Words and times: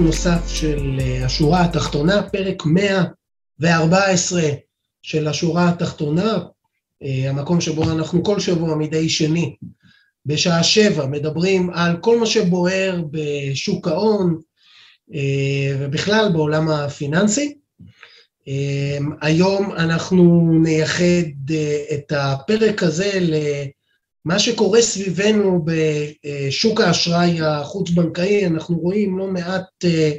נוסף 0.00 0.48
של 0.48 0.98
אה, 1.00 1.24
השורה 1.24 1.64
התחתונה, 1.64 2.22
פרק 2.22 2.62
114 2.66 4.42
של 5.02 5.28
השורה 5.28 5.68
התחתונה, 5.68 6.38
אה, 7.02 7.30
המקום 7.30 7.60
שבו 7.60 7.82
אנחנו 7.82 8.22
כל 8.24 8.40
שבוע 8.40 8.76
מדי 8.76 9.08
שני 9.08 9.56
בשעה 10.26 10.62
שבע 10.62 11.06
מדברים 11.06 11.70
על 11.70 11.96
כל 11.96 12.20
מה 12.20 12.26
שבוער 12.26 13.02
בשוק 13.10 13.88
ההון 13.88 14.40
אה, 15.14 15.76
ובכלל 15.78 16.28
בעולם 16.32 16.68
הפיננסי. 16.68 17.54
היום 19.20 19.72
אנחנו 19.72 20.52
נייחד 20.62 21.52
את 21.94 22.12
הפרק 22.16 22.82
הזה 22.82 23.18
מה 24.24 24.38
שקורה 24.38 24.82
סביבנו 24.82 25.64
בשוק 25.64 26.80
האשראי 26.80 27.40
החוץ-בנקאי, 27.42 28.46
אנחנו 28.46 28.78
רואים 28.78 29.18
לא 29.18 29.26
מעט 29.26 29.84
אה, 29.84 30.12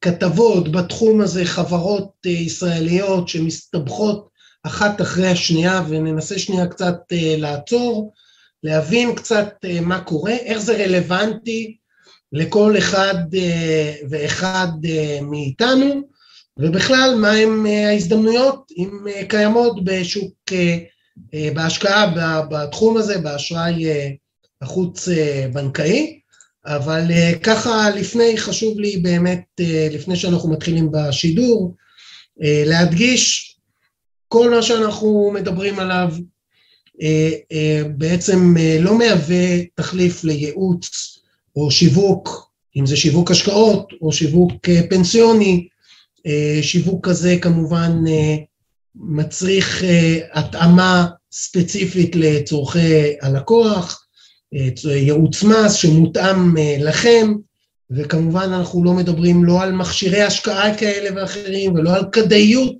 כתבות 0.00 0.72
בתחום 0.72 1.20
הזה, 1.20 1.44
חברות 1.44 2.10
אה, 2.26 2.30
ישראליות 2.30 3.28
שמסתבכות 3.28 4.28
אחת 4.62 5.00
אחרי 5.00 5.28
השנייה, 5.28 5.82
וננסה 5.88 6.38
שנייה 6.38 6.66
קצת 6.66 6.96
אה, 7.12 7.34
לעצור, 7.38 8.12
להבין 8.62 9.14
קצת 9.14 9.54
מה 9.80 10.00
קורה, 10.00 10.32
איך 10.32 10.58
זה 10.58 10.84
רלוונטי 10.84 11.76
לכל 12.32 12.78
אחד 12.78 13.14
ואחד 14.10 14.68
מאיתנו, 15.22 16.02
ובכלל 16.58 17.14
מהם 17.20 17.66
ההזדמנויות, 17.66 18.72
אם 18.76 18.90
קיימות 19.28 19.84
בשוק 19.84 20.32
בהשקעה 21.54 22.14
בתחום 22.50 22.96
הזה, 22.96 23.18
באשראי 23.18 23.86
אה, 23.88 24.10
אבל 26.66 27.10
אה, 27.10 27.32
ככה 27.42 27.90
לפני, 27.90 28.36
חשוב 28.36 28.80
לי 28.80 28.96
באמת, 28.96 29.44
לפני 29.90 30.16
שאנחנו 30.16 30.50
מתחילים 30.50 30.90
בשידור, 30.92 31.74
להדגיש 32.40 33.56
כל 34.28 34.50
מה 34.50 34.62
שאנחנו 34.62 35.30
מדברים 35.34 35.78
עליו 35.78 36.14
בעצם 37.96 38.54
לא 38.80 38.98
מהווה 38.98 39.64
תחליף 39.74 40.24
לייעוץ 40.24 41.18
או 41.56 41.70
שיווק, 41.70 42.50
אם 42.76 42.86
זה 42.86 42.96
שיווק 42.96 43.30
השקעות 43.30 43.92
או 44.00 44.12
שיווק 44.12 44.52
פנסיוני, 44.90 45.68
שיווק 46.62 47.08
כזה 47.08 47.36
כמובן 47.42 48.04
מצריך 48.96 49.82
uh, 49.82 49.84
התאמה 50.38 51.06
ספציפית 51.32 52.16
לצורכי 52.16 53.14
הלקוח, 53.22 54.06
uh, 54.54 54.88
ייעוץ 54.88 55.42
מס 55.42 55.74
שמותאם 55.74 56.56
uh, 56.56 56.60
לכם, 56.82 57.32
וכמובן 57.90 58.42
אנחנו 58.52 58.84
לא 58.84 58.92
מדברים 58.92 59.44
לא 59.44 59.62
על 59.62 59.72
מכשירי 59.72 60.22
השקעה 60.22 60.78
כאלה 60.78 61.20
ואחרים 61.20 61.74
ולא 61.74 61.94
על 61.94 62.04
כדאיות 62.12 62.76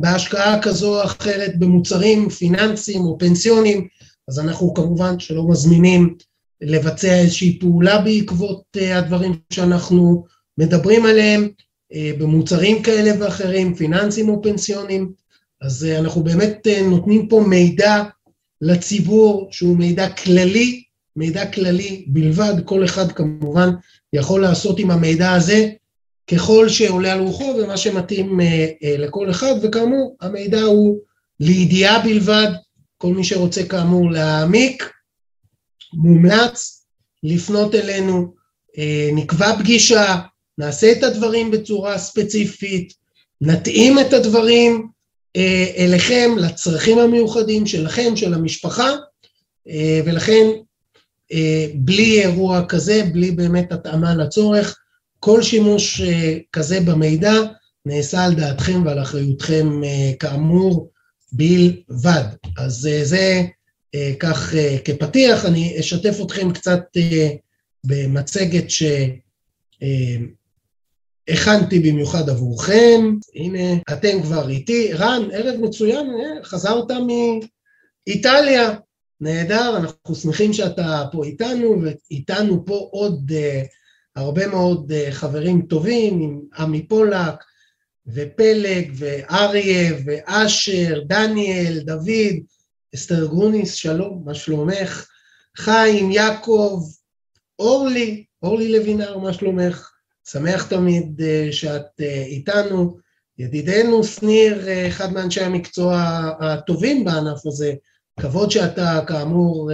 בהשקעה 0.00 0.62
כזו 0.62 1.00
או 1.00 1.04
אחרת 1.04 1.58
במוצרים 1.58 2.28
פיננסיים 2.28 3.00
או 3.00 3.18
פנסיונים, 3.18 3.88
אז 4.28 4.38
אנחנו 4.38 4.74
כמובן 4.74 5.18
שלא 5.18 5.48
מזמינים 5.48 6.14
לבצע 6.60 7.14
איזושהי 7.14 7.58
פעולה 7.58 7.98
בעקבות 7.98 8.62
uh, 8.76 8.80
הדברים 8.80 9.34
שאנחנו 9.50 10.24
מדברים 10.58 11.06
עליהם, 11.06 11.48
uh, 11.92 11.96
במוצרים 12.18 12.82
כאלה 12.82 13.10
ואחרים, 13.20 13.74
פיננסיים 13.74 14.28
או 14.28 14.42
פנסיונים, 14.42 15.23
אז 15.64 15.84
אה, 15.84 15.98
אנחנו 15.98 16.22
באמת 16.22 16.66
אה, 16.66 16.82
נותנים 16.82 17.28
פה 17.28 17.44
מידע 17.48 18.02
לציבור 18.60 19.48
שהוא 19.50 19.76
מידע 19.76 20.08
כללי, 20.08 20.82
מידע 21.16 21.52
כללי 21.52 22.04
בלבד, 22.08 22.54
כל 22.64 22.84
אחד 22.84 23.12
כמובן 23.12 23.70
יכול 24.12 24.42
לעשות 24.42 24.78
עם 24.78 24.90
המידע 24.90 25.32
הזה 25.32 25.68
ככל 26.30 26.68
שעולה 26.68 27.12
על 27.12 27.20
רוחו 27.20 27.54
ומה 27.58 27.76
שמתאים 27.76 28.40
אה, 28.40 28.66
לכל 28.82 29.30
אחד, 29.30 29.54
וכאמור 29.62 30.16
המידע 30.20 30.60
הוא 30.60 30.98
לידיעה 31.40 32.02
בלבד, 32.02 32.48
כל 32.98 33.14
מי 33.14 33.24
שרוצה 33.24 33.66
כאמור 33.66 34.10
להעמיק, 34.10 34.90
מומלץ 35.94 36.86
לפנות 37.22 37.74
אלינו, 37.74 38.34
נקבע 39.12 39.58
פגישה, 39.58 40.16
נעשה 40.58 40.92
את 40.92 41.02
הדברים 41.02 41.50
בצורה 41.50 41.98
ספציפית, 41.98 42.92
נתאים 43.40 43.98
את 43.98 44.12
הדברים 44.12 44.88
אליכם, 45.78 46.30
לצרכים 46.38 46.98
המיוחדים 46.98 47.66
שלכם, 47.66 48.16
של 48.16 48.34
המשפחה, 48.34 48.90
אה, 49.68 50.00
ולכן 50.04 50.46
אה, 51.32 51.66
בלי 51.74 52.22
אירוע 52.22 52.64
כזה, 52.68 53.02
בלי 53.12 53.30
באמת 53.30 53.72
התאמה 53.72 54.14
לצורך, 54.14 54.78
כל 55.20 55.42
שימוש 55.42 56.00
כזה 56.52 56.80
במידע 56.80 57.32
נעשה 57.86 58.24
על 58.24 58.34
דעתכם 58.34 58.86
ועל 58.86 59.02
אחריותכם 59.02 59.80
כאמור 60.18 60.90
בלבד. 61.32 62.24
אז 62.56 62.88
זה 63.02 63.42
כך 64.18 64.54
כפתיח, 64.84 65.44
אני 65.44 65.76
אשתף 65.80 66.18
אתכם 66.22 66.52
קצת 66.52 66.80
במצגת 67.84 68.70
ש... 68.70 68.82
הכנתי 71.28 71.78
במיוחד 71.78 72.28
עבורכם, 72.28 73.14
הנה 73.34 73.80
אתם 73.92 74.22
כבר 74.22 74.48
איתי, 74.48 74.92
רן, 74.92 75.28
ערב 75.32 75.60
מצוין, 75.60 76.06
אה, 76.06 76.44
חזרת 76.44 76.90
מאיטליה, 78.06 78.74
נהדר, 79.20 79.76
אנחנו 79.76 80.14
שמחים 80.14 80.52
שאתה 80.52 81.04
פה 81.12 81.24
איתנו, 81.24 81.82
ואיתנו 81.82 82.64
פה 82.66 82.88
עוד 82.92 83.30
uh, 83.30 83.66
הרבה 84.16 84.46
מאוד 84.46 84.92
uh, 84.92 85.12
חברים 85.12 85.62
טובים, 85.62 86.20
עם 86.20 86.40
עמי 86.58 86.88
פולק, 86.88 87.34
ופלג, 88.06 88.92
ואריה, 88.94 89.94
ואשר, 90.04 91.00
דניאל, 91.06 91.80
דוד, 91.84 92.34
אסתר 92.94 93.26
גרוניס, 93.26 93.74
שלום, 93.74 94.22
מה 94.24 94.34
שלומך? 94.34 95.06
חיים, 95.56 96.10
יעקב, 96.10 96.82
אורלי, 97.58 98.24
אורלי 98.42 98.72
לוינר, 98.72 99.18
מה 99.18 99.32
שלומך? 99.32 99.93
שמח 100.28 100.66
תמיד 100.66 101.22
אה, 101.22 101.48
שאת 101.52 102.00
אה, 102.00 102.24
איתנו. 102.26 102.96
ידידנו 103.38 104.04
שניר, 104.04 104.68
אה, 104.68 104.88
אחד 104.88 105.12
מאנשי 105.12 105.40
המקצוע 105.40 106.02
הטובים 106.40 107.04
בענף 107.04 107.46
הזה, 107.46 107.72
כבוד 108.20 108.50
שאתה 108.50 109.00
כאמור 109.06 109.70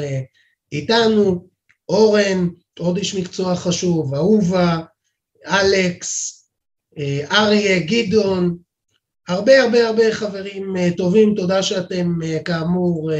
איתנו. 0.72 1.50
אורן, 1.88 2.48
עוד 2.78 2.96
איש 2.96 3.14
מקצוע 3.14 3.56
חשוב, 3.56 4.14
אהובה, 4.14 4.78
אלכס, 5.46 6.44
אריה, 7.30 7.78
גדעון, 7.78 8.56
הרבה 9.28 9.62
הרבה 9.62 9.86
הרבה 9.86 10.12
חברים 10.12 10.74
טובים, 10.96 11.34
תודה 11.36 11.62
שאתם 11.62 12.18
כאמור 12.44 13.10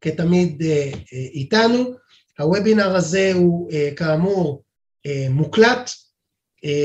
כתמיד 0.00 0.62
איתנו. 1.12 1.94
הוובינר 2.38 2.96
הזה 2.96 3.32
הוא 3.34 3.70
כאמור 3.96 4.62
מוקלט, 5.30 5.90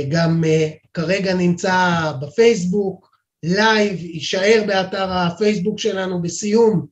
גם 0.09 0.43
אה, 0.43 0.69
כרגע 0.93 1.33
נמצא 1.33 2.11
בפייסבוק, 2.21 3.09
live, 3.43 4.03
יישאר 4.03 4.63
באתר 4.67 5.11
הפייסבוק 5.11 5.79
שלנו 5.79 6.21
בסיום 6.21 6.85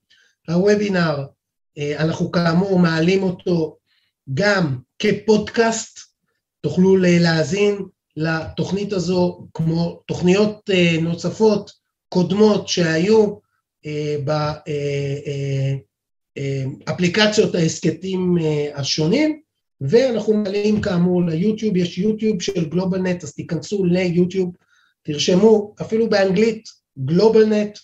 הוובינר, 0.48 1.26
אה, 1.78 1.94
אנחנו 2.00 2.32
כאמור 2.32 2.80
מעלים 2.80 3.24
אותו 3.24 3.78
גם 4.34 4.80
כפודקאסט, 5.00 6.00
תוכלו 6.62 6.98
להאזין 6.98 7.78
לתוכנית 8.18 8.94
הזו 8.94 9.48
כמו 9.54 10.02
תוכניות 10.08 10.70
נוספות 11.02 11.72
קודמות 12.10 12.68
שהיו 12.68 13.36
באפליקציות 16.86 17.56
ההסכתים 17.56 18.36
השונים, 18.76 19.42
ואנחנו 19.82 20.34
מעלים 20.34 20.82
כאמור 20.82 21.24
ליוטיוב, 21.24 21.78
יש 21.78 21.98
יוטיוב 21.98 22.42
של 22.42 22.70
גלובלנט, 22.70 23.24
אז 23.24 23.34
תיכנסו 23.34 23.86
ליוטיוב, 23.86 24.56
תרשמו 25.04 25.76
אפילו 25.82 26.10
באנגלית 26.10 26.70
גלובלנט, 26.98 27.78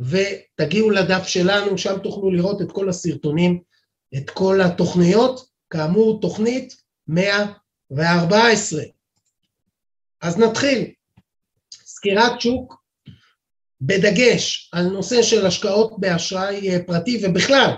ותגיעו 0.00 0.90
לדף 0.90 1.26
שלנו, 1.26 1.78
שם 1.78 1.98
תוכלו 2.02 2.30
לראות 2.30 2.62
את 2.62 2.72
כל 2.72 2.88
הסרטונים, 2.88 3.60
את 4.16 4.30
כל 4.30 4.60
התוכניות, 4.60 5.48
כאמור 5.70 6.20
תוכנית 6.20 6.76
114. 7.08 8.82
אז 10.20 10.38
נתחיל. 10.38 10.90
סקירת 11.84 12.40
שוק 12.40 12.82
בדגש 13.80 14.70
על 14.72 14.86
נושא 14.88 15.22
של 15.22 15.46
השקעות 15.46 16.00
באשראי 16.00 16.70
אה, 16.70 16.78
פרטי 16.86 17.20
ובכלל 17.22 17.74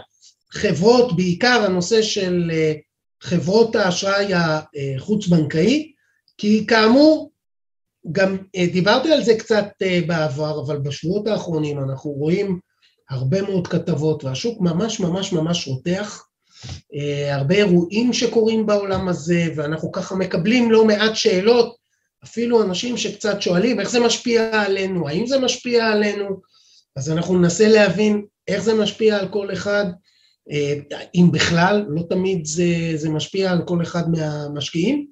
חברות, 0.50 1.16
בעיקר 1.16 1.62
הנושא 1.66 2.02
של 2.02 2.50
אה, 2.54 2.72
חברות 3.24 3.76
האשראי 3.76 4.32
החוץ-בנקאי, 4.34 5.92
כי 6.38 6.66
כאמור, 6.66 7.30
גם 8.12 8.36
אה, 8.56 8.66
דיברתי 8.72 9.12
על 9.12 9.24
זה 9.24 9.34
קצת 9.38 9.66
בעבר, 10.06 10.60
אבל 10.66 10.78
בשבועות 10.78 11.26
האחרונים 11.26 11.78
אנחנו 11.78 12.10
רואים 12.10 12.58
הרבה 13.10 13.42
מאוד 13.42 13.66
כתבות 13.66 14.24
והשוק 14.24 14.60
ממש 14.60 15.00
ממש 15.00 15.32
ממש 15.32 15.68
רותח, 15.68 16.26
הרבה 17.30 17.54
אירועים 17.54 18.12
שקורים 18.12 18.66
בעולם 18.66 19.08
הזה 19.08 19.46
ואנחנו 19.56 19.92
ככה 19.92 20.14
מקבלים 20.14 20.70
לא 20.70 20.84
מעט 20.84 21.14
שאלות 21.14 21.76
אפילו 22.24 22.62
אנשים 22.62 22.96
שקצת 22.96 23.42
שואלים 23.42 23.80
איך 23.80 23.90
זה 23.90 24.00
משפיע 24.00 24.62
עלינו, 24.62 25.08
האם 25.08 25.26
זה 25.26 25.38
משפיע 25.38 25.86
עלינו, 25.86 26.40
אז 26.96 27.10
אנחנו 27.10 27.38
ננסה 27.38 27.68
להבין 27.68 28.24
איך 28.48 28.62
זה 28.62 28.74
משפיע 28.74 29.18
על 29.18 29.28
כל 29.28 29.52
אחד, 29.52 29.84
אה, 29.84 29.92
אם 31.14 31.28
בכלל, 31.32 31.84
לא 31.88 32.02
תמיד 32.08 32.46
זה, 32.46 32.92
זה 32.94 33.10
משפיע 33.10 33.52
על 33.52 33.62
כל 33.64 33.82
אחד 33.82 34.10
מהמשקיעים, 34.10 35.06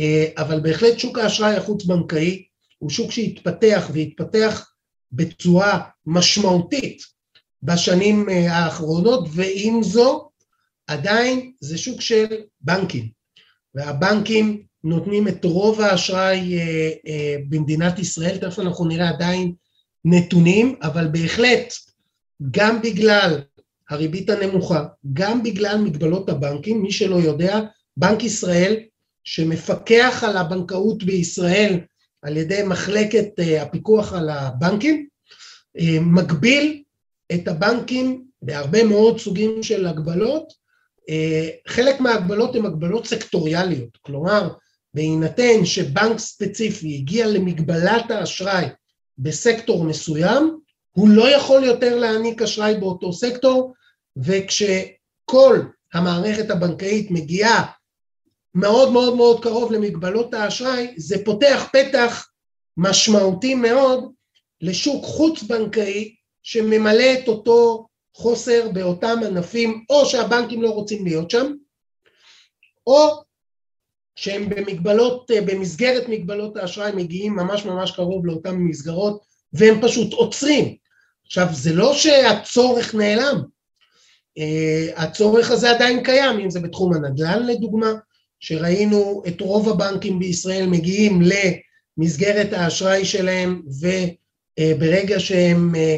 אה, 0.00 0.26
אבל 0.38 0.60
בהחלט 0.60 0.98
שוק 0.98 1.18
האשראי 1.18 1.56
החוץ-בנקאי 1.56 2.44
הוא 2.78 2.90
שוק 2.90 3.10
שהתפתח 3.10 3.90
והתפתח 3.92 4.70
בצורה 5.12 5.80
משמעותית 6.06 7.02
בשנים 7.62 8.28
אה, 8.30 8.56
האחרונות, 8.56 9.28
ועם 9.32 9.82
זו 9.82 10.28
עדיין 10.86 11.52
זה 11.60 11.78
שוק 11.78 12.00
של 12.00 12.26
בנקים, 12.60 13.08
והבנקים 13.74 14.62
נותנים 14.84 15.28
את 15.28 15.44
רוב 15.44 15.80
האשראי 15.80 16.58
אה, 16.58 16.90
אה, 17.06 17.36
במדינת 17.48 17.98
ישראל, 17.98 18.38
תכף 18.38 18.58
אנחנו 18.58 18.84
נראה 18.84 19.08
עדיין 19.08 19.52
נתונים, 20.04 20.76
אבל 20.82 21.08
בהחלט 21.08 21.74
גם 22.50 22.82
בגלל 22.82 23.40
הריבית 23.90 24.30
הנמוכה, 24.30 24.84
גם 25.12 25.42
בגלל 25.42 25.78
מגבלות 25.78 26.28
הבנקים, 26.28 26.82
מי 26.82 26.92
שלא 26.92 27.16
יודע, 27.16 27.60
בנק 27.96 28.24
ישראל 28.24 28.76
שמפקח 29.24 30.24
על 30.26 30.36
הבנקאות 30.36 31.04
בישראל 31.04 31.80
על 32.22 32.36
ידי 32.36 32.62
מחלקת 32.66 33.40
אה, 33.40 33.62
הפיקוח 33.62 34.12
על 34.12 34.28
הבנקים, 34.28 35.06
מגביל 36.00 36.82
את 37.34 37.48
הבנקים 37.48 38.24
בהרבה 38.42 38.84
מאוד 38.84 39.20
סוגים 39.20 39.62
של 39.62 39.86
הגבלות, 39.86 40.52
חלק 41.68 42.00
מההגבלות 42.00 42.56
הן 42.56 42.66
הגבלות 42.66 43.06
סקטוריאליות, 43.06 43.98
כלומר 44.02 44.48
בהינתן 44.94 45.64
שבנק 45.64 46.18
ספציפי 46.18 46.94
הגיע 46.94 47.26
למגבלת 47.26 48.10
האשראי 48.10 48.64
בסקטור 49.18 49.84
מסוים, 49.84 50.58
הוא 50.94 51.08
לא 51.08 51.28
יכול 51.30 51.64
יותר 51.64 51.96
להעניק 51.96 52.42
אשראי 52.42 52.74
באותו 52.74 53.12
סקטור, 53.12 53.74
וכשכל 54.16 55.60
המערכת 55.94 56.50
הבנקאית 56.50 57.10
מגיעה 57.10 57.70
מאוד 58.54 58.92
מאוד 58.92 59.16
מאוד 59.16 59.42
קרוב 59.42 59.72
למגבלות 59.72 60.34
האשראי, 60.34 60.94
זה 60.96 61.24
פותח 61.24 61.68
פתח 61.72 62.28
משמעותי 62.76 63.54
מאוד 63.54 64.12
לשוק 64.60 65.04
חוץ-בנקאי 65.04 66.14
שממלא 66.42 67.12
את 67.12 67.28
אותו 67.28 67.86
חוסר 68.14 68.68
באותם 68.72 69.18
ענפים, 69.26 69.84
או 69.90 70.06
שהבנקים 70.06 70.62
לא 70.62 70.70
רוצים 70.70 71.04
להיות 71.04 71.30
שם, 71.30 71.52
או 72.86 73.22
שהם 74.16 74.48
במגבלות, 74.48 75.30
במסגרת 75.46 76.08
מגבלות 76.08 76.56
האשראי 76.56 76.92
מגיעים 76.92 77.36
ממש 77.36 77.64
ממש 77.64 77.90
קרוב 77.90 78.26
לאותן 78.26 78.54
מסגרות 78.54 79.22
והם 79.52 79.80
פשוט 79.82 80.12
עוצרים. 80.12 80.83
עכשיו 81.26 81.48
זה 81.52 81.72
לא 81.72 81.94
שהצורך 81.94 82.94
נעלם, 82.94 83.42
אה, 84.38 84.88
הצורך 84.96 85.50
הזה 85.50 85.70
עדיין 85.70 86.02
קיים, 86.02 86.38
אם 86.38 86.50
זה 86.50 86.60
בתחום 86.60 86.94
הנדל"ן 86.94 87.46
לדוגמה, 87.46 87.92
שראינו 88.40 89.22
את 89.28 89.40
רוב 89.40 89.68
הבנקים 89.68 90.18
בישראל 90.18 90.66
מגיעים 90.66 91.22
למסגרת 91.98 92.52
האשראי 92.52 93.04
שלהם 93.04 93.62
וברגע 94.60 95.20
שהם 95.20 95.74
אה, 95.74 95.96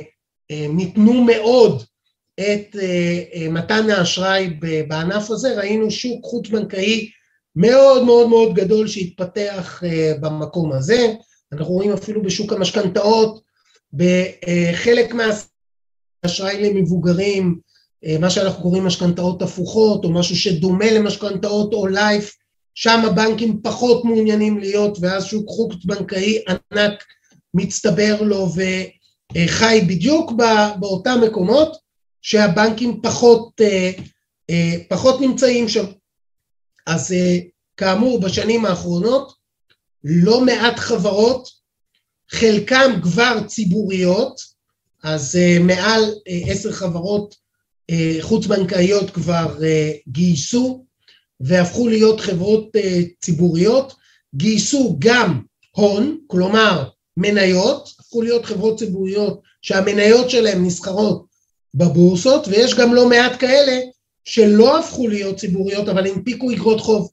ניתנו 0.69 1.25
מאוד 1.25 1.82
את 2.40 2.76
מתן 3.50 3.90
האשראי 3.90 4.50
בענף 4.88 5.31
הזה, 5.31 5.58
ראינו 5.58 5.90
שוק 5.90 6.25
חוץ 6.25 6.49
בנקאי 6.49 7.11
מאוד 7.56 8.05
מאוד 8.05 8.28
מאוד 8.28 8.55
גדול 8.55 8.88
שהתפתח 8.88 9.82
אה, 9.84 10.12
במקום 10.20 10.73
הזה, 10.73 11.14
אנחנו 11.52 11.75
רואים 11.75 11.93
אפילו 11.93 12.23
בשוק 12.23 12.52
המשכנתאות, 12.52 13.40
בחלק 13.92 15.14
מהאשראי 15.14 16.62
למבוגרים, 16.62 17.58
אה, 18.04 18.18
מה 18.18 18.30
שאנחנו 18.30 18.62
קוראים 18.62 18.84
משכנתאות 18.84 19.42
הפוכות, 19.42 20.04
או 20.04 20.10
משהו 20.10 20.36
שדומה 20.36 20.92
למשכנתאות 20.92 21.72
או 21.72 21.86
לייף, 21.86 22.36
שם 22.74 23.00
הבנקים 23.06 23.60
פחות 23.62 24.04
מעוניינים 24.04 24.58
להיות, 24.58 24.98
ואז 25.00 25.24
שוק 25.24 25.48
חוץ 25.48 25.84
בנקאי 25.84 26.38
ענק 26.48 27.04
מצטבר 27.54 28.22
לו 28.22 28.48
וחי 29.34 29.80
בדיוק 29.88 30.32
באותם 30.80 31.20
מקומות 31.26 31.76
שהבנקים 32.22 33.00
פחות, 33.02 33.60
אה, 34.50 34.72
פחות 34.88 35.20
נמצאים 35.20 35.68
שם. 35.68 35.84
אז 36.86 37.12
אה, 37.12 37.38
כאמור, 37.76 38.20
בשנים 38.20 38.64
האחרונות 38.64 39.32
לא 40.04 40.40
מעט 40.40 40.78
חברות, 40.78 41.48
חלקם 42.31 42.93
כבר 43.02 43.38
ציבוריות, 43.46 44.40
אז 45.02 45.37
אה, 45.37 45.58
מעל 45.61 46.02
אה, 46.28 46.52
עשר 46.52 46.73
חברות 46.73 47.46
חוץ-בנקאיות 48.20 49.11
כבר 49.11 49.58
גייסו 50.08 50.84
והפכו 51.40 51.88
להיות 51.88 52.20
חברות 52.20 52.70
ציבוריות, 53.20 53.94
גייסו 54.34 54.96
גם 54.99 55.40
הון, 55.70 56.19
כלומר 56.26 56.88
מניות, 57.17 57.88
הפכו 58.00 58.23
להיות 58.23 58.44
חברות 58.44 58.78
ציבוריות 58.78 59.40
שהמניות 59.62 60.31
שלהן 60.31 60.64
נסחרות 60.64 61.26
בבורסות, 61.75 62.49
ויש 62.49 62.75
גם 62.75 62.94
לא 62.94 63.08
מעט 63.08 63.40
כאלה 63.40 63.81
שלא 64.25 64.78
הפכו 64.78 65.08
להיות 65.08 65.37
ציבוריות 65.37 65.88
אבל 65.88 66.06
הנפיקו 66.06 66.52
אגרות 66.52 66.81
חוב. 66.81 67.11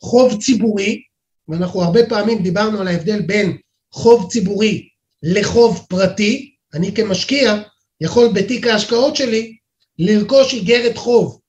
חוב 0.00 0.42
ציבורי, 0.42 1.02
ואנחנו 1.48 1.82
הרבה 1.82 2.06
פעמים 2.08 2.42
דיברנו 2.42 2.80
על 2.80 2.88
ההבדל 2.88 3.22
בין 3.22 3.56
חוב 3.94 4.30
ציבורי 4.30 4.88
לחוב 5.22 5.86
פרטי, 5.88 6.54
אני 6.74 6.94
כמשקיע 6.94 7.62
יכול 8.00 8.28
בתיק 8.34 8.66
ההשקעות 8.66 9.16
שלי 9.16 9.56
לרכוש 9.98 10.54
איגרת 10.54 10.96
חוב 10.96 11.40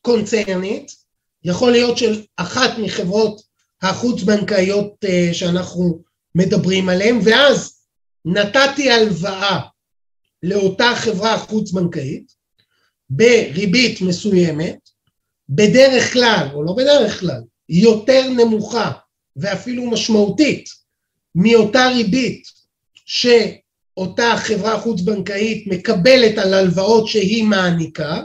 קונצרנית, 0.00 0.92
יכול 1.44 1.72
להיות 1.72 1.98
של 1.98 2.22
אחת 2.36 2.70
מחברות 2.78 3.42
החוץ-בנקאיות 3.82 5.04
אה, 5.04 5.28
שאנחנו 5.32 6.02
מדברים 6.34 6.88
עליהן, 6.88 7.18
ואז 7.24 7.80
נתתי 8.24 8.90
הלוואה 8.90 9.60
לאותה 10.42 10.92
חברה 10.96 11.38
חוץ-בנקאית, 11.38 12.32
בריבית 13.10 14.00
מסוימת, 14.00 14.78
בדרך 15.48 16.12
כלל, 16.12 16.48
או 16.54 16.62
לא 16.62 16.72
בדרך 16.72 17.20
כלל, 17.20 17.40
יותר 17.68 18.28
נמוכה 18.28 18.92
ואפילו 19.36 19.90
משמעותית 19.90 20.81
מאותה 21.34 21.86
ריבית 21.86 22.42
שאותה 22.94 24.34
חברה 24.36 24.80
חוץ-בנקאית 24.80 25.66
מקבלת 25.66 26.38
על 26.38 26.54
הלוואות 26.54 27.08
שהיא 27.08 27.44
מעניקה, 27.44 28.22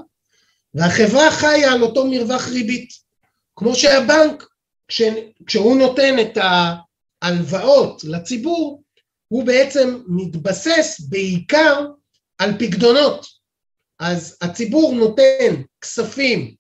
והחברה 0.74 1.32
חיה 1.32 1.74
על 1.74 1.84
אותו 1.84 2.08
מרווח 2.08 2.48
ריבית. 2.48 2.90
כמו 3.56 3.76
שהבנק, 3.76 4.48
כש, 4.88 5.02
כשהוא 5.46 5.78
נותן 5.78 6.16
את 6.20 6.38
ההלוואות 7.22 8.04
לציבור, 8.04 8.84
הוא 9.28 9.44
בעצם 9.44 10.02
מתבסס 10.08 11.02
בעיקר 11.10 11.86
על 12.38 12.52
פקדונות. 12.60 13.26
אז 14.00 14.38
הציבור 14.42 14.96
נותן 14.96 15.62
כספים, 15.82 16.56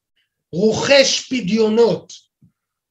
רוכש 0.52 1.34
פדיונות, 1.34 2.14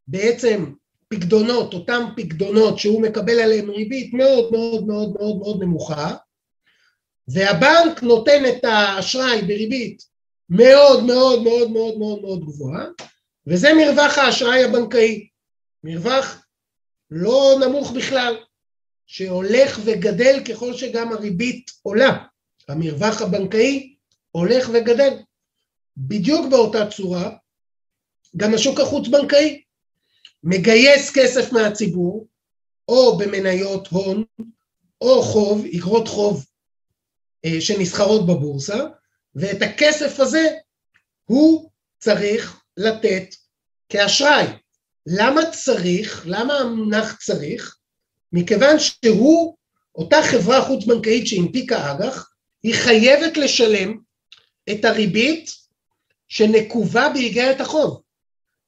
בעצם 0.07 0.73
פקדונות, 1.09 1.75
אותם 1.75 2.05
פקדונות 2.17 2.79
שהוא 2.79 3.03
מקבל 3.03 3.41
עליהם 3.41 3.71
ריבית 3.71 4.15
מאוד 4.15 4.53
מאוד 4.53 4.87
מאוד 4.87 5.13
מאוד 5.13 5.37
מאוד 5.39 5.63
נמוכה, 5.63 6.15
והבנק 7.29 8.03
נותן 8.03 8.43
את 8.49 8.65
האשראי 8.65 9.43
בריבית 9.43 10.03
מאוד 10.51 11.05
מאוד 11.05 11.43
מאוד 11.43 11.71
מאוד 11.71 11.99
מאוד 11.99 12.21
מאוד 12.23 12.45
גבוהה, 12.45 12.85
וזה 13.47 13.69
מרווח 13.75 14.19
האשראי 14.19 14.65
הבנקאי, 14.65 15.29
מרווח 15.85 16.47
לא 17.11 17.57
נמוך 17.61 17.93
בכלל, 17.93 18.37
שהולך 19.07 19.81
וגדל 19.85 20.41
ככל 20.45 20.75
שגם 20.75 21.13
הריבית 21.13 21.71
עולה. 21.83 22.25
המרווח 22.69 23.23
הבנקאי 23.23 23.95
הולך 24.31 24.71
וגדל. 24.73 25.17
בדיוק 25.97 26.47
באותה 26.51 26.87
צורה, 26.91 27.31
גם 28.37 28.55
השוק 28.55 28.81
החוץ-בנקאי 28.81 29.63
מגייס 30.45 31.11
כסף 31.15 31.53
מהציבור, 31.53 32.27
או 32.89 33.19
במניות 33.19 33.89
הון, 33.89 34.25
או 35.01 35.23
חוב, 35.23 35.65
אגרות 35.77 36.09
חוב 36.09 36.47
אה, 37.45 37.61
שנסחרות 37.61 38.27
בבורסה, 38.27 38.85
ואת 39.35 39.63
הכסף 39.63 40.21
הזה 40.21 40.49
הוא 41.25 41.71
צריך 41.99 42.61
לתת 42.77 43.35
כאשראי. 43.89 44.47
למה 45.07 45.41
צריך? 45.51 46.23
למה 46.27 46.55
המונח 46.55 47.17
צריך? 47.23 47.77
מכיוון 48.33 48.77
שהוא, 48.79 49.57
אותה 49.95 50.17
חברה 50.31 50.65
חוץ-בנקאית 50.65 51.27
שהנפיקה 51.27 51.93
אג"ח, 51.93 52.31
היא 52.63 52.75
חייבת 52.75 53.37
לשלם 53.37 53.99
את 54.71 54.85
הריבית 54.85 55.51
שנקובה 56.29 57.09
באיגרת 57.09 57.61
החוב. 57.61 58.03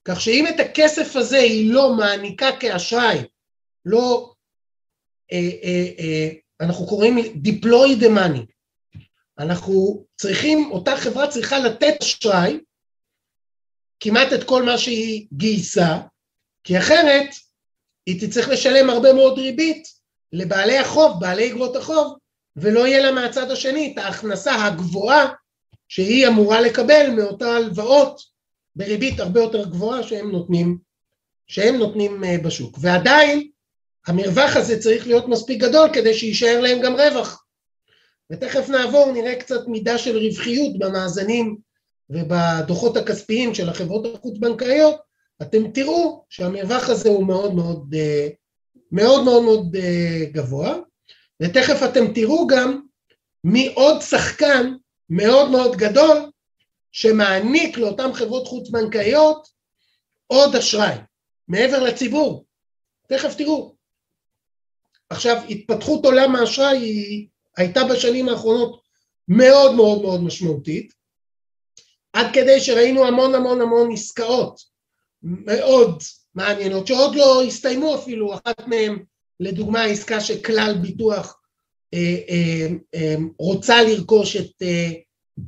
כך 0.09 0.21
שאם 0.21 0.47
את 0.47 0.59
הכסף 0.59 1.15
הזה 1.15 1.37
היא 1.37 1.73
לא 1.73 1.93
מעניקה 1.93 2.49
כאשראי, 2.59 3.17
לא, 3.85 4.33
אה, 5.31 5.49
אה, 5.63 5.89
אה, 5.99 6.29
אנחנו 6.61 6.87
קוראים 6.87 7.17
deploy 7.17 8.01
the 8.01 8.07
money, 8.17 8.45
אנחנו 9.39 10.05
צריכים, 10.17 10.71
אותה 10.71 10.97
חברה 10.97 11.27
צריכה 11.27 11.59
לתת 11.59 12.01
אשראי, 12.01 12.59
כמעט 13.99 14.33
את 14.33 14.43
כל 14.43 14.63
מה 14.63 14.77
שהיא 14.77 15.27
גייסה, 15.33 15.97
כי 16.63 16.77
אחרת 16.77 17.29
היא 18.05 18.27
תצטרך 18.27 18.49
לשלם 18.49 18.89
הרבה 18.89 19.13
מאוד 19.13 19.39
ריבית 19.39 19.87
לבעלי 20.33 20.77
החוב, 20.77 21.19
בעלי 21.19 21.51
אגרות 21.51 21.75
החוב, 21.75 22.17
ולא 22.55 22.87
יהיה 22.87 22.99
לה 22.99 23.11
מהצד 23.11 23.51
השני 23.51 23.93
את 23.93 23.97
ההכנסה 23.97 24.65
הגבוהה 24.65 25.33
שהיא 25.87 26.27
אמורה 26.27 26.61
לקבל 26.61 27.09
מאותה 27.15 27.55
הלוואות 27.55 28.21
בריבית 28.75 29.19
הרבה 29.19 29.41
יותר 29.41 29.69
גבוהה 29.69 30.03
שהם 30.03 30.31
נותנים, 30.31 30.77
שהם 31.47 31.75
נותנים 31.75 32.23
אה, 32.23 32.37
בשוק. 32.37 32.77
ועדיין 32.81 33.49
המרווח 34.07 34.55
הזה 34.55 34.79
צריך 34.79 35.07
להיות 35.07 35.27
מספיק 35.27 35.61
גדול 35.61 35.89
כדי 35.93 36.13
שיישאר 36.13 36.61
להם 36.61 36.81
גם 36.81 36.93
רווח. 36.95 37.45
ותכף 38.31 38.69
נעבור, 38.69 39.11
נראה 39.11 39.35
קצת 39.35 39.67
מידה 39.67 39.97
של 39.97 40.17
רווחיות 40.17 40.79
במאזנים 40.79 41.57
ובדוחות 42.09 42.97
הכספיים 42.97 43.55
של 43.55 43.69
החברות 43.69 44.15
החוץ-בנקאיות, 44.15 44.95
אתם 45.41 45.71
תראו 45.71 46.25
שהמרווח 46.29 46.89
הזה 46.89 47.09
הוא 47.09 47.27
מאוד 47.27 47.53
מאוד 47.53 47.95
אה, 47.97 48.27
מאוד 48.91 49.23
מאוד, 49.23 49.43
מאוד 49.43 49.75
אה, 49.75 50.25
גבוה, 50.31 50.75
ותכף 51.41 51.83
אתם 51.83 52.13
תראו 52.13 52.47
גם 52.47 52.81
מי 53.43 53.73
עוד 53.75 54.01
שחקן 54.01 54.73
מאוד 55.09 55.51
מאוד 55.51 55.75
גדול 55.75 56.31
שמעניק 56.91 57.77
לאותן 57.77 58.13
חברות 58.13 58.47
חוץ-בנקאיות 58.47 59.47
עוד 60.27 60.55
אשראי, 60.55 60.95
מעבר 61.47 61.83
לציבור. 61.83 62.45
תכף 63.07 63.35
תראו. 63.35 63.75
עכשיו, 65.09 65.41
התפתחות 65.49 66.05
עולם 66.05 66.35
האשראי 66.35 66.77
היא 66.77 67.27
הייתה 67.57 67.83
בשנים 67.83 68.29
האחרונות 68.29 68.81
מאוד 69.27 69.75
מאוד 69.75 70.01
מאוד 70.01 70.23
משמעותית, 70.23 70.93
עד 72.13 72.27
כדי 72.33 72.59
שראינו 72.59 73.05
המון 73.05 73.35
המון 73.35 73.61
המון 73.61 73.91
עסקאות 73.91 74.61
מאוד 75.23 76.03
מעניינות, 76.35 76.87
שעוד 76.87 77.15
לא 77.15 77.43
הסתיימו 77.43 77.95
אפילו, 77.95 78.33
אחת 78.33 78.67
מהן 78.67 79.03
לדוגמה 79.39 79.83
עסקה 79.83 80.21
שכלל 80.21 80.77
ביטוח 80.81 81.39
אה, 81.93 82.17
אה, 82.29 82.67
אה, 82.95 83.15
רוצה 83.39 83.83
לרכוש 83.83 84.35
את 84.35 84.61
אה, 84.61 84.91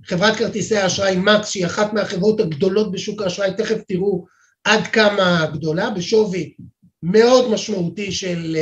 חברת 0.05 0.36
כרטיסי 0.36 0.77
האשראי 0.77 1.15
מקס, 1.17 1.50
שהיא 1.50 1.65
אחת 1.65 1.93
מהחברות 1.93 2.39
הגדולות 2.39 2.91
בשוק 2.91 3.21
האשראי, 3.21 3.50
תכף 3.57 3.77
תראו 3.88 4.25
עד 4.63 4.88
כמה 4.88 5.45
גדולה, 5.53 5.89
בשווי 5.89 6.53
מאוד 7.03 7.51
משמעותי 7.51 8.12
של 8.12 8.57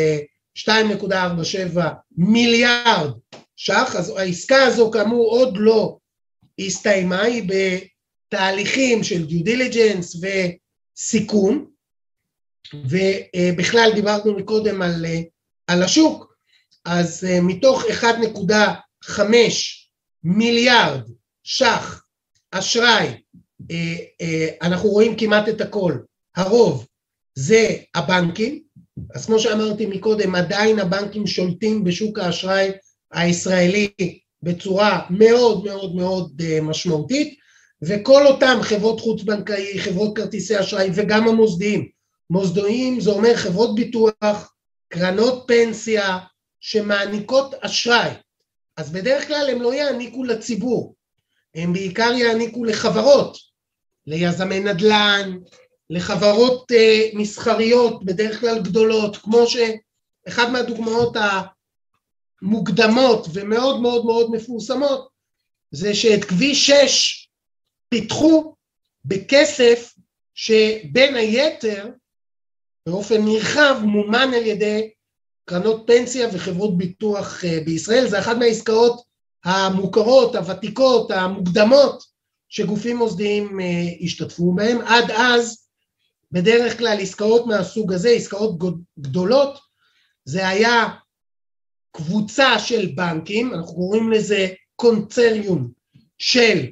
2.47 0.58 1.78
אה, 1.78 1.90
מיליארד 2.18 3.12
ש"ח, 3.56 3.96
אז 3.96 4.10
העסקה 4.18 4.64
הזו 4.64 4.92
כאמור 4.92 5.32
עוד 5.32 5.58
לא 5.58 5.98
הסתיימה, 6.60 7.22
היא 7.22 7.44
בתהליכים 8.28 9.04
של 9.04 9.26
דיו 9.26 9.44
דיליג'נס 9.44 10.16
וסיכון, 10.16 11.66
ובכלל 12.74 13.92
דיברנו 13.96 14.38
מקודם 14.38 14.82
על, 14.82 15.06
על 15.68 15.84
השוק, 15.84 16.36
אז 16.86 17.24
אה, 17.30 17.42
מתוך 17.42 17.84
1.5 17.84 19.22
מיליארד 20.24 21.10
ש"ח 21.52 22.04
אשראי, 22.52 23.08
אה, 23.72 23.96
אה, 24.22 24.48
אנחנו 24.62 24.90
רואים 24.90 25.18
כמעט 25.18 25.50
את 25.50 25.62
הכל, 25.62 25.98
הרוב 26.36 26.88
זה 27.36 27.76
הבנקים, 27.96 28.62
אז 29.16 29.26
כמו 29.26 29.40
שאמרתי 29.40 29.86
מקודם, 29.86 30.36
עדיין 30.36 30.80
הבנקים 30.80 31.28
שולטים 31.28 31.84
בשוק 31.84 32.20
האשראי 32.20 32.72
הישראלי 33.12 33.90
בצורה 34.44 35.06
מאוד 35.10 35.64
מאוד 35.64 35.96
מאוד 35.96 36.42
משמעותית, 36.62 37.38
וכל 37.82 38.28
אותם 38.28 38.58
חברות 38.62 39.00
חוץ-בנקאי, 39.00 39.80
חברות 39.80 40.18
כרטיסי 40.18 40.60
אשראי 40.60 40.90
וגם 40.96 41.28
המוסדיים, 41.28 41.90
מוסדיים 42.30 43.00
זה 43.00 43.10
אומר 43.10 43.36
חברות 43.36 43.76
ביטוח, 43.76 44.54
קרנות 44.88 45.44
פנסיה, 45.48 46.18
שמעניקות 46.60 47.54
אשראי, 47.62 48.12
אז 48.78 48.92
בדרך 48.92 49.28
כלל 49.28 49.50
הם 49.52 49.62
לא 49.62 49.74
יעניקו 49.74 50.24
לציבור, 50.24 50.99
הם 51.56 51.74
בעיקר 51.74 52.12
יעניקו 52.12 52.66
לחברות, 52.66 53.38
ליזמי 54.08 54.60
נדל"ן, 54.60 55.38
לחברות 55.90 56.72
uh, 56.72 57.18
מסחריות 57.18 58.06
בדרך 58.06 58.40
כלל 58.40 58.60
גדולות, 58.60 59.18
כמו 59.18 59.46
שאחת 59.48 60.50
מהדוגמאות 60.50 61.16
המוקדמות 62.42 63.28
ומאוד 63.34 63.82
מאוד 63.82 64.06
מאוד 64.06 64.32
מפורסמות 64.32 65.10
זה 65.72 65.96
שאת 65.96 66.26
כביש 66.26 66.68
6 66.68 67.30
פיתחו 67.90 68.56
בכסף 69.06 69.94
שבין 70.34 71.16
היתר 71.16 71.90
באופן 72.86 73.26
נרחב 73.26 73.76
מומן 73.84 74.32
על 74.36 74.46
ידי 74.46 74.90
קרנות 75.46 75.84
פנסיה 75.88 76.28
וחברות 76.34 76.78
ביטוח 76.78 77.46
אה, 77.46 77.60
בישראל, 77.66 78.08
זה 78.08 78.20
אחת 78.20 78.38
מהעסקאות 78.38 79.09
המוכרות, 79.46 80.36
הוותיקות, 80.36 81.12
המוקדמות, 81.12 82.04
שגופים 82.50 82.98
מוסדיים 82.98 83.60
אה, 83.60 83.66
השתתפו 84.02 84.54
בהן. 84.54 84.78
עד 84.82 85.12
אז, 85.12 85.68
בדרך 86.32 86.78
כלל 86.78 86.98
עסקאות 87.02 87.48
מהסוג 87.48 87.94
הזה, 87.94 88.10
עסקאות 88.10 88.58
גדולות, 89.00 89.60
זה 90.26 90.48
היה 90.48 90.88
קבוצה 91.92 92.60
של 92.60 92.92
בנקים, 92.96 93.54
אנחנו 93.54 93.76
קוראים 93.76 94.12
לזה 94.12 94.48
קונצריום 94.76 95.72
של 96.18 96.66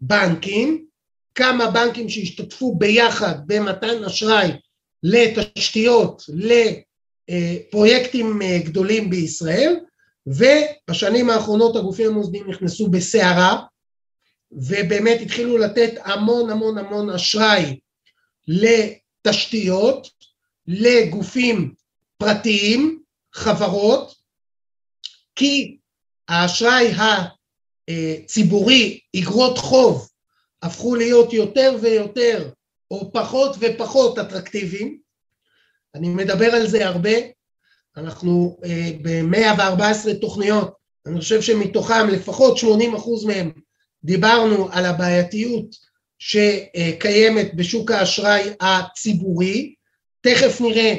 בנקים, 0.00 0.86
כמה 1.34 1.70
בנקים 1.70 2.08
שהשתתפו 2.08 2.74
ביחד 2.74 3.34
במתן 3.46 4.04
אשראי 4.04 4.50
לתשתיות, 5.02 6.22
לפרויקטים 7.28 8.42
אה, 8.42 8.58
גדולים 8.64 9.10
בישראל, 9.10 9.76
ובשנים 10.26 11.30
האחרונות 11.30 11.76
הגופים 11.76 12.10
המוסדיים 12.10 12.50
נכנסו 12.50 12.88
בסערה, 12.88 13.62
ובאמת 14.52 15.20
התחילו 15.22 15.58
לתת 15.58 15.90
המון 16.04 16.50
המון 16.50 16.78
המון 16.78 17.10
אשראי 17.10 17.78
לתשתיות, 18.48 20.08
לגופים 20.66 21.74
פרטיים, 22.18 23.02
חברות, 23.32 24.14
כי 25.34 25.76
האשראי 26.28 26.92
הציבורי, 27.88 29.00
אגרות 29.16 29.58
חוב, 29.58 30.08
הפכו 30.62 30.94
להיות 30.94 31.32
יותר 31.32 31.76
ויותר 31.80 32.50
או 32.90 33.12
פחות 33.12 33.56
ופחות 33.60 34.18
אטרקטיביים, 34.18 34.98
אני 35.94 36.08
מדבר 36.08 36.54
על 36.54 36.66
זה 36.66 36.86
הרבה, 36.86 37.10
אנחנו 37.96 38.58
אה, 38.64 38.90
ב-114 39.02 40.14
תוכניות, 40.20 40.76
אני 41.06 41.20
חושב 41.20 41.42
שמתוכם 41.42 42.08
לפחות 42.08 42.58
80 42.58 42.94
אחוז 42.94 43.24
מהם 43.24 43.50
דיברנו 44.04 44.68
על 44.72 44.86
הבעייתיות 44.86 45.76
שקיימת 46.18 47.54
בשוק 47.54 47.90
האשראי 47.90 48.50
הציבורי, 48.60 49.74
תכף 50.20 50.60
נראה 50.60 50.94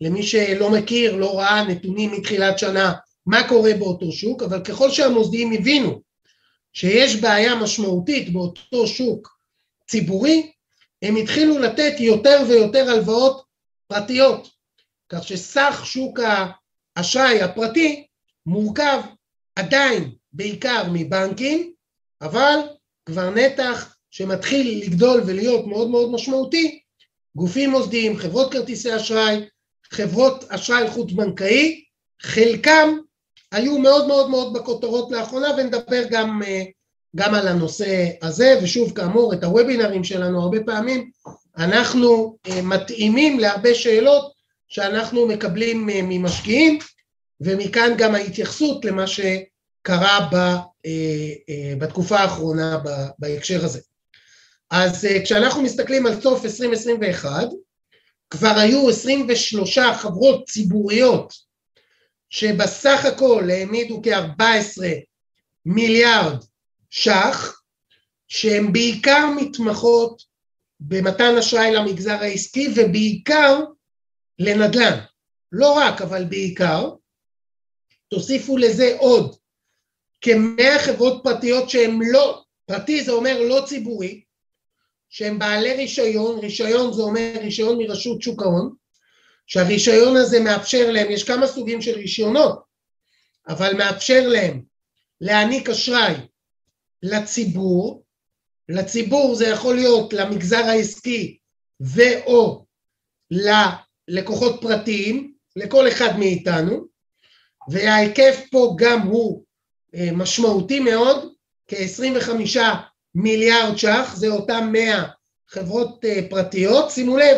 למי 0.00 0.22
שלא 0.22 0.70
מכיר, 0.70 1.16
לא 1.16 1.38
ראה 1.38 1.64
נתונים 1.64 2.12
מתחילת 2.12 2.58
שנה, 2.58 2.92
מה 3.26 3.48
קורה 3.48 3.74
באותו 3.74 4.12
שוק, 4.12 4.42
אבל 4.42 4.64
ככל 4.64 4.90
שהמוסדיים 4.90 5.52
הבינו 5.52 6.00
שיש 6.72 7.16
בעיה 7.16 7.54
משמעותית 7.54 8.32
באותו 8.32 8.86
שוק 8.86 9.38
ציבורי, 9.88 10.50
הם 11.02 11.16
התחילו 11.16 11.58
לתת 11.58 11.94
יותר 11.98 12.42
ויותר 12.48 12.90
הלוואות 12.90 13.44
פרטיות, 13.86 14.48
כך 15.12 15.28
שסך 15.28 15.82
שוק 15.84 16.20
האשראי 16.96 17.42
הפרטי 17.42 18.06
מורכב 18.46 19.00
עדיין 19.56 20.10
בעיקר 20.32 20.82
מבנקים, 20.92 21.72
אבל 22.22 22.58
כבר 23.06 23.30
נתח 23.30 23.94
שמתחיל 24.10 24.82
לגדול 24.84 25.22
ולהיות 25.26 25.66
מאוד 25.66 25.90
מאוד 25.90 26.12
משמעותי, 26.12 26.80
גופים 27.36 27.70
מוסדיים, 27.70 28.16
חברות 28.16 28.52
כרטיסי 28.52 28.96
אשראי, 28.96 29.44
חברות 29.90 30.44
אשראי 30.48 30.90
חוץ 30.90 31.12
בנקאי, 31.12 31.84
חלקם 32.20 32.98
היו 33.52 33.78
מאוד 33.78 34.06
מאוד 34.06 34.30
מאוד 34.30 34.52
בכותרות 34.52 35.10
לאחרונה 35.10 35.48
ונדבר 35.56 36.02
גם, 36.10 36.42
גם 37.16 37.34
על 37.34 37.48
הנושא 37.48 38.10
הזה. 38.22 38.58
ושוב 38.62 38.92
כאמור 38.96 39.32
את 39.32 39.44
הוובינרים 39.44 40.04
שלנו 40.04 40.42
הרבה 40.42 40.58
פעמים 40.66 41.10
אנחנו 41.58 42.36
מתאימים 42.62 43.38
להרבה 43.40 43.74
שאלות 43.74 44.31
שאנחנו 44.72 45.26
מקבלים 45.26 45.86
ממשקיעים 45.86 46.78
ומכאן 47.40 47.92
גם 47.98 48.14
ההתייחסות 48.14 48.84
למה 48.84 49.04
שקרה 49.06 50.28
ב, 50.32 50.36
בתקופה 51.78 52.18
האחרונה 52.18 52.78
בהקשר 53.18 53.64
הזה. 53.64 53.80
אז 54.70 55.08
כשאנחנו 55.24 55.62
מסתכלים 55.62 56.06
על 56.06 56.20
סוף 56.20 56.44
2021 56.44 57.48
כבר 58.30 58.54
היו 58.56 58.88
23 58.88 59.78
חברות 59.78 60.48
ציבוריות 60.48 61.32
שבסך 62.30 63.04
הכל 63.04 63.48
העמידו 63.50 64.02
כ-14 64.02 64.82
מיליארד 65.66 66.38
ש"ח, 66.90 67.62
שהן 68.28 68.72
בעיקר 68.72 69.26
מתמחות 69.36 70.22
במתן 70.80 71.36
אשראי 71.38 71.72
למגזר 71.72 72.18
העסקי 72.20 72.68
ובעיקר 72.76 73.60
לנדל"ן. 74.42 74.98
לא 75.52 75.72
רק, 75.72 76.02
אבל 76.02 76.24
בעיקר. 76.24 76.90
תוסיפו 78.08 78.56
לזה 78.56 78.96
עוד 78.98 79.36
כמאה 80.20 80.78
חברות 80.78 81.20
פרטיות 81.24 81.70
שהן 81.70 82.00
לא, 82.12 82.42
פרטי 82.66 83.04
זה 83.04 83.12
אומר 83.12 83.40
לא 83.40 83.62
ציבורי, 83.66 84.22
שהם 85.08 85.38
בעלי 85.38 85.72
רישיון, 85.74 86.38
רישיון 86.38 86.92
זה 86.92 87.02
אומר 87.02 87.32
רישיון 87.40 87.78
מרשות 87.78 88.22
שוק 88.22 88.42
ההון, 88.42 88.74
שהרישיון 89.46 90.16
הזה 90.16 90.40
מאפשר 90.40 90.90
להם, 90.90 91.10
יש 91.10 91.24
כמה 91.24 91.46
סוגים 91.46 91.82
של 91.82 91.94
רישיונות, 91.94 92.62
אבל 93.48 93.74
מאפשר 93.74 94.28
להם 94.28 94.62
להעניק 95.20 95.68
אשראי 95.68 96.14
לציבור, 97.02 98.02
לציבור 98.68 99.34
זה 99.34 99.46
יכול 99.46 99.74
להיות 99.74 100.12
למגזר 100.12 100.64
העסקי 100.64 101.38
ו/או 101.80 102.66
ללקוחות 104.12 104.58
פרטיים, 104.60 105.32
לכל 105.56 105.88
אחד 105.88 106.18
מאיתנו, 106.18 106.84
וההיקף 107.68 108.40
פה 108.50 108.74
גם 108.78 109.00
הוא 109.00 109.42
אה, 109.94 110.08
משמעותי 110.12 110.80
מאוד, 110.80 111.32
כ-25 111.68 112.58
מיליארד 113.14 113.76
ש"ח, 113.76 114.14
זה 114.16 114.28
אותם 114.28 114.68
100 114.72 115.04
חברות 115.48 116.04
אה, 116.04 116.20
פרטיות, 116.30 116.90
שימו 116.90 117.16
לב, 117.16 117.36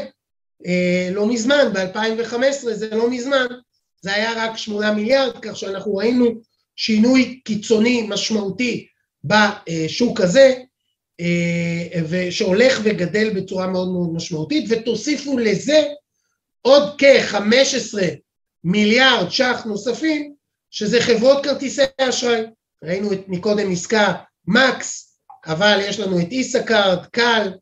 אה, 0.67 1.09
לא 1.13 1.27
מזמן, 1.27 1.73
ב-2015 1.73 2.73
זה 2.73 2.91
לא 2.91 3.11
מזמן, 3.11 3.47
זה 4.01 4.15
היה 4.15 4.33
רק 4.37 4.57
8 4.57 4.93
מיליארד, 4.93 5.39
כך 5.43 5.57
שאנחנו 5.57 5.97
ראינו 5.97 6.27
שינוי 6.77 7.41
קיצוני 7.45 8.07
משמעותי 8.09 8.87
בשוק 9.25 10.21
הזה, 10.21 10.55
שהולך 12.31 12.81
וגדל 12.83 13.31
בצורה 13.31 13.67
מאוד 13.67 13.89
מאוד 13.89 14.15
משמעותית, 14.15 14.65
ותוסיפו 14.69 15.39
לזה 15.39 15.83
עוד 16.67 16.95
כ-15 16.99 17.99
מיליארד 18.65 19.31
ש"ח 19.31 19.65
נוספים, 19.67 20.35
שזה 20.71 21.01
חברות 21.01 21.45
כרטיסי 21.45 21.83
אשראי. 22.01 22.43
ראינו 22.85 23.13
את 23.13 23.21
מקודם 23.29 23.73
עסקה 23.73 24.15
מקס, 24.47 25.19
אבל 25.47 25.81
יש 25.83 26.01
לנו 26.01 26.21
את 26.21 26.27
איסקארד, 26.31 27.07
קל, 27.07 27.53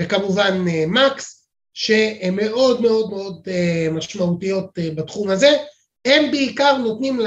וכמובן 0.00 0.64
מקס, 0.86 1.48
שהן 1.74 2.34
מאוד 2.34 2.80
מאוד 2.80 3.10
מאוד 3.10 3.48
אה, 3.48 3.88
משמעותיות 3.92 4.78
אה, 4.78 4.90
בתחום 4.94 5.30
הזה, 5.30 5.56
הם 6.04 6.30
בעיקר 6.30 6.76
נותנים 6.76 7.20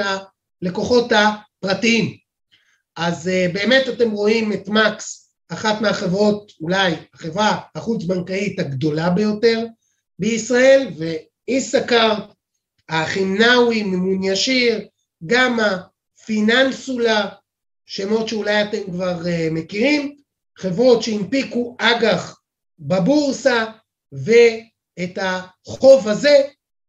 ללקוחות 0.62 1.12
הפרטיים. 1.12 2.18
אז 2.96 3.28
אה, 3.28 3.48
באמת 3.54 3.90
אתם 3.90 4.12
רואים 4.12 4.54
את 4.54 4.70
מקס, 4.70 5.32
אחת 5.50 5.82
מהחברות, 5.82 6.52
אולי 6.62 6.94
החברה 7.14 7.60
החוץ-בנקאית 7.76 8.60
הגדולה 8.60 9.10
ביותר 9.10 9.66
בישראל, 10.22 10.88
ואיסקר, 10.98 12.14
החינאווי, 12.90 13.84
מימון 13.84 14.24
ישיר, 14.24 14.88
גמא, 15.26 15.78
פיננסולה, 16.26 17.30
שמות 17.86 18.28
שאולי 18.28 18.64
אתם 18.64 18.92
כבר 18.92 19.20
מכירים, 19.52 20.16
חברות 20.58 21.04
שהנפיקו 21.04 21.76
אג"ח 21.80 22.40
בבורסה, 22.80 23.66
ואת 24.12 25.18
החוב 25.22 26.08
הזה 26.08 26.38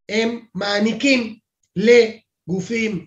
הם 0.09 0.40
מעניקים 0.55 1.37
לגופים 1.77 3.07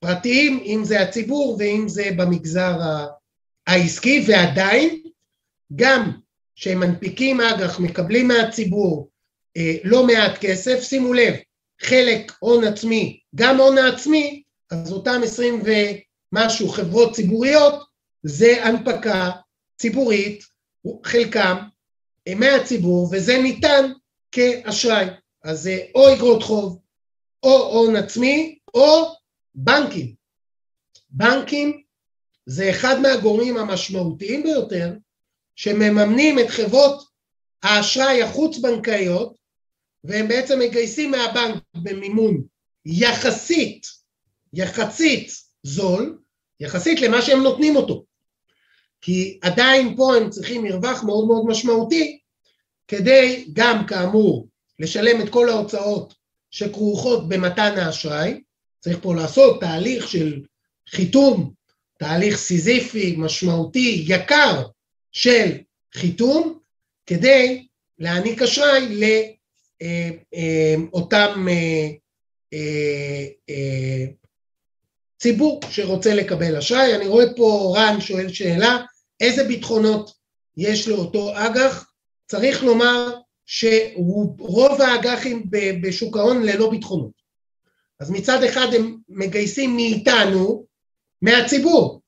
פרטיים, 0.00 0.60
אם 0.64 0.80
זה 0.84 1.02
הציבור 1.02 1.56
ואם 1.58 1.84
זה 1.88 2.10
במגזר 2.16 2.78
העסקי, 3.66 4.24
ועדיין 4.28 5.02
גם 5.76 6.10
שהם 6.54 6.80
מנפיקים 6.80 7.40
אג"ח, 7.40 7.80
מקבלים 7.80 8.28
מהציבור 8.28 9.10
לא 9.84 10.06
מעט 10.06 10.38
כסף, 10.40 10.82
שימו 10.82 11.12
לב, 11.12 11.34
חלק 11.80 12.32
הון 12.38 12.64
עצמי, 12.64 13.20
גם 13.34 13.60
הון 13.60 13.78
העצמי, 13.78 14.42
אז 14.70 14.92
אותם 14.92 15.20
עשרים 15.24 15.62
ומשהו 16.32 16.68
חברות 16.68 17.14
ציבוריות, 17.14 17.84
זה 18.22 18.64
הנפקה 18.64 19.30
ציבורית, 19.78 20.44
חלקם 21.04 21.56
מהציבור, 22.36 23.08
וזה 23.12 23.38
ניתן 23.38 23.92
כאשראי. 24.32 25.06
אז 25.44 25.62
זה 25.62 25.80
או 25.94 26.14
אגרות 26.14 26.42
חוב, 26.42 26.78
או 27.42 27.56
הון 27.58 27.96
עצמי, 27.96 28.58
או 28.74 29.14
בנקים. 29.54 30.14
בנקים 31.10 31.82
זה 32.46 32.70
אחד 32.70 33.00
מהגורמים 33.00 33.56
המשמעותיים 33.56 34.42
ביותר 34.42 34.92
שמממנים 35.56 36.38
את 36.38 36.48
חברות 36.48 37.04
האשראי 37.62 38.22
החוץ-בנקאיות, 38.22 39.36
והם 40.06 40.28
בעצם 40.28 40.58
מגייסים 40.58 41.10
מהבנק 41.10 41.62
במימון 41.74 42.42
יחסית, 42.86 43.86
יחסית 44.52 45.30
זול, 45.62 46.18
יחסית 46.60 47.00
למה 47.00 47.22
שהם 47.22 47.42
נותנים 47.42 47.76
אותו. 47.76 48.04
כי 49.00 49.38
עדיין 49.42 49.96
פה 49.96 50.16
הם 50.16 50.30
צריכים 50.30 50.62
מרווח 50.62 51.04
מאוד 51.04 51.26
מאוד 51.26 51.46
משמעותי 51.46 52.18
כדי 52.88 53.48
גם 53.52 53.86
כאמור 53.86 54.48
לשלם 54.78 55.22
את 55.22 55.28
כל 55.28 55.48
ההוצאות 55.48 56.14
שכרוכות 56.50 57.28
במתן 57.28 57.78
האשראי, 57.78 58.40
צריך 58.80 58.98
פה 59.02 59.14
לעשות 59.14 59.60
תהליך 59.60 60.08
של 60.08 60.40
חיתום, 60.88 61.52
תהליך 61.98 62.36
סיזיפי, 62.36 63.14
משמעותי, 63.18 64.04
יקר 64.08 64.62
של 65.12 65.58
חיתום, 65.94 66.58
כדי 67.06 67.66
להעניק 67.98 68.42
אשראי 68.42 68.96
לאותם 69.82 71.46
אה, 72.52 73.26
אה, 73.48 74.04
ציבור 75.18 75.60
שרוצה 75.70 76.14
לקבל 76.14 76.56
אשראי. 76.56 76.94
אני 76.94 77.06
רואה 77.06 77.24
פה 77.36 77.74
רן 77.76 78.00
שואל 78.00 78.28
שאלה, 78.28 78.78
איזה 79.20 79.44
ביטחונות 79.44 80.10
יש 80.56 80.88
לאותו 80.88 81.32
אג"ח? 81.34 81.90
צריך 82.26 82.64
לומר 82.64 83.14
שרוב 83.46 84.80
האג"חים 84.80 85.46
בשוק 85.82 86.16
ההון 86.16 86.42
ללא 86.42 86.70
ביטחונות. 86.70 87.16
אז 88.00 88.10
מצד 88.10 88.42
אחד 88.42 88.66
הם 88.74 88.96
מגייסים 89.08 89.76
מאיתנו, 89.76 90.66
מהציבור. 91.22 92.00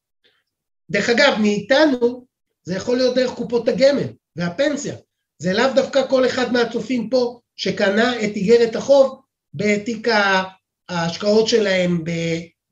דרך 0.91 1.09
אגב, 1.09 1.39
מאיתנו 1.41 2.27
זה 2.63 2.75
יכול 2.75 2.97
להיות 2.97 3.15
דרך 3.15 3.31
קופות 3.31 3.69
הגמל 3.69 4.09
והפנסיה. 4.37 4.95
זה 5.39 5.53
לאו 5.53 5.75
דווקא 5.75 6.07
כל 6.11 6.27
אחד 6.27 6.53
מהצופים 6.53 7.11
פה 7.11 7.41
שקנה 7.59 8.25
את 8.25 8.37
איגרת 8.37 8.77
החוב 8.77 9.21
בתיק 9.55 10.09
ההשקעות 10.89 11.49
שלהם 11.49 12.05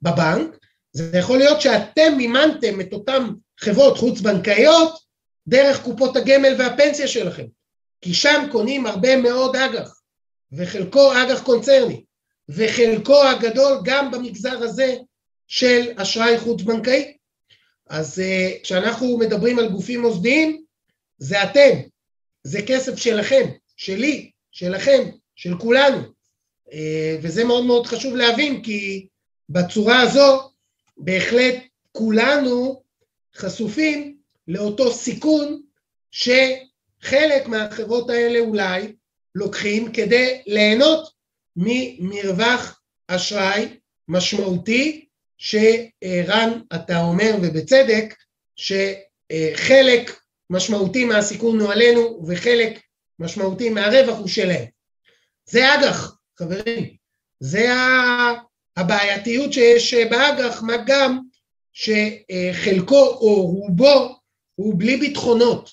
בבנק, 0.03 0.57
זה 0.92 1.18
יכול 1.18 1.38
להיות 1.38 1.61
שאתם 1.61 2.14
מימנתם 2.16 2.81
את 2.81 2.92
אותם 2.92 3.35
חברות 3.61 3.99
חוץ-בנקאיות 3.99 4.99
דרך 5.46 5.83
קופות 5.83 6.16
הגמל 6.16 6.55
והפנסיה 6.59 7.09
שלכם, 7.09 7.44
כי 8.01 8.14
שם 8.14 8.46
קונים 8.53 8.87
הרבה 8.87 9.16
מאוד 9.16 9.57
אג"ח, 9.57 10.01
וחלקו 10.53 11.12
אג"ח 11.12 11.42
קונצרני, 11.42 12.05
וחלקו 12.49 13.25
הגדול 13.25 13.81
גם 13.85 14.11
במגזר 14.11 14.59
הזה 14.59 14.94
של 15.49 15.92
אשראי 15.96 16.38
חוץ-בנקאי. 16.38 17.16
אז 17.88 18.18
uh, 18.18 18.62
כשאנחנו 18.62 19.18
מדברים 19.18 19.59
על 19.59 19.68
גופים 19.68 20.01
מוסדיים, 20.01 20.62
זה 21.18 21.42
אתם, 21.42 21.81
זה 22.44 22.59
כסף 22.66 22.96
שלכם, 22.96 23.51
שלי, 23.77 24.31
שלכם, 24.57 25.11
של 25.35 25.59
כולנו. 25.59 25.99
Uh, 26.69 26.73
וזה 27.23 27.45
מאוד 27.45 27.64
מאוד 27.64 27.87
חשוב 27.87 28.16
להבין, 28.16 28.62
כי 28.62 29.07
בצורה 29.49 30.01
הזו 30.01 30.51
בהחלט 30.97 31.55
כולנו 31.92 32.83
חשופים 33.37 34.16
לאותו 34.49 34.92
סיכון 34.92 35.62
שחלק 36.11 37.47
מהחברות 37.47 38.11
האלה 38.11 38.38
אולי 38.38 38.92
לוקחים 39.35 39.92
כדי 39.92 40.42
ליהנות 40.47 41.09
ממרווח 41.57 42.81
אשראי 43.09 43.69
משמעותי 44.09 45.07
שרן, 45.38 46.61
אתה 46.75 47.03
אומר 47.03 47.37
ובצדק, 47.42 48.14
שחלק 48.57 50.21
משמעותי 50.51 51.05
מהסיכון 51.05 51.61
הוא 51.61 51.73
עלינו 51.73 52.23
וחלק 52.27 52.86
משמעותי 53.18 53.70
מהרווח 53.70 54.18
הוא 54.18 54.29
שלהם. 54.29 54.64
זה 55.44 55.74
אג"ח, 55.74 56.16
חברים, 56.38 56.96
זה 57.40 57.68
הבעייתיות 58.76 59.52
שיש 59.52 59.94
באג"ח, 59.94 60.62
מה 60.62 60.76
גם 60.87 61.18
שחלקו 61.72 63.07
או 63.07 63.46
רובו 63.46 64.18
הוא 64.55 64.74
בלי 64.79 64.96
ביטחונות, 64.96 65.70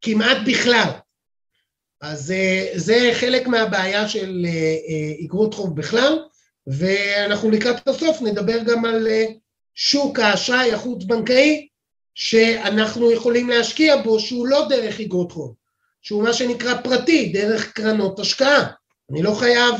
כמעט 0.00 0.36
בכלל. 0.46 0.90
אז 2.00 2.34
זה 2.74 3.10
חלק 3.14 3.46
מהבעיה 3.46 4.08
של 4.08 4.46
אגרות 5.24 5.54
חוב 5.54 5.76
בכלל, 5.76 6.18
ואנחנו 6.66 7.50
לקראת 7.50 7.88
הסוף 7.88 8.22
נדבר 8.22 8.58
גם 8.62 8.84
על 8.84 9.08
שוק 9.74 10.18
האשראי 10.18 10.72
החוץ-בנקאי, 10.72 11.68
שאנחנו 12.14 13.12
יכולים 13.12 13.48
להשקיע 13.48 13.96
בו, 13.96 14.20
שהוא 14.20 14.46
לא 14.46 14.68
דרך 14.68 15.00
אגרות 15.00 15.32
חוב, 15.32 15.54
שהוא 16.02 16.24
מה 16.24 16.32
שנקרא 16.32 16.82
פרטי, 16.82 17.32
דרך 17.32 17.72
קרנות 17.72 18.18
השקעה. 18.18 18.66
אני 19.10 19.22
לא 19.22 19.34
חייב 19.34 19.74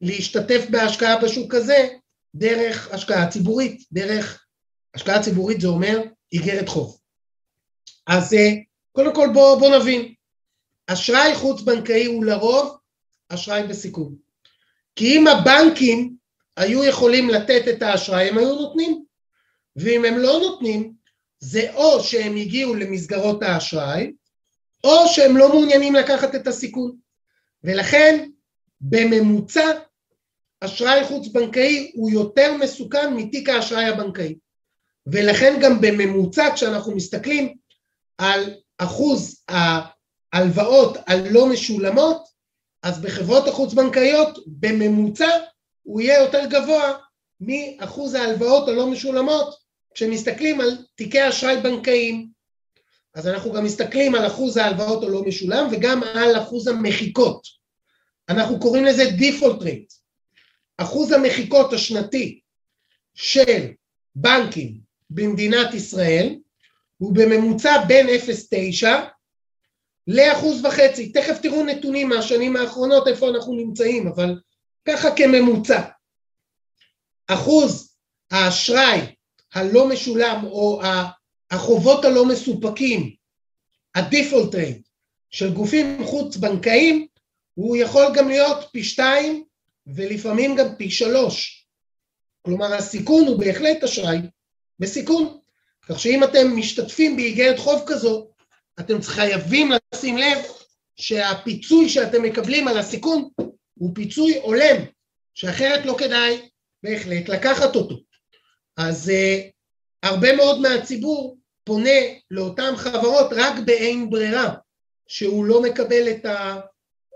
להשתתף 0.00 0.66
בהשקעה 0.70 1.20
בשוק 1.20 1.54
הזה 1.54 1.88
דרך 2.34 2.94
השקעה 2.94 3.30
ציבורית, 3.30 3.82
דרך 3.92 4.44
השקעה 4.94 5.22
ציבורית 5.22 5.60
זה 5.60 5.68
אומר 5.68 6.02
איגרת 6.32 6.68
חוב. 6.68 6.98
אז 8.06 8.34
אה, 8.34 8.48
קודם 8.92 9.14
כל 9.14 9.28
בואו 9.34 9.58
בוא 9.58 9.76
נבין, 9.76 10.14
אשראי 10.86 11.34
חוץ 11.34 11.60
בנקאי 11.60 12.04
הוא 12.04 12.24
לרוב 12.24 12.76
אשראי 13.28 13.62
בסיכון. 13.62 14.14
כי 14.96 15.16
אם 15.16 15.26
הבנקים 15.26 16.16
היו 16.56 16.84
יכולים 16.84 17.28
לתת 17.30 17.62
את 17.68 17.82
האשראי 17.82 18.28
הם 18.28 18.38
היו 18.38 18.54
נותנים, 18.54 19.04
ואם 19.76 20.04
הם 20.04 20.18
לא 20.18 20.38
נותנים 20.38 20.92
זה 21.38 21.74
או 21.74 22.02
שהם 22.04 22.36
הגיעו 22.36 22.74
למסגרות 22.74 23.42
האשראי 23.42 24.12
או 24.84 25.08
שהם 25.08 25.36
לא 25.36 25.48
מעוניינים 25.48 25.94
לקחת 25.94 26.34
את 26.34 26.46
הסיכון. 26.46 26.96
ולכן 27.64 28.28
בממוצע 28.80 29.72
אשראי 30.60 31.04
חוץ 31.04 31.28
בנקאי 31.28 31.92
הוא 31.94 32.10
יותר 32.10 32.56
מסוכן 32.56 33.14
מתיק 33.14 33.48
האשראי 33.48 33.84
הבנקאי. 33.84 34.34
ולכן 35.06 35.58
גם 35.62 35.80
בממוצע 35.80 36.54
כשאנחנו 36.54 36.96
מסתכלים 36.96 37.56
על 38.18 38.54
אחוז 38.78 39.42
ההלוואות 39.48 40.96
הלא 41.06 41.46
משולמות, 41.46 42.26
אז 42.82 43.00
בחברות 43.00 43.48
החוץ 43.48 43.74
בנקאיות 43.74 44.38
בממוצע 44.46 45.28
הוא 45.82 46.00
יהיה 46.00 46.22
יותר 46.22 46.46
גבוה 46.46 46.92
מאחוז 47.40 48.14
ההלוואות 48.14 48.68
הלא 48.68 48.86
משולמות 48.86 49.54
כשמסתכלים 49.94 50.60
על 50.60 50.78
תיקי 50.94 51.28
אשראי 51.28 51.60
בנקאיים. 51.60 52.35
אז 53.16 53.26
אנחנו 53.28 53.52
גם 53.52 53.64
מסתכלים 53.64 54.14
על 54.14 54.26
אחוז 54.26 54.56
ההלוואות 54.56 55.02
הלא 55.02 55.22
משולם 55.22 55.68
וגם 55.72 56.02
על 56.02 56.38
אחוז 56.38 56.68
המחיקות. 56.68 57.42
אנחנו 58.28 58.60
קוראים 58.60 58.84
לזה 58.84 59.02
default 59.02 59.62
rate. 59.62 59.94
אחוז 60.76 61.12
המחיקות 61.12 61.72
השנתי 61.72 62.40
של 63.14 63.68
בנקים 64.14 64.80
במדינת 65.10 65.74
ישראל 65.74 66.38
הוא 66.98 67.14
בממוצע 67.14 67.84
בין 67.88 68.06
0.9 68.06 68.86
לאחוז 70.06 70.64
וחצי. 70.64 71.12
תכף 71.12 71.38
תראו 71.42 71.64
נתונים 71.64 72.08
מהשנים 72.08 72.56
האחרונות 72.56 73.08
איפה 73.08 73.28
אנחנו 73.28 73.54
נמצאים, 73.54 74.08
אבל 74.08 74.40
ככה 74.88 75.08
כממוצע. 75.16 75.82
אחוז 77.26 77.96
האשראי 78.30 79.00
הלא 79.54 79.88
משולם 79.88 80.44
או 80.44 80.82
החובות 81.50 82.04
הלא 82.04 82.24
מסופקים, 82.24 83.14
הדיפולט 83.94 84.54
רייט 84.54 84.88
של 85.30 85.52
גופים 85.52 86.04
חוץ 86.04 86.36
בנקאיים, 86.36 87.06
הוא 87.54 87.76
יכול 87.76 88.04
גם 88.14 88.28
להיות 88.28 88.68
פי 88.72 88.84
שתיים 88.84 89.44
ולפעמים 89.86 90.56
גם 90.56 90.66
פי 90.78 90.90
שלוש. 90.90 91.66
כלומר 92.42 92.74
הסיכון 92.74 93.26
הוא 93.26 93.38
בהחלט 93.38 93.84
אשראי 93.84 94.18
בסיכון. 94.78 95.38
כך 95.82 96.00
שאם 96.00 96.24
אתם 96.24 96.56
משתתפים 96.56 97.16
באיגרת 97.16 97.58
חוב 97.58 97.82
כזו, 97.86 98.28
אתם 98.80 99.02
חייבים 99.02 99.70
לשים 99.94 100.16
לב 100.16 100.38
שהפיצוי 100.96 101.88
שאתם 101.88 102.22
מקבלים 102.22 102.68
על 102.68 102.78
הסיכון 102.78 103.28
הוא 103.74 103.94
פיצוי 103.94 104.38
הולם, 104.38 104.76
שאחרת 105.34 105.86
לא 105.86 105.96
כדאי 105.98 106.48
בהחלט 106.82 107.28
לקחת 107.28 107.76
אותו. 107.76 108.00
אז 108.76 109.08
uh, 109.08 109.50
הרבה 110.02 110.36
מאוד 110.36 110.60
מהציבור 110.60 111.35
פונה 111.66 112.00
לאותן 112.30 112.76
חברות 112.76 113.26
רק 113.36 113.54
באין 113.64 114.10
ברירה, 114.10 114.54
שהוא 115.06 115.44
לא 115.44 115.62
מקבל 115.62 116.10
את 116.10 116.26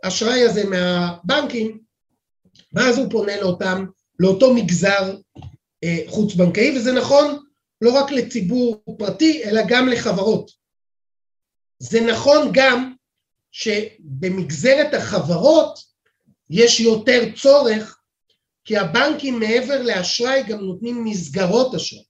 האשראי 0.02 0.42
הזה 0.42 0.64
מהבנקים, 0.64 1.80
ואז 2.72 2.98
הוא 2.98 3.10
פונה 3.10 3.40
לאותם, 3.40 3.86
לאותו 4.18 4.54
מגזר 4.54 5.16
uh, 5.84 5.88
חוץ 6.10 6.34
בנקאי, 6.34 6.76
וזה 6.76 6.92
נכון 6.92 7.44
לא 7.80 7.92
רק 7.92 8.10
לציבור 8.10 8.82
פרטי, 8.98 9.44
אלא 9.44 9.62
גם 9.68 9.88
לחברות. 9.88 10.50
זה 11.78 12.00
נכון 12.00 12.50
גם 12.52 12.94
שבמגזרת 13.52 14.94
החברות 14.94 15.78
יש 16.50 16.80
יותר 16.80 17.20
צורך, 17.42 17.98
כי 18.64 18.76
הבנקים 18.76 19.38
מעבר 19.38 19.82
לאשראי 19.82 20.42
גם 20.42 20.60
נותנים 20.60 21.04
מסגרות 21.04 21.74
אשראי. 21.74 22.04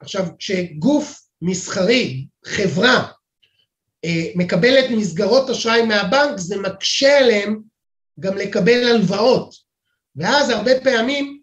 עכשיו, 0.00 0.26
כשגוף 0.38 1.29
מסחרי, 1.42 2.26
חברה, 2.44 3.12
אה, 4.04 4.24
מקבלת 4.34 4.90
מסגרות 4.90 5.50
אשראי 5.50 5.82
מהבנק, 5.82 6.38
זה 6.38 6.56
מקשה 6.56 7.18
עליהם 7.18 7.60
גם 8.20 8.36
לקבל 8.36 8.88
הלוואות. 8.88 9.54
ואז 10.16 10.50
הרבה 10.50 10.80
פעמים 10.80 11.40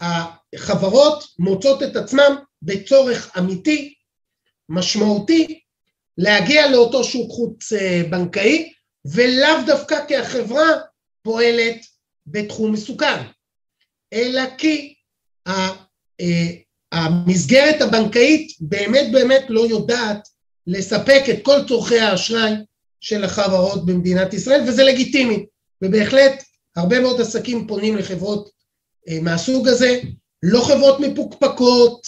החברות 0.00 1.24
מוצאות 1.38 1.82
את 1.82 1.96
עצמם 1.96 2.36
בצורך 2.62 3.38
אמיתי, 3.38 3.94
משמעותי, 4.68 5.60
להגיע 6.18 6.70
לאותו 6.70 7.04
שוק 7.04 7.30
חוץ 7.30 7.72
אה, 7.72 8.02
בנקאי, 8.10 8.72
ולאו 9.04 9.66
דווקא 9.66 10.06
כי 10.06 10.16
החברה 10.16 10.68
פועלת 11.22 11.86
בתחום 12.26 12.72
מסוכן, 12.72 13.22
אלא 14.12 14.42
כי 14.58 14.94
אה, 15.46 15.74
המסגרת 16.92 17.82
הבנקאית 17.82 18.52
באמת 18.60 19.12
באמת 19.12 19.44
לא 19.48 19.60
יודעת 19.60 20.28
לספק 20.66 21.22
את 21.30 21.36
כל 21.42 21.58
צורכי 21.68 21.98
האשראי 21.98 22.52
של 23.00 23.24
החברות 23.24 23.86
במדינת 23.86 24.34
ישראל, 24.34 24.60
וזה 24.66 24.84
לגיטימי, 24.84 25.46
ובהחלט 25.82 26.44
הרבה 26.76 27.00
מאוד 27.00 27.20
עסקים 27.20 27.66
פונים 27.66 27.96
לחברות 27.96 28.50
אה, 29.08 29.18
מהסוג 29.22 29.68
הזה, 29.68 30.00
לא 30.42 30.60
חברות 30.60 31.00
מפוקפקות, 31.00 32.06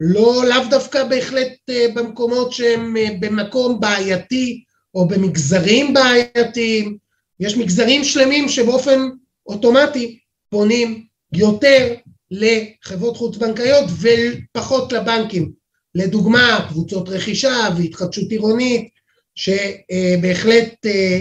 לא, 0.00 0.44
לאו 0.48 0.70
דווקא 0.70 1.04
בהחלט 1.04 1.52
אה, 1.70 1.86
במקומות 1.94 2.52
שהם 2.52 2.96
אה, 2.96 3.08
במקום 3.20 3.80
בעייתי 3.80 4.64
או 4.94 5.08
במגזרים 5.08 5.94
בעייתיים, 5.94 6.96
יש 7.40 7.56
מגזרים 7.56 8.04
שלמים 8.04 8.48
שבאופן 8.48 9.00
אוטומטי 9.46 10.18
פונים 10.50 11.04
יותר 11.32 11.94
לחברות 12.30 13.16
חוץ 13.16 13.36
בנקאיות 13.36 13.84
ופחות 14.00 14.92
לבנקים. 14.92 15.52
לדוגמה, 15.94 16.66
קבוצות 16.68 17.08
רכישה 17.08 17.68
והתחדשות 17.76 18.30
עירונית, 18.30 18.88
שבהחלט 19.34 20.86
אה, 20.86 21.20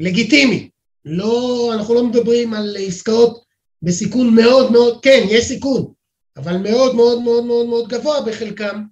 לגיטימי. 0.00 0.68
לא, 1.04 1.70
אנחנו 1.74 1.94
לא 1.94 2.04
מדברים 2.04 2.54
על 2.54 2.76
עסקאות 2.78 3.44
בסיכון 3.82 4.34
מאוד 4.34 4.72
מאוד, 4.72 5.02
כן, 5.02 5.26
יש 5.28 5.44
סיכון, 5.44 5.92
אבל 6.36 6.56
מאוד 6.56 6.94
מאוד 6.94 7.22
מאוד 7.22 7.44
מאוד 7.44 7.66
מאוד 7.66 7.88
גבוה 7.88 8.20
בחלקם, 8.20 8.82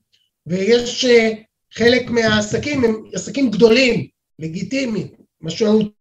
ויש 0.46 1.04
אה, 1.04 1.32
חלק 1.74 2.10
מהעסקים 2.10 2.84
הם 2.84 3.02
עסקים 3.14 3.50
גדולים, 3.50 4.06
לגיטימיים, 4.38 5.08
משמעות, 5.40 5.92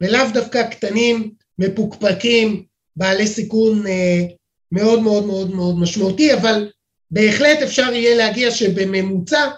ולאו 0.00 0.20
דווקא 0.34 0.70
קטנים, 0.70 1.30
מפוקפקים, 1.58 2.64
בעלי 2.96 3.26
סיכון 3.26 3.86
אה, 3.86 4.24
מאוד 4.72 5.02
מאוד 5.02 5.26
מאוד 5.26 5.50
מאוד 5.50 5.78
משמעותי, 5.78 6.34
אבל 6.34 6.70
בהחלט 7.10 7.58
אפשר 7.62 7.92
יהיה 7.92 8.16
להגיע 8.16 8.50
שבממוצע 8.50 9.50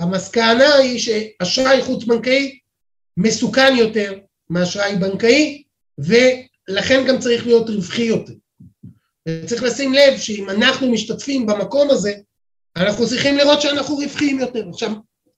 המסקנה 0.00 0.74
היא 0.74 0.98
שאשראי 0.98 1.82
חוץ 1.82 2.04
בנקאי 2.04 2.58
מסוכן 3.16 3.76
יותר 3.76 4.18
מאשראי 4.50 4.96
בנקאי, 4.96 5.62
ולכן 5.98 7.04
גם 7.08 7.18
צריך 7.18 7.46
להיות 7.46 7.70
רווחי 7.70 8.02
יותר. 8.02 8.32
וצריך 9.28 9.62
לשים 9.62 9.92
לב 9.92 10.18
שאם 10.18 10.50
אנחנו 10.50 10.92
משתתפים 10.92 11.46
במקום 11.46 11.90
הזה, 11.90 12.14
אנחנו 12.76 13.06
צריכים 13.06 13.36
לראות 13.36 13.60
שאנחנו 13.60 13.96
רווחיים 13.96 14.38
יותר. 14.38 14.68
עכשיו, 14.68 14.90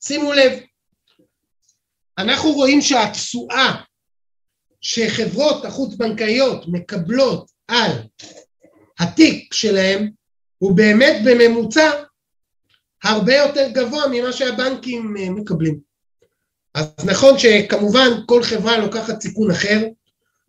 שימו 0.05 0.33
לב, 0.33 0.53
אנחנו 2.19 2.53
רואים 2.53 2.83
שהתשואה 2.83 3.83
שחברות 4.81 5.65
החוץ-בנקאיות 5.65 6.65
מקבלות 6.69 7.51
על 7.69 7.91
התיק 8.99 9.55
שלהם 9.55 10.11
הוא 10.59 10.77
באמת 10.77 11.17
בממוצע 11.25 11.91
הרבה 13.05 13.35
יותר 13.35 13.69
גבוה 13.73 14.05
ממה 14.13 14.33
שהבנקים 14.33 15.17
אה, 15.19 15.31
מקבלים. 15.31 15.79
אז 16.75 16.87
נכון 17.05 17.39
שכמובן 17.39 18.09
כל 18.27 18.43
חברה 18.43 18.79
לוקחת 18.79 19.21
סיכון 19.21 19.51
אחר, 19.51 19.87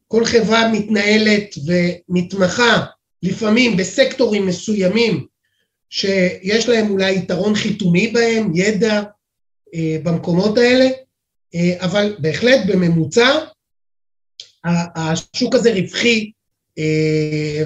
כל 0.07 0.25
חברה 0.25 0.71
מתנהלת 0.71 1.55
ומתמחה 1.65 2.85
לפעמים 3.23 3.77
בסקטורים 3.77 4.47
מסוימים 4.47 5.25
שיש 5.89 6.69
להם 6.69 6.89
אולי 6.89 7.15
יתרון 7.15 7.55
חיתומי 7.55 8.07
בהם, 8.07 8.51
ידע 8.55 9.03
אה, 9.75 9.97
במקומות 10.03 10.57
האלה, 10.57 10.89
אה, 11.55 11.85
אבל 11.85 12.15
בהחלט 12.19 12.59
בממוצע 12.67 13.39
השוק 14.95 15.55
הזה 15.55 15.73
רווחי, 15.73 16.31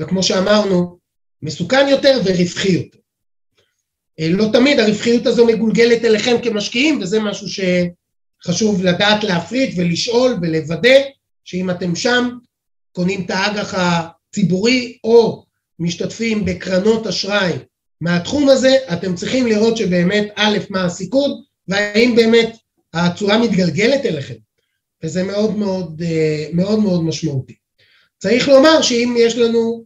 וכמו 0.01 0.23
שאמרנו, 0.23 0.97
מסוכן 1.41 1.87
יותר 1.87 2.21
ורווחי 2.25 2.71
יותר. 2.71 2.99
אה, 4.19 4.29
לא 4.29 4.49
תמיד 4.53 4.79
הרווחיות 4.79 5.25
הזו 5.25 5.45
מגולגלת 5.45 6.05
אליכם 6.05 6.35
כמשקיעים, 6.43 6.99
וזה 7.01 7.19
משהו 7.19 7.47
שחשוב 7.49 8.83
לדעת 8.83 9.23
להפריד 9.23 9.73
ולשאול 9.77 10.37
ולוודא 10.41 10.99
שאם 11.43 11.69
אתם 11.69 11.95
שם, 11.95 12.29
קונים 12.91 13.25
את 13.25 13.31
האג"ח 13.31 13.73
הציבורי 13.73 14.97
או 15.03 15.45
משתתפים 15.79 16.45
בקרנות 16.45 17.07
אשראי 17.07 17.53
מהתחום 18.01 18.49
הזה, 18.49 18.77
אתם 18.93 19.15
צריכים 19.15 19.47
לראות 19.47 19.77
שבאמת 19.77 20.27
א', 20.35 20.57
מה 20.69 20.85
הסיכון, 20.85 21.41
והאם 21.67 22.15
באמת 22.15 22.57
התשואה 22.93 23.37
מתגלגלת 23.37 24.05
אליכם, 24.05 24.35
וזה 25.03 25.23
מאוד 25.23 25.55
מאוד 25.57 26.01
אה, 26.05 26.47
מאוד 26.53 26.79
מאוד 26.79 27.03
משמעותי. 27.03 27.60
צריך 28.21 28.47
לומר 28.47 28.81
שאם 28.81 29.15
יש 29.17 29.37
לנו 29.37 29.85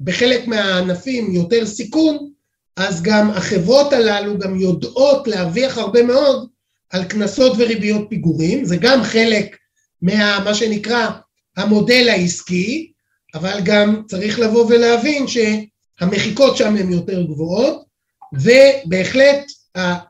בחלק 0.00 0.46
מהענפים 0.46 1.32
יותר 1.32 1.66
סיכון, 1.66 2.30
אז 2.76 3.02
גם 3.02 3.30
החברות 3.30 3.92
הללו 3.92 4.38
גם 4.38 4.60
יודעות 4.60 5.28
להרוויח 5.28 5.78
הרבה 5.78 6.02
מאוד 6.02 6.48
על 6.90 7.04
קנסות 7.04 7.52
וריביות 7.58 8.06
פיגורים, 8.08 8.64
זה 8.64 8.76
גם 8.76 9.02
חלק 9.02 9.56
מה 10.02 10.54
שנקרא 10.54 11.08
המודל 11.56 12.08
העסקי, 12.08 12.92
אבל 13.34 13.60
גם 13.64 14.02
צריך 14.08 14.38
לבוא 14.38 14.66
ולהבין 14.68 15.24
שהמחיקות 15.26 16.56
שם 16.56 16.76
הן 16.76 16.92
יותר 16.92 17.22
גבוהות, 17.22 17.84
ובהחלט 18.32 19.44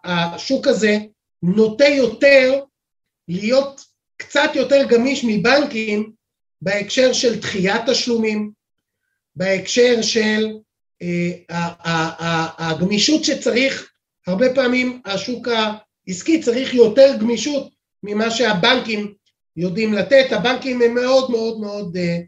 השוק 0.04 0.66
הזה 0.66 0.98
נוטה 1.42 1.88
יותר 1.88 2.60
להיות 3.28 3.84
קצת 4.16 4.50
יותר 4.54 4.84
גמיש 4.88 5.24
מבנקים 5.24 6.19
בהקשר 6.62 7.12
של 7.12 7.40
דחיית 7.40 7.82
תשלומים, 7.90 8.50
בהקשר 9.36 10.02
של 10.02 10.46
אה, 11.02 11.76
הגמישות 12.58 13.24
שצריך, 13.24 13.90
הרבה 14.26 14.54
פעמים 14.54 15.02
השוק 15.04 15.48
העסקי 15.48 16.42
צריך 16.42 16.74
יותר 16.74 17.16
גמישות 17.20 17.72
ממה 18.02 18.30
שהבנקים 18.30 19.14
יודעים 19.56 19.92
לתת, 19.92 20.26
הבנקים 20.30 20.82
הם 20.82 20.94
מאוד 20.94 21.30
מאוד 21.30 21.60
מאוד 21.60 21.96
אה, 21.96 22.18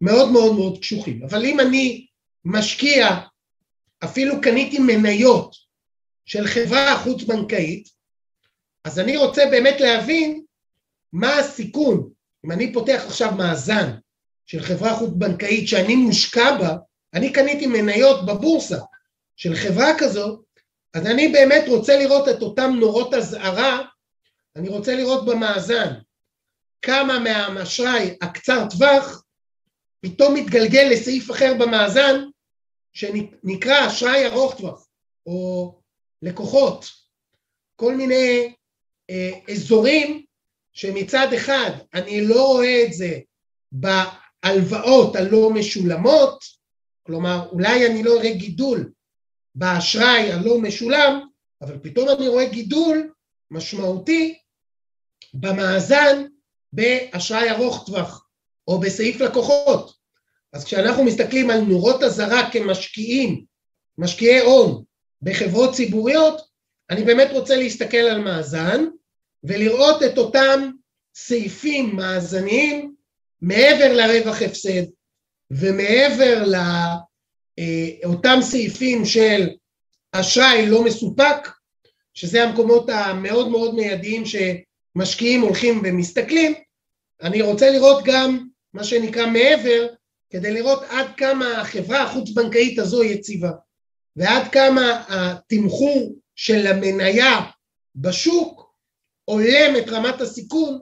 מאוד 0.00 0.32
מאוד 0.32 0.54
מאוד 0.56 0.78
קשוחים, 0.80 1.22
אבל 1.24 1.44
אם 1.44 1.60
אני 1.60 2.06
משקיע, 2.44 3.18
אפילו 4.04 4.40
קניתי 4.40 4.78
מניות 4.78 5.54
של 6.26 6.46
חברה 6.46 6.98
חוץ 6.98 7.22
בנקאית, 7.22 7.88
אז 8.84 8.98
אני 8.98 9.16
רוצה 9.16 9.42
באמת 9.50 9.80
להבין 9.80 10.44
מה 11.12 11.38
הסיכון, 11.38 12.10
אם 12.44 12.52
אני 12.52 12.72
פותח 12.72 13.02
עכשיו 13.06 13.32
מאזן 13.34 13.90
של 14.46 14.62
חברה 14.62 14.96
חוץ 14.96 15.10
בנקאית 15.14 15.68
שאני 15.68 15.96
מושקע 15.96 16.58
בה, 16.58 16.76
אני 17.14 17.32
קניתי 17.32 17.66
מניות 17.66 18.26
בבורסה 18.26 18.78
של 19.36 19.54
חברה 19.54 19.92
כזאת, 19.98 20.44
אז 20.94 21.06
אני 21.06 21.28
באמת 21.28 21.64
רוצה 21.68 21.98
לראות 21.98 22.28
את 22.28 22.42
אותם 22.42 22.70
נורות 22.80 23.14
אזהרה, 23.14 23.82
אני 24.56 24.68
רוצה 24.68 24.96
לראות 24.96 25.26
במאזן 25.26 25.92
כמה 26.82 27.18
מהאשראי 27.18 28.16
הקצר 28.22 28.66
טווח 28.70 29.24
פתאום 30.00 30.34
מתגלגל 30.34 30.88
לסעיף 30.90 31.30
אחר 31.30 31.54
במאזן 31.58 32.24
שנקרא 32.92 33.86
אשראי 33.86 34.26
ארוך 34.26 34.54
טווח 34.58 34.86
או 35.26 35.74
לקוחות, 36.22 36.90
כל 37.76 37.94
מיני 37.94 38.54
אה, 39.10 39.30
אזורים 39.50 40.24
שמצד 40.72 41.32
אחד 41.36 41.70
אני 41.94 42.26
לא 42.26 42.46
רואה 42.46 42.84
את 42.84 42.92
זה 42.92 43.18
בהלוואות 43.72 45.16
הלא 45.16 45.50
משולמות, 45.50 46.44
כלומר 47.02 47.48
אולי 47.52 47.86
אני 47.86 48.02
לא 48.02 48.20
אראה 48.20 48.32
גידול 48.32 48.90
באשראי 49.54 50.32
הלא 50.32 50.58
משולם, 50.58 51.20
אבל 51.62 51.78
פתאום 51.82 52.08
אני 52.08 52.28
רואה 52.28 52.44
גידול 52.44 53.12
משמעותי 53.50 54.38
במאזן 55.34 56.24
באשראי 56.72 57.50
ארוך 57.50 57.86
טווח 57.86 58.26
או 58.68 58.80
בסעיף 58.80 59.20
לקוחות. 59.20 59.94
אז 60.52 60.64
כשאנחנו 60.64 61.04
מסתכלים 61.04 61.50
על 61.50 61.60
נורות 61.60 62.02
אזהרה 62.02 62.50
כמשקיעים, 62.50 63.44
משקיעי 63.98 64.40
הון 64.40 64.84
בחברות 65.22 65.74
ציבוריות, 65.74 66.40
אני 66.90 67.04
באמת 67.04 67.28
רוצה 67.32 67.56
להסתכל 67.56 67.96
על 67.96 68.20
מאזן 68.20 68.84
ולראות 69.44 70.02
את 70.02 70.18
אותם 70.18 70.70
סעיפים 71.14 71.96
מאזניים 71.96 72.94
מעבר 73.42 73.92
לרווח 73.92 74.42
הפסד 74.42 74.82
ומעבר 75.50 76.44
לאותם 78.04 78.36
אה, 78.36 78.42
סעיפים 78.42 79.04
של 79.04 79.48
אשראי 80.12 80.66
לא 80.66 80.84
מסופק, 80.84 81.48
שזה 82.14 82.42
המקומות 82.42 82.88
המאוד 82.88 83.48
מאוד 83.48 83.74
מיידיים 83.74 84.22
שמשקיעים 84.26 85.40
הולכים 85.40 85.82
ומסתכלים, 85.84 86.54
אני 87.22 87.42
רוצה 87.42 87.70
לראות 87.70 88.04
גם 88.04 88.46
מה 88.74 88.84
שנקרא 88.84 89.26
מעבר, 89.26 89.86
כדי 90.30 90.52
לראות 90.52 90.82
עד 90.88 91.06
כמה 91.16 91.60
החברה 91.60 92.02
החוץ-בנקאית 92.02 92.78
הזו 92.78 93.04
יציבה, 93.04 93.50
ועד 94.16 94.48
כמה 94.52 95.04
התמחור 95.08 96.14
של 96.36 96.66
המניה 96.66 97.40
בשוק 97.96 98.61
הולם 99.24 99.76
את 99.78 99.88
רמת 99.88 100.20
הסיכון 100.20 100.78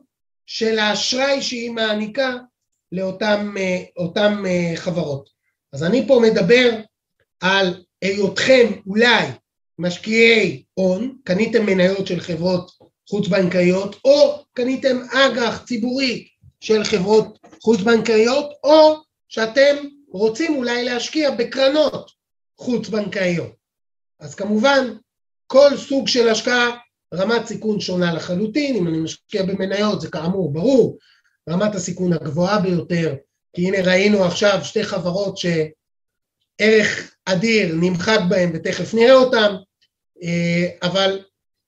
של 0.46 0.78
האשראי 0.78 1.42
שהיא 1.42 1.70
מעניקה 1.70 2.36
לאותן 2.92 3.52
אה, 4.46 4.72
חברות. 4.76 5.30
אז 5.72 5.84
אני 5.84 6.06
פה 6.08 6.20
מדבר 6.22 6.80
על 7.40 7.84
היותכם 8.02 8.66
אולי 8.86 9.26
משקיעי 9.78 10.62
הון, 10.74 11.16
קניתם 11.24 11.66
מניות 11.66 12.06
של 12.06 12.20
חברות 12.20 12.70
חוץ-בנקאיות, 13.10 13.96
או 14.04 14.44
קניתם 14.52 14.96
אג"ח 15.12 15.64
ציבורי 15.66 16.28
של 16.60 16.84
חברות 16.84 17.38
חוץ-בנקאיות, 17.62 18.50
או 18.64 19.02
שאתם 19.28 19.76
רוצים 20.08 20.56
אולי 20.56 20.84
להשקיע 20.84 21.30
בקרנות 21.30 22.10
חוץ-בנקאיות. 22.58 23.52
אז 24.20 24.34
כמובן, 24.34 24.94
כל 25.46 25.76
סוג 25.76 26.08
של 26.08 26.28
השקעה, 26.28 26.70
רמת 27.14 27.46
סיכון 27.46 27.80
שונה 27.80 28.14
לחלוטין, 28.14 28.76
אם 28.76 28.88
אני 28.88 28.98
משקיע 28.98 29.42
במניות 29.42 30.00
זה 30.00 30.10
כאמור 30.10 30.52
ברור, 30.52 30.98
רמת 31.48 31.74
הסיכון 31.74 32.12
הגבוהה 32.12 32.60
ביותר, 32.60 33.14
כי 33.52 33.66
הנה 33.68 33.78
ראינו 33.82 34.24
עכשיו 34.24 34.58
שתי 34.62 34.84
חברות 34.84 35.38
שערך 35.38 37.14
אדיר 37.24 37.74
נמחק 37.74 38.18
בהן 38.28 38.50
ותכף 38.54 38.94
נראה 38.94 39.14
אותן, 39.14 39.54
אה, 40.22 40.68
אבל 40.82 41.20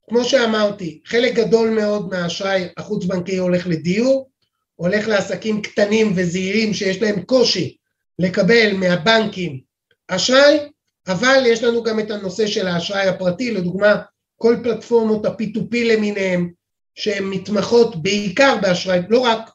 כמו 0.09 0.25
שאמרתי, 0.25 1.01
חלק 1.07 1.35
גדול 1.35 1.71
מאוד 1.71 2.09
מהאשראי 2.09 2.69
החוץ-בנקאי 2.77 3.37
הולך 3.37 3.67
לדיור, 3.67 4.31
הולך 4.75 5.09
לעסקים 5.09 5.63
קטנים 5.63 6.13
וזעירים 6.17 6.75
שיש 6.75 7.03
להם 7.03 7.23
קושי 7.23 7.77
לקבל 8.19 8.73
מהבנקים 8.75 9.61
אשראי, 10.09 10.59
אבל 11.07 11.43
יש 11.47 11.63
לנו 11.63 11.83
גם 11.83 12.01
את 12.01 12.11
הנושא 12.11 12.47
של 12.47 12.67
האשראי 12.67 13.09
הפרטי, 13.09 13.51
לדוגמה 13.51 14.03
כל 14.43 14.57
פלטפורמות 14.63 15.27
ה-P2P 15.27 15.77
למיניהם 15.77 16.53
שהן 16.95 17.25
מתמחות 17.25 18.03
בעיקר 18.03 18.57
באשראי, 18.63 19.01
לא 19.09 19.19
רק, 19.19 19.51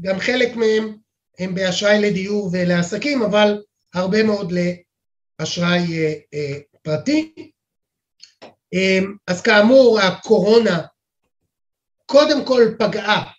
גם 0.00 0.18
חלק 0.18 0.56
מהם 0.56 0.96
הם 1.38 1.54
באשראי 1.54 2.00
לדיור 2.00 2.50
ולעסקים, 2.52 3.22
אבל 3.22 3.62
הרבה 3.94 4.22
מאוד 4.22 4.52
לאשראי 4.52 5.98
אה, 5.98 6.12
אה, 6.34 6.58
פרטי. 6.82 7.32
אה, 8.74 8.98
אז 9.26 9.42
כאמור 9.42 10.00
הקורונה 10.00 10.80
קודם 12.06 12.44
כל 12.44 12.62
פגעה 12.78 13.30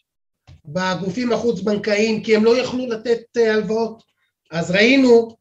בגופים 0.66 1.32
החוץ-בנקאיים 1.32 2.24
כי 2.24 2.36
הם 2.36 2.46
לא 2.46 2.58
יכלו 2.58 2.88
לתת 2.88 3.22
אה, 3.38 3.54
הלוואות. 3.54 4.04
אז 4.52 4.72
ראינו 4.72 5.38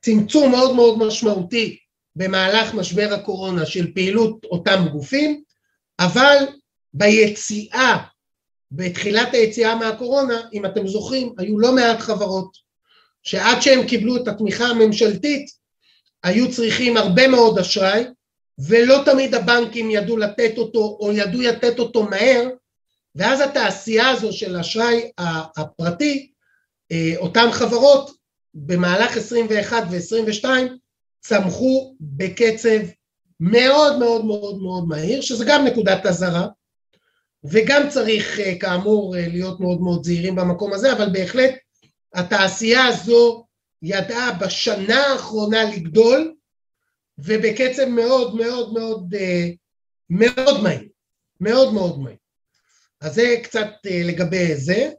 צמצום 0.00 0.50
מאוד 0.50 0.76
מאוד 0.76 0.98
משמעותי 0.98 1.78
במהלך 2.16 2.74
משבר 2.74 3.14
הקורונה 3.14 3.66
של 3.66 3.94
פעילות 3.94 4.44
אותם 4.44 4.84
גופים, 4.92 5.42
אבל 6.00 6.36
ביציאה, 6.94 7.98
בתחילת 8.72 9.34
היציאה 9.34 9.74
מהקורונה, 9.74 10.42
אם 10.52 10.66
אתם 10.66 10.88
זוכרים, 10.88 11.34
היו 11.38 11.58
לא 11.58 11.72
מעט 11.72 12.00
חברות 12.00 12.56
שעד 13.22 13.62
שהם 13.62 13.86
קיבלו 13.86 14.16
את 14.16 14.28
התמיכה 14.28 14.64
הממשלתית 14.64 15.46
היו 16.24 16.52
צריכים 16.52 16.96
הרבה 16.96 17.28
מאוד 17.28 17.58
אשראי 17.58 18.04
ולא 18.58 19.02
תמיד 19.04 19.34
הבנקים 19.34 19.90
ידעו 19.90 20.16
לתת 20.16 20.58
אותו 20.58 20.98
או 21.00 21.12
ידעו 21.12 21.40
לתת 21.40 21.78
אותו 21.78 22.02
מהר 22.02 22.48
ואז 23.14 23.40
התעשייה 23.40 24.08
הזו 24.08 24.32
של 24.32 24.56
האשראי 24.56 25.10
הפרטי, 25.56 26.30
אה, 26.92 27.12
אותן 27.16 27.50
חברות 27.52 28.10
במהלך 28.54 29.16
21 29.16 29.84
ו-22 29.90 30.44
צמחו 31.24 31.96
בקצב 32.00 32.80
מאוד 33.40 33.98
מאוד 33.98 34.24
מאוד 34.24 34.62
מאוד 34.62 34.88
מהיר, 34.88 35.20
שזה 35.20 35.44
גם 35.48 35.64
נקודת 35.64 36.06
אזהרה, 36.06 36.46
וגם 37.44 37.88
צריך 37.88 38.40
אה, 38.40 38.58
כאמור 38.60 39.16
אה, 39.16 39.28
להיות 39.28 39.60
מאוד 39.60 39.80
מאוד 39.80 40.04
זהירים 40.04 40.36
במקום 40.36 40.72
הזה, 40.72 40.92
אבל 40.92 41.08
בהחלט 41.12 41.54
התעשייה 42.14 42.84
הזו 42.84 43.46
ידעה 43.82 44.32
בשנה 44.32 45.06
האחרונה 45.06 45.64
לגדול, 45.64 46.34
ובקצב 47.18 47.84
מאוד 47.84 48.34
מאוד 48.34 48.72
מאוד 48.72 49.14
מאוד 50.10 50.62
מהיר, 50.62 50.88
מאוד 51.40 51.74
מאוד 51.74 51.98
מהיר. 51.98 52.16
אז 53.00 53.14
זה 53.14 53.36
קצת 53.42 53.68
לגבי 53.84 54.56
זה. 54.56 54.90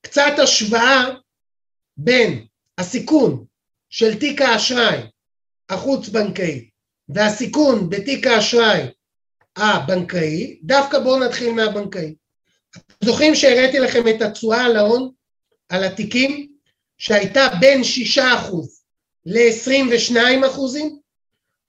קצת 0.00 0.32
השוואה 0.42 1.08
בין 1.96 2.46
הסיכון 2.78 3.44
של 3.90 4.18
תיק 4.18 4.42
האשראי 4.42 5.00
החוץ-בנקאי 5.68 6.68
והסיכון 7.08 7.90
בתיק 7.90 8.26
האשראי 8.26 8.82
הבנקאי, 9.56 10.58
דווקא 10.62 10.98
בואו 10.98 11.24
נתחיל 11.24 11.52
מהבנקאי. 11.52 12.14
זוכרים 13.00 13.34
שהראיתי 13.34 13.78
לכם 13.78 14.08
את 14.08 14.22
התשואה 14.22 14.64
על 14.64 14.76
ההון, 14.76 15.10
על 15.68 15.84
התיקים, 15.84 16.52
שהייתה 16.98 17.48
בין 17.60 17.80
6% 18.16 18.20
ל-22 19.26 20.46
אחוזים? 20.46 20.98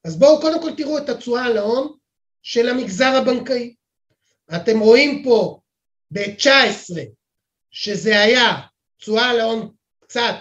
אז 0.03 0.19
בואו 0.19 0.41
קודם 0.41 0.61
כל 0.61 0.75
תראו 0.77 0.97
את 0.97 1.09
התשואה 1.09 1.45
על 1.45 1.57
ההון 1.57 1.93
של 2.41 2.69
המגזר 2.69 3.15
הבנקאי. 3.15 3.75
אתם 4.55 4.79
רואים 4.79 5.23
פה 5.23 5.59
ב-19 6.11 6.95
שזה 7.71 8.21
היה 8.21 8.59
תשואה 8.97 9.29
על 9.29 9.39
ההון 9.39 9.71
קצת 9.99 10.35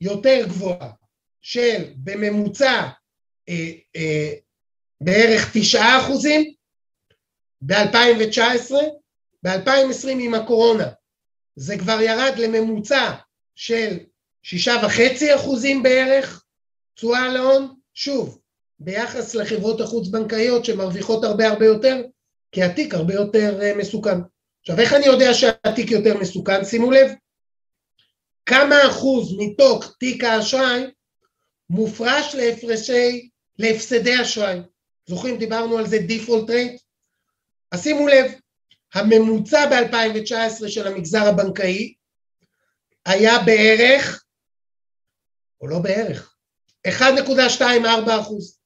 יותר 0.00 0.46
גבוהה 0.48 0.90
של 1.48 1.84
בממוצע 1.96 2.88
אה, 3.48 3.70
אה, 3.96 4.32
בערך 5.00 5.50
תשעה 5.52 6.00
אחוזים 6.00 6.52
ב-2019, 7.60 8.74
ב-2020 9.42 10.08
עם 10.20 10.34
הקורונה 10.34 10.88
זה 11.56 11.78
כבר 11.78 12.00
ירד 12.00 12.32
לממוצע 12.38 13.12
של 13.54 13.98
שישה 14.42 14.74
וחצי 14.84 15.34
אחוזים 15.34 15.82
בערך 15.82 16.44
תשואה 16.94 17.24
על 17.24 17.36
ההון, 17.36 17.74
שוב, 17.94 18.38
ביחס 18.78 19.34
לחברות 19.34 19.80
החוץ 19.80 20.08
בנקאיות 20.08 20.64
שמרוויחות 20.64 21.24
הרבה 21.24 21.48
הרבה 21.48 21.66
יותר, 21.66 22.02
כי 22.52 22.62
התיק 22.62 22.94
הרבה 22.94 23.14
יותר 23.14 23.62
אה, 23.62 23.76
מסוכן. 23.76 24.18
עכשיו 24.60 24.80
איך 24.80 24.92
אני 24.92 25.06
יודע 25.06 25.34
שהתיק 25.34 25.90
יותר 25.90 26.18
מסוכן? 26.18 26.64
שימו 26.64 26.90
לב, 26.90 27.10
כמה 28.46 28.86
אחוז 28.88 29.36
מתוך 29.38 29.96
תיק 29.98 30.24
האשראי 30.24 30.95
מופרש 31.70 32.34
להפרשי, 32.34 33.28
להפסדי 33.58 34.22
אשראי. 34.22 34.58
זוכרים, 35.06 35.38
דיברנו 35.38 35.78
על 35.78 35.86
זה 35.86 35.98
דיפולט 35.98 36.50
רייט? 36.50 36.82
אז 37.72 37.82
שימו 37.82 38.08
לב, 38.08 38.32
הממוצע 38.94 39.66
ב-2019 39.66 40.68
של 40.68 40.86
המגזר 40.86 41.22
הבנקאי 41.22 41.94
היה 43.06 43.38
בערך, 43.38 44.24
או 45.60 45.68
לא 45.68 45.78
בערך, 45.78 46.34
1.24 46.88 48.20
אחוז. 48.20 48.58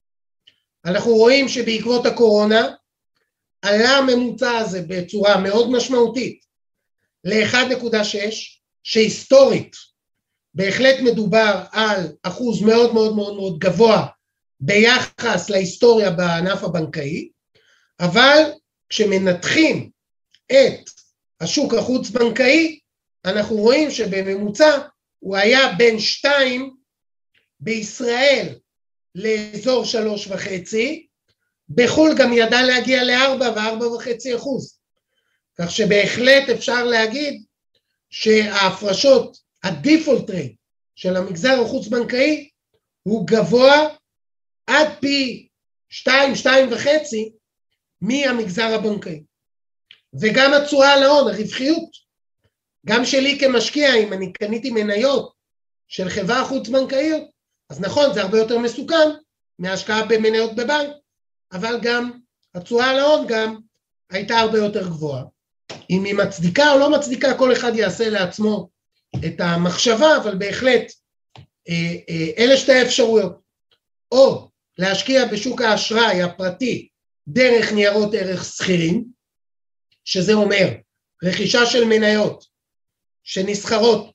אנחנו 0.85 1.15
רואים 1.15 1.49
שבעקבות 1.49 2.07
הקורונה 2.07 2.75
עלה 3.63 3.91
הממוצע 3.91 4.51
הזה 4.51 4.83
בצורה 4.89 5.41
מאוד 5.41 5.71
משמעותית 5.71 6.45
ל-1.6, 7.25 8.17
שהיסטורית 8.83 9.77
בהחלט 10.55 11.01
מדובר 11.01 11.65
על 11.73 12.07
אחוז 12.23 12.63
מאוד 12.63 12.95
מאוד 12.95 13.17
מאוד 13.17 13.37
מאוד 13.37 13.59
גבוה 13.59 14.07
ביחס 14.61 15.51
להיסטוריה 15.51 16.11
בענף 16.11 16.65
הבנקאי, 16.65 17.29
אבל 18.01 18.43
כשמנתחים 18.89 19.91
את 20.47 20.91
השוק 21.41 21.75
החוץ-בנקאי, 21.75 22.79
אנחנו 23.25 23.57
רואים 23.57 23.91
שבממוצע 23.91 24.79
הוא 25.19 25.37
היה 25.37 25.73
בין 25.79 25.99
שתיים 25.99 26.77
בישראל 27.61 28.55
לאזור 29.15 29.85
שלוש 29.85 30.27
וחצי, 30.27 31.07
בחו"ל 31.69 32.15
גם 32.19 32.33
ידע 32.33 32.63
להגיע 32.63 33.05
לארבע 33.05 33.53
וארבע 33.57 33.87
וחצי 33.87 34.37
אחוז. 34.37 34.79
כך 35.59 35.71
שבהחלט 35.71 36.49
אפשר 36.49 36.85
להגיד 36.85 37.43
שההפרשות, 38.11 39.37
הדיפולט 39.63 40.31
רייט 40.31 40.57
של 40.95 41.17
המגזר 41.17 41.61
החוץ-בנקאי 41.65 42.49
הוא 43.03 43.27
גבוה 43.27 43.89
עד 44.67 44.89
פי 45.01 45.49
שתיים, 45.89 46.35
שתיים 46.35 46.73
וחצי 46.73 47.33
מהמגזר 48.01 48.75
הבנקאי. 48.75 49.23
וגם 50.21 50.53
התשואה 50.53 50.93
על 50.93 51.03
ההון, 51.03 51.29
הרווחיות, 51.29 51.91
גם 52.87 53.05
שלי 53.05 53.39
כמשקיע, 53.41 53.95
אם 53.95 54.13
אני 54.13 54.33
קניתי 54.33 54.71
מניות 54.71 55.33
של 55.89 56.09
חברה 56.09 56.45
חוץ-בנקאיות, 56.45 57.23
אז 57.71 57.81
נכון, 57.81 58.15
זה 58.15 58.23
הרבה 58.23 58.39
יותר 58.39 58.59
מסוכן 58.59 59.11
מהשקעה 59.59 60.07
במניות 60.07 60.55
בבנק, 60.57 60.91
אבל 61.53 61.79
גם 61.83 62.11
התשואה 62.55 62.91
על 62.91 62.99
ההון 62.99 63.27
גם 63.27 63.57
הייתה 64.11 64.39
הרבה 64.39 64.59
יותר 64.59 64.89
גבוהה. 64.89 65.25
אם 65.91 66.05
היא 66.05 66.15
מצדיקה 66.15 66.73
או 66.73 66.79
לא 66.79 66.91
מצדיקה, 66.91 67.39
כל 67.39 67.53
אחד 67.53 67.73
יעשה 67.75 68.11
לעצמו 68.11 68.69
את 69.17 69.41
המחשבה, 69.41 70.17
אבל 70.17 70.39
בהחלט 70.39 70.93
אה, 71.69 71.95
אה, 72.09 72.31
אלה 72.39 72.57
שתי 72.57 72.73
האפשרויות. 72.73 73.41
או 74.13 74.49
להשקיע 74.79 75.25
בשוק 75.25 75.61
האשראי 75.61 76.23
הפרטי 76.23 76.89
דרך 77.29 77.73
ניירות 77.73 78.15
ערך 78.15 78.45
שכירים, 78.45 79.05
שזה 80.05 80.33
אומר 80.33 80.69
רכישה 81.25 81.67
של 81.67 81.85
מניות 81.85 82.45
שנסחרות, 83.23 84.11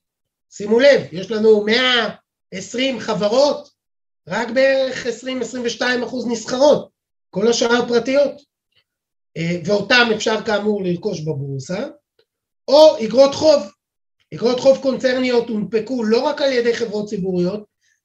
שימו 0.50 0.80
לב, 0.80 1.00
יש 1.12 1.30
לנו 1.30 1.64
120 1.64 3.00
חברות, 3.00 3.68
רק 4.28 4.48
בערך 4.50 5.06
20-22 5.78 5.82
אחוז 6.04 6.26
נסחרות, 6.26 6.90
כל 7.30 7.48
השאר 7.48 7.88
פרטיות, 7.88 8.42
אה, 9.36 9.60
ואותם 9.64 10.08
אפשר 10.16 10.44
כאמור 10.44 10.84
לרכוש 10.84 11.20
בבורסה, 11.20 11.86
או 12.68 13.04
אגרות 13.04 13.34
חוב. 13.34 13.75
אגרות 14.34 14.60
חוב 14.60 14.78
קונצרניות 14.82 15.48
הונפקו 15.48 16.04
לא 16.04 16.20
רק 16.20 16.40
על 16.40 16.52
ידי 16.52 16.76
חברות 16.76 17.08
ציבוריות, 17.08 17.64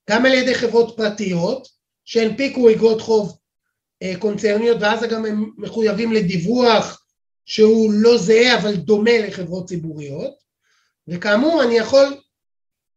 גם 0.10 0.26
על 0.26 0.34
ידי 0.34 0.56
חברות 0.56 0.98
פרטיות, 0.98 1.68
שהנפיקו 2.06 2.72
אגרות 2.72 3.02
חוב 3.02 3.38
אה, 4.04 4.14
קונצרניות, 4.20 4.78
ואז 4.82 5.04
גם 5.04 5.26
הם 5.26 5.52
מחויבים 5.58 6.12
לדיווח 6.12 7.06
שהוא 7.46 7.92
לא 7.94 8.18
זהה 8.18 8.60
אבל 8.60 8.76
דומה 8.76 9.20
לחברות 9.20 9.68
ציבוריות, 9.68 10.34
וכאמור 11.08 11.64
אני 11.64 11.78
יכול 11.78 12.18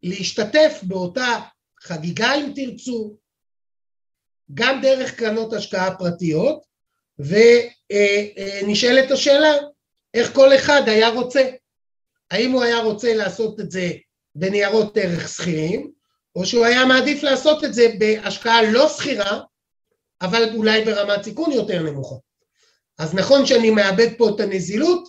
להשתתף 0.02 0.80
באותה 0.82 1.40
חגיגה 1.80 2.34
אם 2.34 2.52
תרצו, 2.54 3.16
גם 4.54 4.80
דרך 4.82 5.14
קרנות 5.14 5.52
השקעה 5.52 5.96
פרטיות, 5.96 6.64
ונשאלת 7.18 9.10
השאלה 9.10 9.52
איך 10.14 10.34
כל 10.34 10.54
אחד 10.54 10.82
היה 10.86 11.08
רוצה. 11.08 11.50
האם 12.34 12.50
הוא 12.50 12.62
היה 12.62 12.78
רוצה 12.78 13.14
לעשות 13.14 13.60
את 13.60 13.70
זה 13.70 13.92
בניירות 14.34 14.96
ערך 14.96 15.28
שכירים, 15.28 15.90
או 16.36 16.46
שהוא 16.46 16.64
היה 16.64 16.84
מעדיף 16.84 17.22
לעשות 17.22 17.64
את 17.64 17.74
זה 17.74 17.94
בהשקעה 17.98 18.62
לא 18.62 18.88
שכירה, 18.88 19.40
אבל 20.22 20.54
אולי 20.54 20.84
ברמת 20.84 21.22
סיכון 21.24 21.52
יותר 21.52 21.82
נמוכה. 21.82 22.14
אז 22.98 23.14
נכון 23.14 23.46
שאני 23.46 23.70
מאבד 23.70 24.08
פה 24.18 24.28
את 24.28 24.40
הנזילות, 24.40 25.08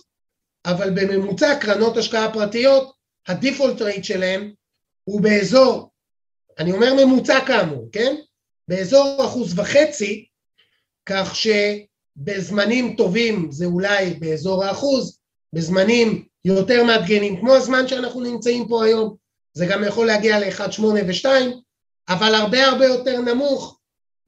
אבל 0.66 0.90
בממוצע 0.90 1.58
קרנות 1.60 1.96
השקעה 1.96 2.32
פרטיות, 2.32 2.92
הדיפולט 3.28 3.82
רייט 3.82 4.04
שלהם 4.04 4.52
הוא 5.04 5.20
באזור, 5.20 5.90
אני 6.58 6.72
אומר 6.72 6.94
ממוצע 6.94 7.46
כאמור, 7.46 7.88
כן? 7.92 8.16
באזור 8.68 9.24
אחוז 9.24 9.58
וחצי, 9.58 10.26
כך 11.06 11.36
שבזמנים 11.36 12.94
טובים 12.96 13.48
זה 13.50 13.64
אולי 13.64 14.14
באזור 14.14 14.64
האחוז, 14.64 15.18
בזמנים 15.52 16.26
יותר 16.46 16.84
מאתגנים, 16.84 17.40
כמו 17.40 17.54
הזמן 17.54 17.88
שאנחנו 17.88 18.20
נמצאים 18.20 18.68
פה 18.68 18.84
היום, 18.84 19.14
זה 19.52 19.66
גם 19.66 19.84
יכול 19.84 20.06
להגיע 20.06 20.38
ל-1.8 20.38 20.82
ו-2, 20.82 21.26
אבל 22.08 22.34
הרבה 22.34 22.66
הרבה 22.66 22.86
יותר 22.86 23.20
נמוך 23.20 23.78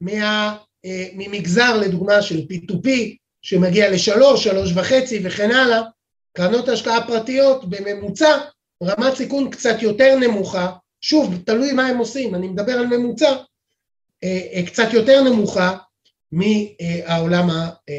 מה, 0.01 0.57
אה, 0.85 1.07
ממגזר 1.15 1.77
לדוגמה 1.77 2.23
של 2.23 2.39
P2P 2.39 2.89
שמגיע 3.43 3.91
ל-3, 3.91 4.21
3.5 4.75 4.83
וכן 5.25 5.51
הלאה, 5.51 5.83
קרנות 6.33 6.69
השקעה 6.69 7.07
פרטיות 7.07 7.71
בממוצע 7.71 8.39
רמת 8.83 9.15
סיכון 9.15 9.51
קצת 9.51 9.83
יותר 9.83 10.17
נמוכה 10.17 10.73
שוב, 11.01 11.35
תלוי 11.47 11.73
מה 11.73 11.87
הם 11.87 11.99
עושים, 11.99 12.35
אני 12.35 12.49
מדבר 12.49 12.73
על 12.73 12.87
ממוצע 12.87 13.37
קצת 14.67 14.93
יותר 14.93 15.23
נמוכה 15.23 15.77
מהעולם 16.33 17.49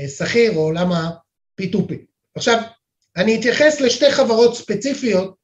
השכיר 0.05 0.55
או 0.55 0.61
עולם 0.61 0.91
ה-P2P. 0.91 1.93
עכשיו, 2.35 2.61
אני 3.19 3.39
אתייחס 3.39 3.81
לשתי 3.81 4.11
חברות 4.11 4.55
ספציפיות, 4.55 5.35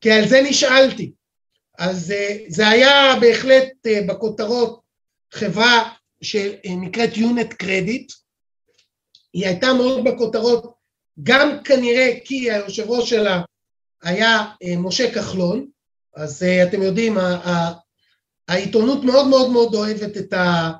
כי 0.00 0.12
על 0.12 0.28
זה 0.28 0.42
נשאלתי. 0.42 1.12
אז 1.78 2.14
זה 2.48 2.68
היה 2.68 3.14
בהחלט 3.20 3.72
בכותרות 4.08 4.80
חברה 5.32 5.90
שנקראת 6.22 7.16
יונט 7.16 7.52
קרדיט, 7.52 8.12
היא 9.32 9.46
הייתה 9.46 9.72
מאוד 9.72 10.04
בכותרות 10.04 10.74
גם 11.22 11.58
כנראה 11.64 12.12
כי 12.24 12.50
היושב 12.50 12.90
ראש 12.90 13.10
שלה 13.10 13.42
היה 14.02 14.44
אה, 14.62 14.76
משה 14.78 15.14
כחלון, 15.14 15.66
אז 16.16 16.42
אה, 16.42 16.62
אתם 16.62 16.82
יודעים, 16.82 17.18
העיתונות 18.48 19.04
מאוד 19.04 19.26
מאוד 19.26 19.50
מאוד 19.50 19.74
אוהבת 19.74 20.16
את 20.16 20.32
ה... 20.32 20.70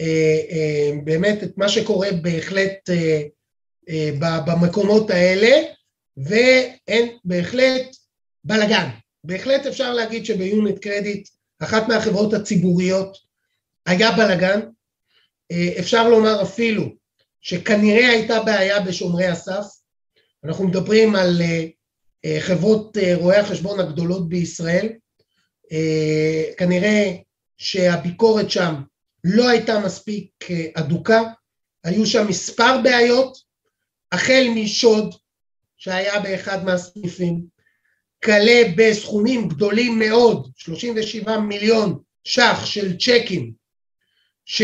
אה, 0.00 0.90
באמת 1.04 1.42
את 1.42 1.58
מה 1.58 1.68
שקורה 1.68 2.08
בהחלט 2.22 2.90
במקומות 4.18 5.10
האלה, 5.10 5.62
ואין 6.16 7.08
בהחלט 7.24 7.96
בלאגן. 8.44 8.88
בהחלט 9.24 9.66
אפשר 9.66 9.92
להגיד 9.92 10.26
שביונט 10.26 10.78
קרדיט, 10.78 11.28
אחת 11.62 11.88
מהחברות 11.88 12.32
הציבוריות, 12.32 13.16
היה 13.86 14.12
בלאגן. 14.12 14.60
אפשר 15.78 16.08
לומר 16.08 16.42
אפילו 16.42 16.84
שכנראה 17.40 18.08
הייתה 18.08 18.40
בעיה 18.40 18.80
בשומרי 18.80 19.26
הסף. 19.26 19.64
אנחנו 20.44 20.68
מדברים 20.68 21.16
על 21.16 21.42
אה, 22.24 22.36
חברות 22.40 22.96
אה, 22.96 23.16
רואי 23.16 23.36
החשבון 23.36 23.80
הגדולות 23.80 24.28
בישראל. 24.28 24.88
אה, 25.72 26.44
כנראה 26.56 27.16
שהביקורת 27.56 28.50
שם 28.50 28.74
לא 29.24 29.48
הייתה 29.48 29.80
מספיק 29.80 30.30
אדוקה, 30.74 31.22
היו 31.84 32.06
שם 32.06 32.26
מספר 32.28 32.80
בעיות, 32.82 33.49
החל 34.12 34.46
משוד 34.54 35.14
שהיה 35.76 36.20
באחד 36.20 36.64
מהסניפים, 36.64 37.44
כלה 38.24 38.62
בסכומים 38.76 39.48
גדולים 39.48 39.98
מאוד, 39.98 40.50
37 40.56 41.38
מיליון 41.38 41.98
ש"ח 42.24 42.64
של 42.64 42.96
צ'קים, 42.96 43.52
ש... 44.44 44.62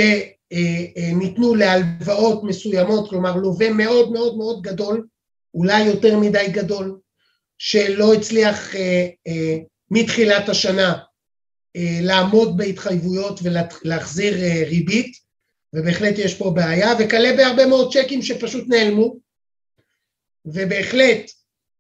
אה, 0.52 0.84
אה, 0.96 1.10
ניתנו 1.14 1.54
להלוואות 1.54 2.44
מסוימות, 2.44 3.10
כלומר 3.10 3.36
לווה 3.36 3.70
מאוד 3.70 4.12
מאוד 4.12 4.36
מאוד 4.36 4.62
גדול, 4.62 5.06
אולי 5.54 5.82
יותר 5.84 6.18
מדי 6.18 6.46
גדול, 6.50 6.98
שלא 7.58 8.14
הצליח 8.14 8.76
אה, 8.76 9.56
מתחילת 9.90 10.48
השנה 10.48 10.98
לעמוד 12.02 12.56
בהתחייבויות 12.56 13.40
ולהחזיר 13.42 14.34
ריבית, 14.66 15.16
ובהחלט 15.72 16.18
יש 16.18 16.34
פה 16.34 16.50
בעיה, 16.50 16.92
וכלה 16.98 17.36
בהרבה 17.36 17.66
מאוד 17.66 17.92
צ'קים 17.92 18.22
שפשוט 18.22 18.64
נעלמו, 18.68 19.16
ובהחלט 20.46 21.30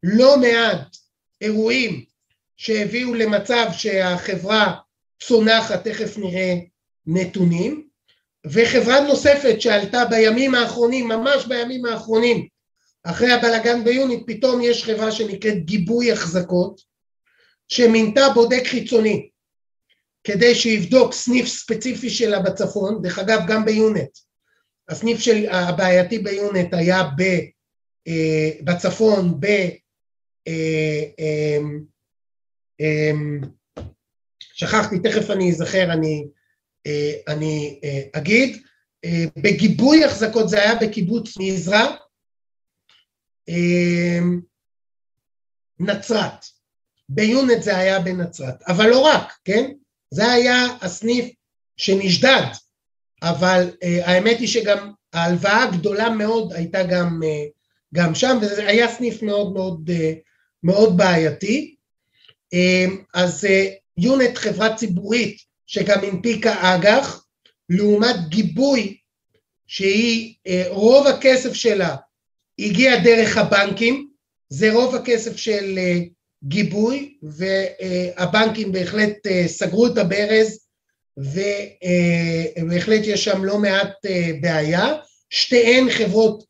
לא 0.02 0.36
מעט 0.38 0.96
אירועים 1.40 2.04
שהביאו 2.56 3.14
למצב 3.14 3.66
שהחברה 3.72 4.74
צונחת, 5.22 5.88
תכף 5.88 6.18
נראה 6.18 6.54
נתונים, 7.06 7.86
וחברה 8.46 9.00
נוספת 9.00 9.60
שעלתה 9.60 10.04
בימים 10.04 10.54
האחרונים, 10.54 11.08
ממש 11.08 11.46
בימים 11.46 11.84
האחרונים, 11.84 12.48
אחרי 13.02 13.32
הבלגן 13.32 13.84
ביוני, 13.84 14.24
פתאום 14.26 14.60
יש 14.62 14.84
חברה 14.84 15.12
שנקראת 15.12 15.64
גיבוי 15.64 16.12
החזקות, 16.12 16.80
שמינתה 17.68 18.28
בודק 18.34 18.62
חיצוני 18.66 19.28
כדי 20.24 20.54
שיבדוק 20.54 21.12
סניף 21.12 21.46
ספציפי 21.46 22.10
שלה 22.10 22.40
בצפון, 22.40 23.02
דרך 23.02 23.18
אגב 23.18 23.40
גם 23.46 23.64
ביונט, 23.64 24.18
הסניף 24.88 25.20
של 25.20 25.46
הבעייתי 25.50 26.18
ביונט 26.18 26.74
היה 26.74 27.02
ב, 27.16 27.22
בצפון, 28.64 29.40
ב... 29.40 29.46
אה, 30.48 31.02
אה, 31.18 31.58
אה, 32.80 33.10
שכחתי, 34.40 34.98
תכף 34.98 35.30
אני 35.30 35.50
אזכר, 35.50 35.92
אני 35.92 36.26
אה, 36.86 37.12
אני 37.28 37.80
אה, 37.84 38.00
אגיד. 38.12 38.62
אה, 39.04 39.24
בגיבוי 39.36 40.04
החזקות 40.04 40.48
זה 40.48 40.62
היה 40.62 40.74
בקיבוץ 40.74 41.38
מזרע, 41.38 41.96
נצרת. 45.80 46.46
ביונט 47.08 47.62
זה 47.62 47.76
היה 47.76 48.00
בנצרת, 48.00 48.62
אבל 48.62 48.86
לא 48.86 49.00
רק, 49.00 49.32
כן? 49.44 49.70
זה 50.10 50.32
היה 50.32 50.66
הסניף 50.80 51.34
שנשדד, 51.76 52.42
אבל 53.22 53.70
האמת 53.82 54.38
היא 54.38 54.48
שגם 54.48 54.92
ההלוואה 55.12 55.62
הגדולה 55.62 56.10
מאוד 56.10 56.52
הייתה 56.52 56.82
גם, 56.82 57.20
גם 57.94 58.14
שם, 58.14 58.38
וזה 58.42 58.66
היה 58.66 58.88
סניף 58.88 59.22
מאוד 59.22 59.52
מאוד, 59.52 59.90
מאוד 60.62 60.96
בעייתי. 60.96 61.74
אז 63.14 63.46
יונט 63.98 64.38
חברה 64.38 64.76
ציבורית 64.76 65.36
שגם 65.66 65.98
הנפיקה 66.04 66.54
אג"ח, 66.60 67.26
לעומת 67.68 68.16
גיבוי 68.28 68.96
שהיא, 69.66 70.34
אה, 70.46 70.64
רוב 70.68 71.06
הכסף 71.06 71.52
שלה 71.52 71.96
הגיע 72.58 72.98
דרך 72.98 73.36
הבנקים, 73.36 74.08
זה 74.48 74.72
רוב 74.72 74.94
הכסף 74.94 75.36
של 75.36 75.78
אה, 75.78 75.98
גיבוי, 76.44 77.16
והבנקים 77.22 78.72
בהחלט 78.72 79.26
אה, 79.26 79.48
סגרו 79.48 79.86
את 79.86 79.98
הברז, 79.98 80.60
ובהחלט 81.16 83.00
יש 83.04 83.24
שם 83.24 83.44
לא 83.44 83.58
מעט 83.58 83.92
בעיה. 84.40 84.94
שתיהן 85.30 85.90
חברות 85.90 86.44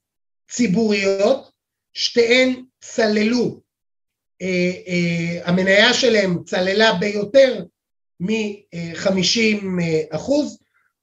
ציבוריות, 0.49 1.51
שתיהן 1.95 2.65
צללו, 2.81 3.61
המניה 5.45 5.95
שלהם 5.95 6.45
צללה 6.45 6.93
ביותר 6.93 7.65
מ-50 8.21 9.65
אחוז, 10.11 10.59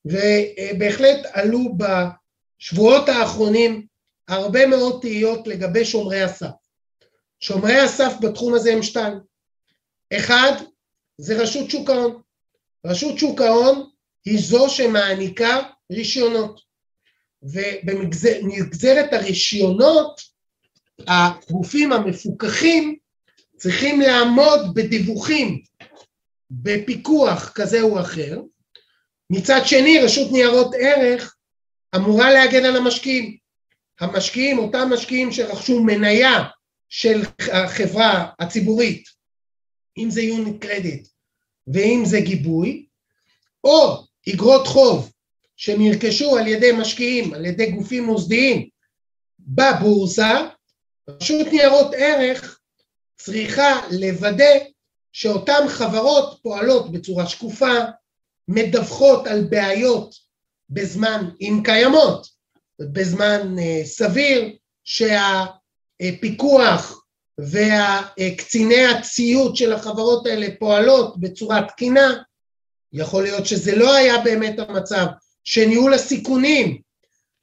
ובהחלט 0.06 1.26
עלו 1.32 1.60
בשבועות 1.78 3.10
האחרונים 3.10 3.86
הרבה 4.28 4.68
מאוד 4.68 5.02
תהיות 5.02 5.48
לגבי 5.48 5.86
שומרי 5.86 6.22
הסף. 6.22 6.52
שומרי 7.40 7.80
הסף 7.80 8.14
בתחום 8.22 8.54
הזה 8.54 8.74
הם 8.74 8.84
שתיים. 8.84 9.14
אחד, 10.14 10.52
זה 11.18 11.42
רשות 11.42 11.70
שוק 11.70 11.90
ההון. 11.90 12.22
רשות 12.86 13.18
שוק 13.20 13.42
ההון 13.42 13.90
היא 14.26 14.40
זו 14.40 14.70
שמעניקה 14.70 15.62
רישיונות. 15.92 16.62
ובנגזרת 17.44 19.14
הרישיונות, 19.14 20.22
הגופים 21.08 21.92
המפוקחים 21.94 22.98
צריכים 23.58 24.02
לעמוד 24.02 24.74
בדיווחים 24.74 25.62
בפיקוח 26.52 27.52
כזה 27.56 27.82
או 27.82 28.00
אחר, 28.00 28.42
מצד 29.30 29.62
שני 29.66 30.00
רשות 30.00 30.32
ניירות 30.32 30.76
ערך 30.80 31.36
אמורה 31.96 32.34
להגן 32.34 32.66
על 32.66 32.76
המשקיעים. 32.76 33.38
המשקיעים, 34.00 34.60
אותם 34.60 34.90
משקיעים 34.94 35.32
שרכשו 35.32 35.84
מניה 35.84 36.44
של 36.90 37.22
החברה 37.54 38.30
הציבורית, 38.40 39.04
אם 39.98 40.10
זה 40.12 40.22
יוניט 40.22 40.62
קרדיט 40.62 41.08
ואם 41.68 42.04
זה 42.06 42.22
גיבוי, 42.22 42.86
או 43.64 44.04
אגרות 44.30 44.68
חוב 44.68 45.13
שנרכשו 45.64 46.38
על 46.38 46.48
ידי 46.48 46.72
משקיעים, 46.72 47.34
על 47.34 47.46
ידי 47.46 47.72
גופים 47.72 48.04
מוסדיים. 48.04 48.68
בבורסה, 49.40 50.48
רשות 51.10 51.48
ניירות 51.52 51.92
ערך 51.98 52.60
צריכה 53.18 53.82
לוודא 53.92 54.54
שאותן 55.14 55.68
חברות 55.68 56.40
פועלות 56.42 56.92
בצורה 56.92 57.28
שקופה, 57.28 57.74
מדווחות 58.48 59.28
על 59.28 59.44
בעיות 59.44 60.16
בזמן, 60.70 61.30
אם 61.42 61.62
קיימות, 61.64 62.28
בזמן 62.80 63.56
uh, 63.58 63.62
סביר, 63.86 64.56
שהפיקוח 66.04 66.24
והקציני 67.38 68.86
הציות 68.86 69.56
של 69.56 69.74
החברות 69.74 70.26
האלה 70.28 70.48
פועלות 70.60 71.20
בצורה 71.20 71.62
תקינה, 71.68 72.14
יכול 72.94 73.24
להיות 73.24 73.46
שזה 73.46 73.76
לא 73.76 73.94
היה 73.94 74.18
באמת 74.18 74.60
המצב, 74.60 75.06
שניהול 75.44 75.94
הסיכונים 75.94 76.78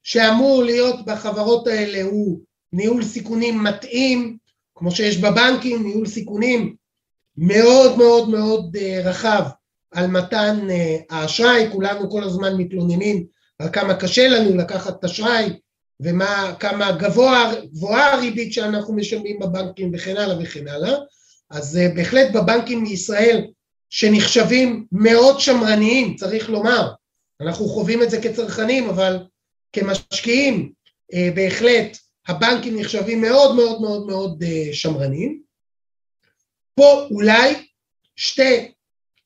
שאמור 0.02 0.62
להיות 0.62 1.04
בחברות 1.04 1.66
האלה 1.66 2.02
הוא 2.02 2.40
ניהול 2.72 3.04
סיכונים 3.04 3.64
מתאים, 3.64 4.36
כמו 4.74 4.90
שיש 4.90 5.16
בבנקים, 5.16 5.82
ניהול 5.82 6.06
סיכונים 6.06 6.74
מאוד 7.36 7.98
מאוד 7.98 8.28
מאוד 8.28 8.76
אה, 8.80 9.00
רחב 9.04 9.42
על 9.92 10.06
מתן 10.06 10.70
אה, 10.70 10.96
האשראי, 11.10 11.68
כולנו 11.72 12.10
כל 12.10 12.22
הזמן 12.22 12.56
מתלוננים 12.56 13.24
על 13.58 13.68
כמה 13.72 13.94
קשה 13.94 14.28
לנו 14.28 14.56
לקחת 14.56 14.98
את 14.98 15.04
אשראי 15.04 15.52
וכמה 16.00 16.92
גבוה, 16.92 17.52
גבוהה 17.72 18.14
הריבית 18.14 18.52
שאנחנו 18.52 18.94
משלמים 18.94 19.38
בבנקים 19.38 19.90
וכן 19.94 20.16
הלאה 20.16 20.36
וכן 20.42 20.68
הלאה, 20.68 20.94
אז 21.50 21.76
אה, 21.76 21.88
בהחלט 21.94 22.32
בבנקים 22.32 22.84
בישראל 22.84 23.46
שנחשבים 23.90 24.86
מאוד 24.92 25.40
שמרניים, 25.40 26.16
צריך 26.16 26.50
לומר. 26.50 26.92
אנחנו 27.40 27.68
חווים 27.68 28.02
את 28.02 28.10
זה 28.10 28.22
כצרכנים, 28.22 28.88
אבל 28.88 29.18
כמשקיעים 29.72 30.72
אה, 31.14 31.28
בהחלט 31.34 31.98
הבנקים 32.28 32.80
נחשבים 32.80 33.20
מאוד 33.20 33.56
מאוד 33.56 33.80
מאוד 33.80 34.06
מאוד 34.06 34.42
אה, 34.42 34.68
שמרניים. 34.72 35.42
פה 36.74 37.06
אולי 37.10 37.54
שתי 38.16 38.72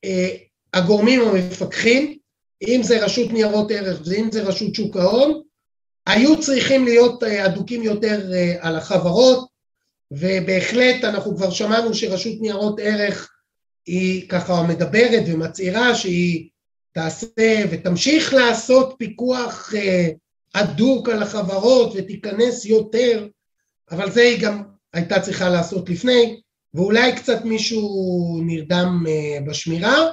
אה, 0.04 0.36
הגורמים 0.74 1.20
המפקחים, 1.20 2.18
אם 2.62 2.80
זה 2.82 3.04
רשות 3.04 3.32
ניירות 3.32 3.70
ערך 3.70 4.00
ואם 4.06 4.28
זה 4.32 4.42
רשות 4.42 4.74
שוק 4.74 4.96
ההון, 4.96 5.42
היו 6.06 6.40
צריכים 6.40 6.84
להיות 6.84 7.22
אדוקים 7.22 7.82
יותר 7.82 8.30
על 8.60 8.76
החברות, 8.76 9.48
ובהחלט 10.10 11.04
אנחנו 11.04 11.36
כבר 11.36 11.50
שמענו 11.50 11.94
שרשות 11.94 12.34
ניירות 12.40 12.80
ערך 12.82 13.30
היא 13.86 14.28
ככה 14.28 14.62
מדברת 14.62 15.22
ומצהירה 15.26 15.94
שהיא 15.94 16.48
תעשה 16.94 17.64
ותמשיך 17.70 18.34
לעשות 18.34 18.94
פיקוח 18.98 19.72
הדוק 20.54 21.08
על 21.08 21.22
החברות 21.22 21.92
ותיכנס 21.96 22.64
יותר, 22.64 23.28
אבל 23.90 24.10
זה 24.10 24.22
היא 24.22 24.40
גם 24.40 24.62
הייתה 24.92 25.20
צריכה 25.20 25.48
לעשות 25.48 25.90
לפני, 25.90 26.40
ואולי 26.74 27.16
קצת 27.16 27.44
מישהו 27.44 28.40
נרדם 28.46 29.04
אה, 29.08 29.38
בשמירה, 29.46 30.10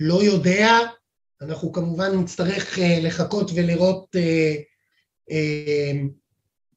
לא 0.00 0.22
יודע, 0.22 0.78
אנחנו 1.42 1.72
כמובן 1.72 2.18
נצטרך 2.18 2.78
אה, 2.78 2.98
לחכות 3.02 3.50
ולראות 3.54 4.16
אה, 4.16 4.54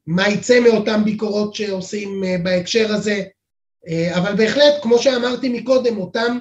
מה 0.08 0.30
יצא 0.30 0.60
מאותן 0.60 1.04
ביקורות 1.04 1.56
שעושים 1.56 2.24
בהקשר 2.44 2.94
הזה, 2.94 3.24
אבל 4.12 4.36
בהחלט, 4.36 4.74
כמו 4.82 5.00
שאמרתי 5.00 5.50
מקודם, 5.50 5.98
אותן 5.98 6.38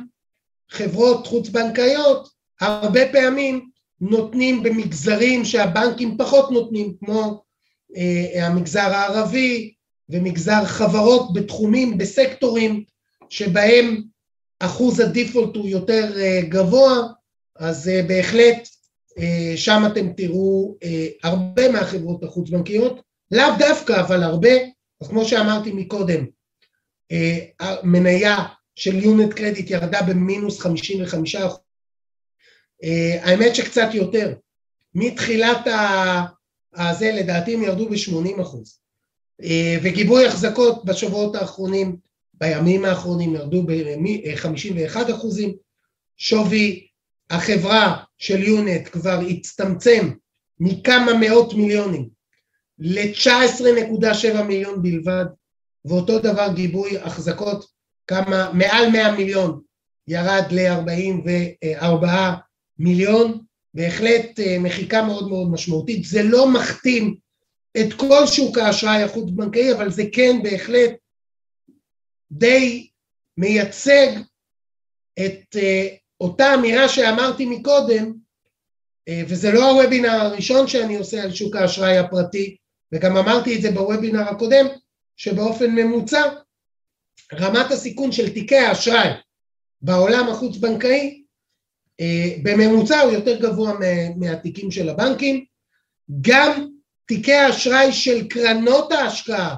חברות 0.71 1.27
חוץ-בנקאיות, 1.27 2.29
הרבה 2.61 3.01
פעמים 3.13 3.71
נותנים 4.01 4.63
במגזרים 4.63 5.45
שהבנקים 5.45 6.17
פחות 6.19 6.51
נותנים, 6.51 6.95
כמו 7.01 7.43
אה, 7.97 8.47
המגזר 8.47 8.81
הערבי 8.95 9.73
ומגזר 10.09 10.65
חברות 10.65 11.33
בתחומים, 11.33 11.99
בסקטורים 11.99 12.85
שבהם 13.29 14.03
אחוז 14.61 15.01
הדיפולט 15.01 15.57
הוא 15.57 15.69
יותר 15.69 16.13
אה, 16.21 16.41
גבוה, 16.49 17.03
אז 17.57 17.89
אה, 17.89 18.03
בהחלט 18.03 18.69
אה, 19.19 19.53
שם 19.57 19.83
אתם 19.93 20.13
תראו 20.13 20.77
אה, 20.83 21.07
הרבה 21.23 21.73
מהחברות 21.73 22.25
החוץ-בנקיות, 22.25 23.01
לאו 23.31 23.47
דווקא 23.59 24.01
אבל 24.01 24.23
הרבה, 24.23 24.51
אז 25.01 25.09
כמו 25.09 25.25
שאמרתי 25.25 25.73
מקודם, 25.73 26.27
אה, 27.13 27.39
המניה 27.61 28.37
של 28.75 29.05
יונט 29.05 29.33
קרדיט 29.35 29.71
ירדה 29.71 30.03
במינוס 30.03 30.61
55 30.61 31.37
אחוז 31.37 31.70
האמת 33.23 33.55
שקצת 33.55 33.89
יותר. 33.95 34.35
מתחילת 34.95 35.67
הזה 36.75 37.13
לדעתי 37.13 37.55
הם 37.55 37.63
ירדו 37.63 37.89
ב-80 37.89 38.43
אחוז. 38.43 38.79
אה, 39.43 39.77
וגיבוי 39.83 40.27
החזקות 40.27 40.85
בשבועות 40.85 41.35
האחרונים, 41.35 41.97
בימים 42.35 42.85
האחרונים 42.85 43.35
ירדו 43.35 43.63
ב-51 43.63 45.11
אחוזים. 45.11 45.55
שווי 46.17 46.87
החברה 47.31 48.03
של 48.19 48.43
יונט 48.43 48.89
כבר 48.93 49.21
הצטמצם 49.29 50.11
מכמה 50.61 51.15
מאות 51.15 51.55
מיליונים 51.55 52.09
ל-19.7 52.79 54.43
מיליון 54.43 54.83
בלבד, 54.83 55.25
ואותו 55.85 56.19
דבר 56.19 56.53
גיבוי 56.55 56.99
החזקות, 56.99 57.67
כמה, 58.07 58.51
מעל 58.53 58.91
100 58.91 59.13
מיליון 59.13 59.61
ירד 60.09 60.45
ל-44 60.51 62.05
מיליון, 62.81 63.39
בהחלט 63.75 64.41
אה, 64.41 64.57
מחיקה 64.59 65.03
מאוד 65.03 65.29
מאוד 65.29 65.51
משמעותית. 65.51 66.05
זה 66.05 66.23
לא 66.23 66.49
מכתים 66.49 67.17
את 67.81 67.93
כל 67.93 68.27
שוק 68.27 68.59
האשראי 68.59 69.03
החוץ-בנקאי, 69.03 69.73
אבל 69.73 69.91
זה 69.91 70.03
כן 70.13 70.37
בהחלט 70.43 70.91
די 72.33 72.89
מייצג 73.37 74.09
את 75.19 75.57
אה, 75.57 75.89
אותה 76.21 76.55
אמירה 76.55 76.89
שאמרתי 76.89 77.47
מקודם, 77.47 78.13
אה, 79.09 79.23
וזה 79.29 79.53
לא 79.53 79.71
הוובינר 79.71 80.11
הראשון 80.11 80.69
שאני 80.69 80.97
עושה 80.97 81.23
על 81.23 81.35
שוק 81.35 81.57
האשראי 81.57 81.99
הפרטי, 81.99 82.57
וגם 82.93 83.17
אמרתי 83.17 83.57
את 83.57 83.63
זה 83.63 83.71
בוובינר 83.71 84.23
הקודם, 84.23 84.67
שבאופן 85.17 85.71
ממוצע 85.71 86.23
רמת 87.35 87.71
הסיכון 87.71 88.13
של 88.13 88.35
תיקי 88.35 88.57
האשראי 88.57 89.09
בעולם 89.83 90.29
החוץ-בנקאי 90.29 91.20
בממוצע 92.43 93.01
הוא 93.01 93.13
יותר 93.13 93.41
גבוה 93.41 93.73
מהתיקים 94.17 94.71
של 94.71 94.89
הבנקים. 94.89 95.45
גם 96.21 96.67
תיקי 97.07 97.35
האשראי 97.35 97.93
של 97.93 98.29
קרנות 98.29 98.93
ההשקעה 98.93 99.57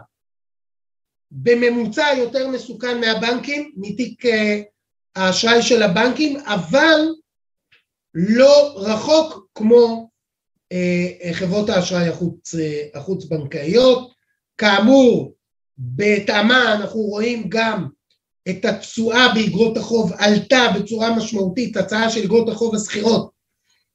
בממוצע 1.31 2.07
יותר 2.19 2.49
מסוכן 2.49 3.01
מהבנקים, 3.01 3.73
מתיק 3.77 4.27
אה, 4.27 4.61
האשראי 5.17 5.63
של 5.63 5.83
הבנקים, 5.83 6.37
אבל 6.41 7.01
לא 8.15 8.75
רחוק 8.77 9.47
כמו 9.55 10.11
אה, 10.73 11.33
חברות 11.33 11.69
האשראי 11.69 12.09
החוץ, 12.09 12.55
החוץ 12.95 13.25
בנקאיות. 13.25 14.13
כאמור, 14.59 15.35
בטעמה 15.79 16.75
אנחנו 16.75 17.01
רואים 17.01 17.45
גם 17.49 17.89
את 18.49 18.65
התשואה 18.65 19.35
באגרות 19.35 19.77
החוב 19.77 20.13
עלתה 20.19 20.67
בצורה 20.75 21.17
משמעותית, 21.17 21.77
הצעה 21.77 22.11
של 22.11 22.23
אגרות 22.25 22.49
החוב 22.49 22.75
השכירות, 22.75 23.31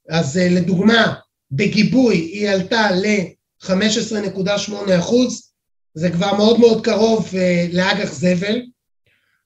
אז 0.10 0.38
אה, 0.38 0.50
לדוגמה, 0.50 1.14
בגיבוי 1.52 2.16
היא 2.16 2.50
עלתה 2.50 2.92
ל-15.8 2.92 4.74
אחוז, 5.00 5.52
זה 5.94 6.10
כבר 6.12 6.34
מאוד 6.34 6.60
מאוד 6.60 6.84
קרוב 6.84 7.30
אה, 7.38 7.68
לאג"ח 7.72 8.14
זבל, 8.14 8.62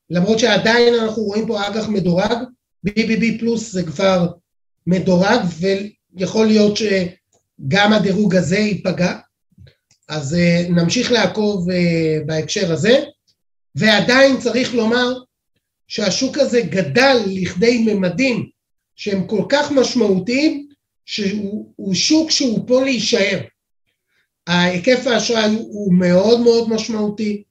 למרות 0.09 0.39
שעדיין 0.39 0.93
אנחנו 0.93 1.23
רואים 1.23 1.47
פה 1.47 1.67
אג"ח 1.67 1.87
מדורג, 1.87 2.37
BBB 2.87 3.39
פלוס 3.39 3.71
זה 3.71 3.83
כבר 3.83 4.27
מדורג, 4.87 5.39
ויכול 6.13 6.47
להיות 6.47 6.77
שגם 6.77 7.93
הדירוג 7.93 8.35
הזה 8.35 8.57
ייפגע, 8.57 9.17
אז 10.09 10.35
אה, 10.35 10.65
נמשיך 10.69 11.11
לעקוב 11.11 11.67
בהקשר 12.25 12.71
הזה. 12.71 13.03
ועדיין 13.75 14.39
צריך 14.39 14.73
לומר 14.73 15.13
שהשוק 15.87 16.37
הזה 16.37 16.61
גדל 16.61 17.17
לכדי 17.27 17.83
ממדים 17.85 18.49
שהם 18.95 19.27
כל 19.27 19.43
כך 19.49 19.71
משמעותיים, 19.71 20.67
שהוא 21.05 21.93
שוק 21.93 22.31
שהוא 22.31 22.67
פה 22.67 22.83
להישאר. 22.83 23.39
ההיקף 24.47 25.07
האשראי 25.07 25.55
הוא 25.55 25.93
מאוד 25.93 26.39
מאוד 26.39 26.69
משמעותי, 26.69 27.43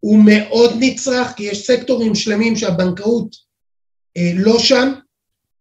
הוא 0.00 0.24
מאוד 0.24 0.72
נצרך, 0.80 1.32
כי 1.36 1.42
יש 1.42 1.66
סקטורים 1.66 2.14
שלמים 2.14 2.56
שהבנקאות 2.56 3.36
אה, 4.16 4.32
לא 4.34 4.58
שם, 4.58 4.92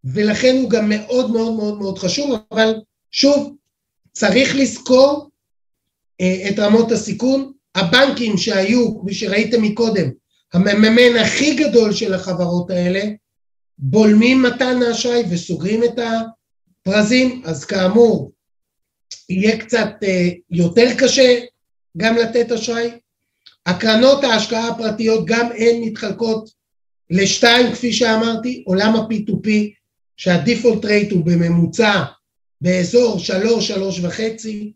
ולכן 0.04 0.56
הוא 0.62 0.70
גם 0.70 0.90
מאוד 0.90 1.32
מאוד 1.32 1.56
מאוד 1.56 1.78
מאוד 1.78 1.98
חשוב, 1.98 2.40
אבל 2.52 2.74
שוב, 3.12 3.56
צריך 4.14 4.56
לזכור 4.56 5.30
אה, 6.22 6.50
את 6.50 6.60
רמות 6.60 6.92
הסיכון, 6.92 7.52
הבנקים 7.76 8.38
שהיו, 8.38 9.01
כפי 9.01 9.13
שראיתם 9.13 9.61
מקודם, 9.61 10.09
המממן 10.53 11.18
הכי 11.22 11.55
גדול 11.55 11.93
של 11.93 12.13
החברות 12.13 12.70
האלה, 12.70 13.01
בולמים 13.78 14.43
מתן 14.43 14.84
האשראי 14.84 15.24
וסוגרים 15.30 15.84
את 15.84 15.99
הפרזים, 15.99 17.41
אז 17.45 17.65
כאמור, 17.65 18.32
יהיה 19.30 19.57
קצת 19.57 19.89
אה, 20.03 20.30
יותר 20.51 20.88
קשה 20.97 21.39
גם 21.97 22.15
לתת 22.15 22.51
אשראי. 22.51 22.89
הקרנות 23.65 24.24
ההשקעה 24.24 24.68
הפרטיות 24.68 25.26
גם 25.26 25.45
הן 25.57 25.82
מתחלקות 25.82 26.49
לשתיים, 27.09 27.72
כפי 27.72 27.93
שאמרתי, 27.93 28.63
עולם 28.65 28.95
ה-P2P, 28.95 29.49
שהדיפולט 30.18 30.86
רייט 30.86 31.11
הוא 31.11 31.26
בממוצע 31.26 32.03
באזור 32.61 33.20
שלוש, 33.20 33.68
שלוש 33.68 33.99
וחצי. 33.99 34.74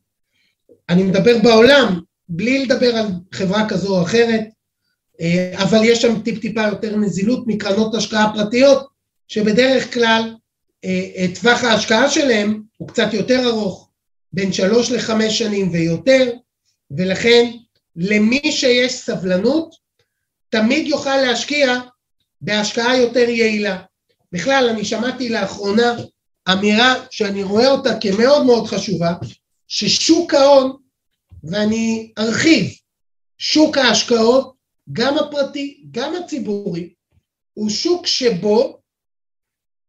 אני 0.89 1.03
מדבר 1.03 1.37
בעולם, 1.43 1.99
בלי 2.33 2.65
לדבר 2.65 2.95
על 2.95 3.07
חברה 3.31 3.69
כזו 3.69 3.97
או 3.97 4.03
אחרת, 4.03 4.41
אה, 5.21 5.53
אבל 5.63 5.79
יש 5.83 6.01
שם 6.01 6.21
טיפ-טיפה 6.21 6.61
יותר 6.61 6.95
נזילות 6.95 7.43
מקרנות 7.47 7.95
השקעה 7.95 8.33
פרטיות, 8.33 8.87
שבדרך 9.27 9.93
כלל 9.93 10.35
אה, 10.85 11.09
אה, 11.15 11.25
טווח 11.35 11.63
ההשקעה 11.63 12.09
שלהם 12.09 12.61
הוא 12.77 12.87
קצת 12.87 13.13
יותר 13.13 13.47
ארוך, 13.47 13.89
בין 14.33 14.53
שלוש 14.53 14.91
לחמש 14.91 15.39
שנים 15.39 15.71
ויותר, 15.71 16.31
ולכן 16.91 17.51
למי 17.95 18.51
שיש 18.51 18.93
סבלנות, 18.93 19.75
תמיד 20.49 20.87
יוכל 20.87 21.17
להשקיע 21.17 21.79
בהשקעה 22.41 22.97
יותר 22.97 23.29
יעילה. 23.29 23.81
בכלל, 24.31 24.69
אני 24.69 24.85
שמעתי 24.85 25.29
לאחרונה 25.29 25.95
אמירה 26.51 26.95
שאני 27.11 27.43
רואה 27.43 27.67
אותה 27.71 27.99
כמאוד 27.99 28.45
מאוד 28.45 28.67
חשובה, 28.67 29.13
ששוק 29.67 30.33
ההון 30.33 30.80
ואני 31.43 32.13
ארחיב, 32.17 32.65
שוק 33.37 33.77
ההשקעות, 33.77 34.55
גם 34.91 35.17
הפרטי, 35.17 35.83
גם 35.91 36.13
הציבורי, 36.15 36.93
הוא 37.53 37.69
שוק 37.69 38.07
שבו 38.07 38.81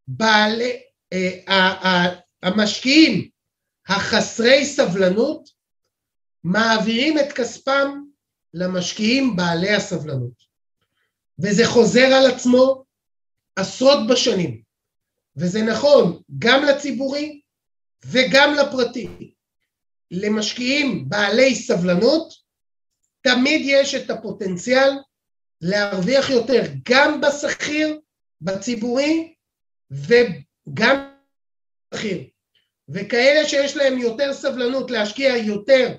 בעלי, 0.07 0.81
אה, 1.13 2.15
המשקיעים 2.43 3.29
החסרי 3.87 4.65
סבלנות 4.65 5.49
מעבירים 6.43 7.19
את 7.19 7.33
כספם 7.33 8.03
למשקיעים 8.53 9.35
בעלי 9.35 9.75
הסבלנות. 9.75 10.43
וזה 11.39 11.67
חוזר 11.67 12.05
על 12.05 12.31
עצמו 12.31 12.83
עשרות 13.55 14.07
בשנים. 14.09 14.61
וזה 15.37 15.61
נכון 15.61 16.21
גם 16.39 16.63
לציבורי 16.63 17.41
וגם 18.05 18.53
לפרטי. 18.53 19.32
למשקיעים 20.13 21.09
בעלי 21.09 21.55
סבלנות 21.55 22.33
תמיד 23.21 23.61
יש 23.65 23.95
את 23.95 24.09
הפוטנציאל 24.09 24.89
להרוויח 25.61 26.29
יותר 26.29 26.61
גם 26.89 27.21
בשכיר, 27.21 27.99
בציבורי 28.41 29.33
וגם 29.91 31.09
בשכיר. 31.93 32.23
וכאלה 32.89 33.49
שיש 33.49 33.77
להם 33.77 33.97
יותר 33.97 34.33
סבלנות 34.33 34.91
להשקיע 34.91 35.37
יותר 35.37 35.95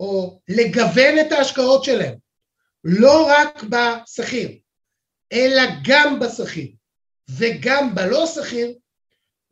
או 0.00 0.40
לגוון 0.48 1.18
את 1.26 1.32
ההשקעות 1.32 1.84
שלהם, 1.84 2.14
לא 2.84 3.26
רק 3.26 3.62
בשכיר, 3.62 4.50
אלא 5.32 5.62
גם 5.84 6.20
בשכיר 6.20 6.68
וגם 7.30 7.94
בלא 7.94 8.26
שכיר, 8.26 8.74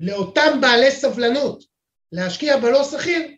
לאותם 0.01 0.61
בעלי 0.61 0.91
סבלנות 0.91 1.65
להשקיע 2.13 2.57
בלא 2.57 2.85
שכיר, 2.85 3.36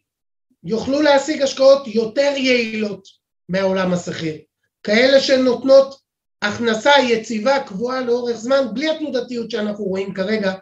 יוכלו 0.65 1.03
להשיג 1.03 1.43
השקעות 1.43 1.87
יותר 1.87 2.33
יעילות 2.37 3.09
מהעולם 3.49 3.93
השכיר, 3.93 4.37
כאלה 4.83 5.21
שנותנות 5.21 6.01
הכנסה 6.43 6.91
יציבה 7.09 7.65
קבועה 7.67 8.01
לאורך 8.01 8.37
זמן 8.37 8.67
בלי 8.75 8.91
התנודתיות 8.91 9.51
שאנחנו 9.51 9.85
רואים 9.85 10.15
כרגע 10.15 10.55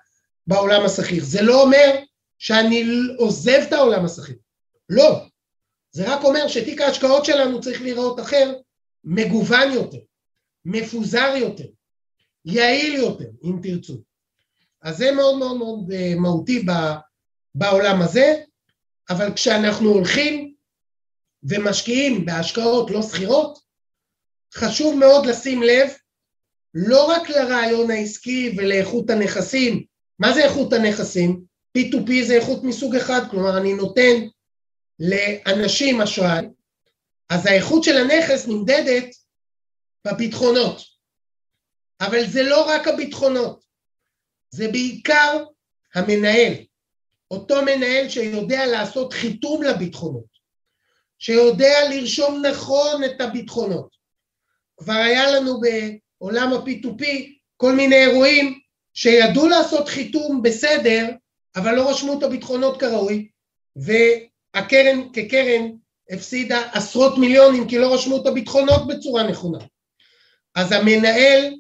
בעולם 0.47 0.85
השכיר. 0.85 1.25
זה 1.25 1.43
לא 1.43 1.63
אומר 1.63 2.01
שאני 2.39 2.85
עוזב 3.19 3.61
את 3.69 3.73
העולם 3.73 4.05
השכיר, 4.05 4.37
לא. 4.89 5.21
זה 5.93 6.15
רק 6.15 6.25
אומר 6.25 6.49
שתיק 6.49 6.81
ההשקעות 6.81 7.25
שלנו 7.25 7.61
צריך 7.61 7.83
להיראות 7.83 8.21
אחר, 8.21 8.55
מגוון 9.05 9.73
יותר, 9.73 9.99
מפוזר 10.65 11.35
יותר, 11.37 11.65
יעיל 12.45 12.95
יותר, 12.95 13.29
אם 13.45 13.59
תרצו. 13.63 13.97
אז 14.83 14.97
זה 14.97 15.13
מאוד 15.13 15.39
מאוד 15.39 15.57
מאוד 15.57 15.93
אה, 15.93 16.15
מהותי 16.17 16.67
בעולם 17.55 18.03
הזה, 18.03 18.43
אבל 19.11 19.35
כשאנחנו 19.35 19.89
הולכים 19.89 20.55
ומשקיעים 21.43 22.27
בהשקעות 22.27 22.91
לא 22.91 23.03
שכירות, 23.03 23.59
חשוב 24.55 24.99
מאוד 24.99 25.27
לשים 25.27 25.63
לב 25.63 25.91
לא 26.75 27.05
רק 27.11 27.31
לרעיון 27.31 27.91
העסקי 27.91 28.55
ולאיכות 28.57 29.11
הנכסים, 29.11 29.85
מה 30.19 30.33
זה 30.33 30.45
איכות 30.45 30.73
הנכסים? 30.73 31.43
P2P 31.79 32.27
זה 32.27 32.35
איכות 32.35 32.65
מסוג 32.65 32.97
אחד, 32.97 33.21
כלומר 33.31 33.59
אני 33.59 33.75
נותן 33.75 34.15
לאנשים 35.01 36.01
אשראי, 36.01 36.47
אז 37.29 37.47
האיכות 37.47 37.85
של 37.85 37.97
הנכס 37.97 38.47
נמדדת 38.49 39.15
בביטחונות. 40.07 40.83
אבל 42.01 42.27
זה 42.27 42.43
לא 42.43 42.69
רק 42.69 42.89
הביטחונות, 42.89 43.65
זה 44.51 44.69
בעיקר 44.69 45.45
המנהל, 45.95 46.53
אותו 47.31 47.63
מנהל 47.63 48.09
שיודע 48.09 48.67
לעשות 48.67 49.13
חיתום 49.13 49.63
לביטחונות, 49.63 50.37
שיודע 51.19 51.89
לרשום 51.91 52.43
נכון 52.47 53.05
את 53.05 53.21
הביטחונות. 53.21 53.97
כבר 54.77 54.93
היה 54.93 55.31
לנו 55.31 55.61
בעולם 55.61 56.53
ה-P2P 56.53 57.05
כל 57.57 57.73
מיני 57.73 57.97
אירועים 57.97 58.61
שידעו 58.95 59.49
לעשות 59.49 59.89
חיתום 59.89 60.43
בסדר, 60.43 61.09
אבל 61.57 61.75
לא 61.75 61.91
רשמו 61.91 62.19
את 62.19 62.23
הביטחונות 62.23 62.81
כראוי, 62.81 63.29
והקרן 63.77 65.13
כקרן 65.13 65.71
הפסידה 66.11 66.71
עשרות 66.73 67.19
מיליונים 67.19 67.69
כי 67.69 67.79
לא 67.79 67.95
רשמו 67.95 68.23
את 68.23 68.27
הביטחונות 68.27 68.87
בצורה 68.87 69.23
נכונה. 69.23 69.59
אז 70.55 70.73
המנהל 70.73 71.55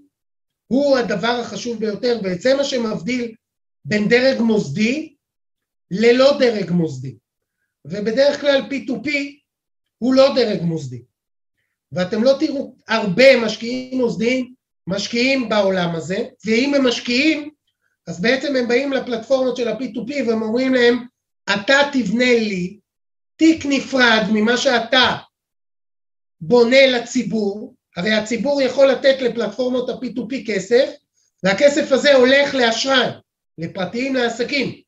הוא 0.66 0.98
הדבר 0.98 1.38
החשוב 1.40 1.78
ביותר, 1.78 2.20
וזה 2.24 2.54
מה 2.54 2.64
שמבדיל 2.64 3.34
בין 3.84 4.08
דרג 4.08 4.40
מוסדי 4.40 5.15
ללא 5.90 6.38
דרג 6.38 6.70
מוסדי. 6.70 7.16
ובדרך 7.84 8.40
כלל 8.40 8.60
P2P 8.70 9.08
הוא 9.98 10.14
לא 10.14 10.34
דרג 10.34 10.62
מוסדי. 10.62 11.02
ואתם 11.92 12.22
לא 12.22 12.36
תראו 12.40 12.76
הרבה 12.88 13.40
משקיעים 13.40 13.98
מוסדיים 13.98 14.54
משקיעים 14.86 15.48
בעולם 15.48 15.94
הזה, 15.94 16.24
ואם 16.44 16.74
הם 16.74 16.86
משקיעים, 16.86 17.50
אז 18.06 18.20
בעצם 18.20 18.56
הם 18.56 18.68
באים 18.68 18.92
לפלטפורמות 18.92 19.56
של 19.56 19.68
ה-P2P 19.68 20.28
והם 20.28 20.42
אומרים 20.42 20.74
להם, 20.74 21.06
אתה 21.54 21.78
תבנה 21.92 22.34
לי 22.34 22.78
תיק 23.36 23.66
נפרד 23.66 24.22
ממה 24.32 24.56
שאתה 24.56 25.16
בונה 26.40 26.86
לציבור, 26.86 27.74
הרי 27.96 28.12
הציבור 28.12 28.62
יכול 28.62 28.86
לתת 28.86 29.16
לפלטפורמות 29.20 29.90
ה-P2P 29.90 30.46
כסף, 30.46 30.90
והכסף 31.42 31.92
הזה 31.92 32.14
הולך 32.14 32.54
לאשראי, 32.54 33.08
לפרטיים, 33.58 34.14
לעסקים. 34.14 34.85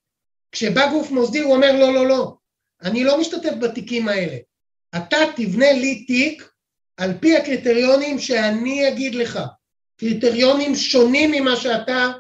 כשבא 0.53 0.91
גוף 0.91 1.11
מוסדי 1.11 1.39
הוא 1.39 1.55
אומר 1.55 1.73
לא, 1.73 1.95
לא, 1.95 2.07
לא, 2.07 2.37
אני 2.83 3.05
לא 3.05 3.21
משתתף 3.21 3.53
בתיקים 3.61 4.09
האלה. 4.09 4.37
אתה 4.97 5.17
תבנה 5.37 5.73
לי 5.73 6.05
תיק 6.05 6.51
על 6.97 7.11
פי 7.21 7.37
הקריטריונים 7.37 8.19
שאני 8.19 8.89
אגיד 8.89 9.15
לך. 9.15 9.39
קריטריונים 9.97 10.75
שונים 10.75 11.31
ממה 11.31 11.57
שאתה 11.57 12.11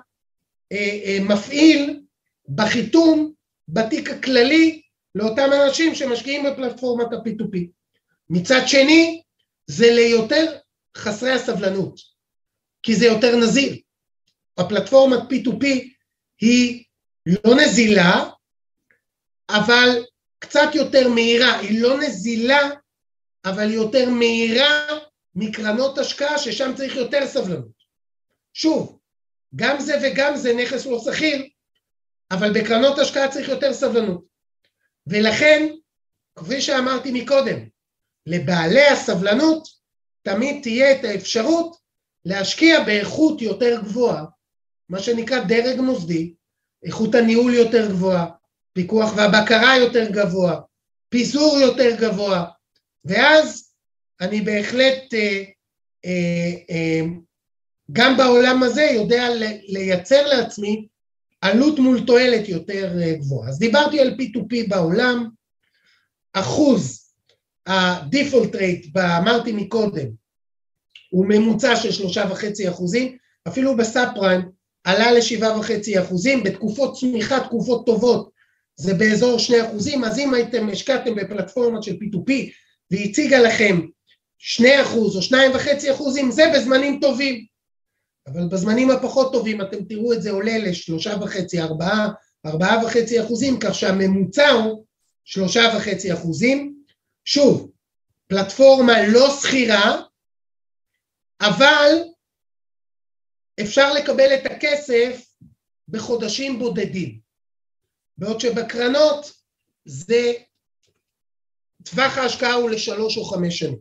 אה, 0.73 0.99
אה, 1.05 1.19
מפעיל 1.21 2.01
בחיתום 2.49 3.33
בתיק 3.69 4.11
הכללי 4.11 4.83
לאותם 5.15 5.51
אנשים 5.53 5.95
שמשקיעים 5.95 6.45
בפלטפורמת 6.45 7.13
ה-P2P. 7.13 7.59
מצד 8.31 8.61
שני, 8.67 9.23
זה 9.67 9.91
ליותר 9.91 10.57
חסרי 10.97 11.33
הסבלנות, 11.33 12.01
כי 12.83 12.95
זה 12.95 13.07
יותר 13.07 13.37
נזיל. 13.37 13.81
הפלטפורמת 14.59 15.21
P2P 15.21 15.67
היא 16.41 16.85
לא 17.29 17.55
נזילה, 17.55 18.31
אבל 19.49 20.05
קצת 20.39 20.75
יותר 20.75 21.09
מהירה, 21.09 21.59
היא 21.59 21.83
לא 21.83 21.99
נזילה, 22.01 22.71
אבל 23.45 23.71
יותר 23.71 24.11
מהירה 24.11 24.87
מקרנות 25.35 25.99
השקעה 25.99 26.39
ששם 26.39 26.73
צריך 26.77 26.97
יותר 26.97 27.27
סבלנות. 27.27 27.79
שוב, 28.53 28.99
גם 29.57 29.81
זה 29.81 29.99
וגם 30.03 30.37
זה 30.37 30.55
נכס 30.55 30.87
לא 30.87 30.99
שכיר, 30.99 31.47
אבל 32.31 32.53
בקרנות 32.53 32.99
השקעה 32.99 33.29
צריך 33.29 33.49
יותר 33.49 33.73
סבלנות. 33.73 34.25
ולכן, 35.07 35.69
כפי 36.37 36.61
שאמרתי 36.61 37.23
מקודם, 37.23 37.59
לבעלי 38.27 38.87
הסבלנות 38.87 39.69
תמיד 40.23 40.63
תהיה 40.63 40.93
את 40.93 41.05
האפשרות 41.05 41.77
להשקיע 42.25 42.85
באיכות 42.85 43.43
יותר 43.43 43.81
גבוהה, 43.81 44.25
מה 44.89 44.99
שנקרא 44.99 45.39
דרג 45.41 45.81
מוסדי, 45.81 46.35
איכות 46.85 47.15
הניהול 47.15 47.55
יותר 47.55 47.91
גבוהה, 47.91 48.27
פיקוח 48.73 49.13
והבקרה 49.17 49.77
יותר 49.77 50.11
גבוה, 50.11 50.61
פיזור 51.09 51.59
יותר 51.59 51.97
גבוה, 52.01 52.45
ואז 53.05 53.73
אני 54.21 54.41
בהחלט 54.41 55.15
אה, 55.15 55.43
אה, 56.05 56.53
אה, 56.71 57.01
גם 57.93 58.17
בעולם 58.17 58.63
הזה 58.63 58.83
יודע 58.83 59.29
לייצר 59.69 60.27
לעצמי 60.27 60.87
עלות 61.41 61.79
מול 61.79 62.07
תועלת 62.07 62.49
יותר 62.49 62.99
אה, 63.03 63.15
גבוהה. 63.15 63.49
אז 63.49 63.59
דיברתי 63.59 64.01
על 64.01 64.17
P2P 64.21 64.69
בעולם, 64.69 65.29
אחוז 66.33 67.13
ה-default 67.67 68.55
rate, 68.55 69.01
אמרתי 69.19 69.53
מקודם, 69.53 70.07
הוא 71.11 71.27
ממוצע 71.29 71.77
של 71.77 71.93
שלושה 71.93 72.25
וחצי 72.31 72.69
אחוזים, 72.69 73.17
אפילו 73.49 73.77
בסאב 73.77 74.09
פריים 74.15 74.41
עלה 74.89 75.13
לשבעה 75.13 75.59
וחצי 75.59 76.01
אחוזים, 76.01 76.43
בתקופות 76.43 76.97
צמיחה, 76.97 77.41
תקופות 77.41 77.87
טובות, 77.87 78.31
זה 78.77 78.95
באזור 78.95 79.39
שני 79.39 79.63
אחוזים, 79.63 80.05
אז 80.05 80.19
אם 80.19 80.35
הייתם, 80.35 80.69
השקעתם 80.69 81.15
בפלטפורמה 81.15 81.83
של 81.83 81.93
P2P 81.93 82.33
והיא 82.91 83.11
הציגה 83.11 83.39
לכם 83.39 83.81
שני 84.39 84.83
אחוז 84.83 85.17
או 85.17 85.23
שניים 85.23 85.51
וחצי 85.55 85.93
אחוזים, 85.93 86.31
זה 86.31 86.43
בזמנים 86.55 86.99
טובים. 87.01 87.45
אבל 88.27 88.49
בזמנים 88.49 88.91
הפחות 88.91 89.33
טובים 89.33 89.61
אתם 89.61 89.85
תראו 89.85 90.13
את 90.13 90.23
זה 90.23 90.31
עולה 90.31 90.59
לשלושה 90.59 91.17
וחצי, 91.21 91.61
ארבעה, 91.61 92.09
ארבעה 92.47 92.87
וחצי 92.87 93.21
אחוזים, 93.21 93.59
כך 93.61 93.75
שהממוצע 93.75 94.49
הוא 94.49 94.85
שלושה 95.25 95.73
וחצי 95.77 96.13
אחוזים. 96.13 96.75
שוב, 97.25 97.71
פלטפורמה 98.29 99.09
לא 99.09 99.31
שכירה, 99.41 100.01
אבל 101.41 101.93
אפשר 103.61 103.93
לקבל 103.93 104.35
את 104.35 104.47
הכסף 104.47 105.27
בחודשים 105.89 106.59
בודדים. 106.59 107.19
בעוד 108.19 108.41
שבקרנות 108.41 109.33
זה 109.85 110.33
טווח 111.83 112.19
ההשקעה 112.19 112.53
הוא 112.53 112.71
לשלוש 112.71 113.17
או 113.17 113.25
חמש 113.25 113.59
שנים. 113.59 113.79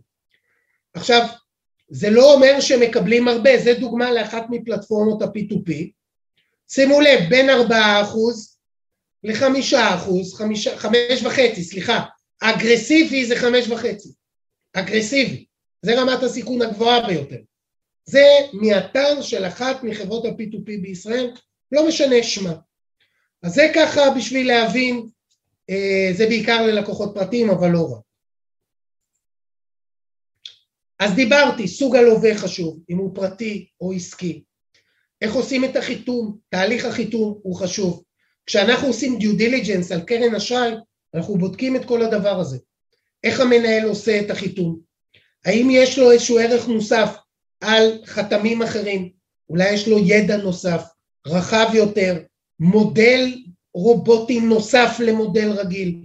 עכשיו, 0.93 1.27
זה 1.89 2.09
לא 2.09 2.33
אומר 2.33 2.61
שמקבלים 2.61 3.27
הרבה, 3.27 3.49
זה 3.63 3.73
דוגמה 3.73 4.11
לאחת 4.11 4.43
מפלטפורמות 4.49 5.21
ה-P2P, 5.21 5.71
שימו 6.69 7.01
לב, 7.01 7.19
בין 7.29 7.49
4 7.49 8.01
אחוז 8.01 8.57
ל-5 9.23 9.45
אחוז, 9.95 10.33
5 10.33 10.67
וחצי, 11.23 11.63
סליחה, 11.63 12.05
אגרסיבי 12.41 13.25
זה 13.25 13.35
5 13.35 13.67
וחצי, 13.67 14.09
אגרסיבי, 14.73 15.45
זה 15.81 16.01
רמת 16.01 16.23
הסיכון 16.23 16.61
הגבוהה 16.61 17.07
ביותר. 17.07 17.39
זה 18.09 18.25
מאתר 18.53 19.21
של 19.21 19.45
אחת 19.45 19.83
מחברות 19.83 20.25
ה-P2P 20.25 20.81
בישראל, 20.81 21.31
לא 21.71 21.87
משנה 21.87 22.23
שמה. 22.23 22.53
אז 23.43 23.53
זה 23.53 23.71
ככה 23.75 24.01
בשביל 24.17 24.47
להבין, 24.47 25.07
אה, 25.69 26.09
זה 26.13 26.25
בעיקר 26.25 26.67
ללקוחות 26.67 27.11
פרטיים, 27.13 27.49
אבל 27.49 27.69
לא 27.69 27.91
רק. 27.91 28.01
אז 30.99 31.13
דיברתי, 31.13 31.67
סוג 31.67 31.95
הלווה 31.95 32.37
חשוב, 32.37 32.79
אם 32.89 32.97
הוא 32.97 33.15
פרטי 33.15 33.67
או 33.81 33.91
עסקי. 33.91 34.43
איך 35.21 35.33
עושים 35.33 35.65
את 35.65 35.75
החיתום, 35.75 36.37
תהליך 36.49 36.85
החיתום 36.85 37.39
הוא 37.43 37.55
חשוב. 37.55 38.03
כשאנחנו 38.45 38.87
עושים 38.87 39.19
due 39.19 39.37
diligence 39.37 39.91
על 39.91 40.01
קרן 40.01 40.35
אשראי, 40.35 40.71
אנחנו 41.13 41.37
בודקים 41.37 41.75
את 41.75 41.85
כל 41.85 42.01
הדבר 42.01 42.39
הזה. 42.39 42.57
איך 43.23 43.39
המנהל 43.39 43.87
עושה 43.87 44.19
את 44.19 44.31
החיתום? 44.31 44.79
האם 45.45 45.67
יש 45.71 45.99
לו 45.99 46.11
איזשהו 46.11 46.39
ערך 46.39 46.67
מוסף 46.67 47.17
על 47.61 48.01
חתמים 48.05 48.61
אחרים? 48.61 49.09
אולי 49.49 49.73
יש 49.73 49.87
לו 49.87 49.99
ידע 49.99 50.37
נוסף, 50.37 50.83
רחב 51.27 51.67
יותר, 51.73 52.17
מודל 52.59 53.35
רובוטי 53.73 54.39
נוסף 54.39 54.97
למודל 54.99 55.49
רגיל, 55.49 55.95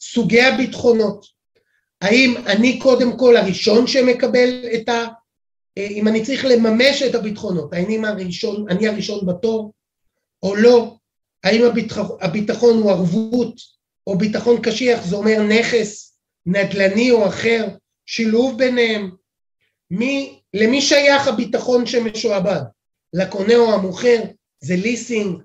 סוגי 0.00 0.42
הביטחונות, 0.42 1.26
האם 2.02 2.36
אני 2.46 2.78
קודם 2.78 3.18
כל 3.18 3.36
הראשון 3.36 3.86
שמקבל 3.86 4.64
את 4.74 4.88
ה... 4.88 5.06
אה, 5.78 5.86
אם 5.86 6.08
אני 6.08 6.22
צריך 6.22 6.44
לממש 6.44 7.02
את 7.02 7.14
הביטחונות, 7.14 7.72
האם 7.74 8.04
הראשון, 8.04 8.66
אני 8.70 8.88
הראשון 8.88 9.26
בתור 9.26 9.72
או 10.42 10.56
לא, 10.56 10.96
האם 11.44 11.64
הביטחון, 11.64 12.16
הביטחון 12.20 12.82
הוא 12.82 12.90
ערבות 12.90 13.54
או 14.06 14.18
ביטחון 14.18 14.62
קשיח, 14.62 15.04
זה 15.04 15.16
אומר 15.16 15.42
נכס 15.42 16.16
נדל"ני 16.46 17.10
או 17.10 17.26
אחר, 17.26 17.68
שילוב 18.06 18.58
ביניהם, 18.58 19.10
מי, 19.90 20.41
למי 20.54 20.80
שייך 20.80 21.28
הביטחון 21.28 21.86
שמשועבד, 21.86 22.60
לקונה 23.12 23.56
או 23.56 23.74
המוכר, 23.74 24.22
זה 24.60 24.76
ליסינג? 24.76 25.42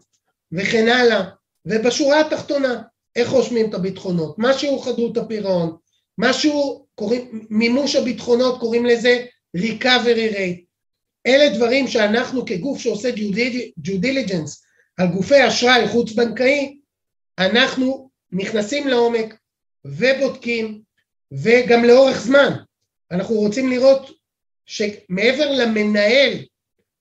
וכן 0.52 0.88
הלאה, 0.88 1.30
ובשורה 1.66 2.20
התחתונה, 2.20 2.82
איך 3.16 3.30
רושמים 3.30 3.70
את 3.70 3.74
הביטחונות, 3.74 4.40
מה 4.40 4.54
שיעור 4.54 4.86
חדות 4.86 5.18
הפירעון, 5.18 5.76
משהו, 6.18 6.86
קוראים, 6.96 7.48
מימוש 7.50 7.96
הביטחונות 7.96 8.60
קוראים 8.60 8.86
לזה 8.86 9.26
recovery 9.58 10.34
rate. 10.34 10.62
אלה 11.28 11.58
דברים 11.58 11.88
שאנחנו 11.88 12.46
כגוף 12.46 12.80
שעושה 12.80 13.10
due 13.10 13.92
diligence 14.04 14.68
על 14.98 15.08
גופי 15.08 15.48
אשראי 15.48 15.88
חוץ 15.88 16.12
בנקאי, 16.12 16.78
אנחנו 17.40 18.10
נכנסים 18.32 18.88
לעומק 18.88 19.36
ובודקים 19.86 20.82
וגם 21.32 21.84
לאורך 21.84 22.22
זמן. 22.22 22.52
אנחנו 23.12 23.36
רוצים 23.36 23.70
לראות 23.70 24.17
שמעבר 24.68 25.52
למנהל 25.52 26.34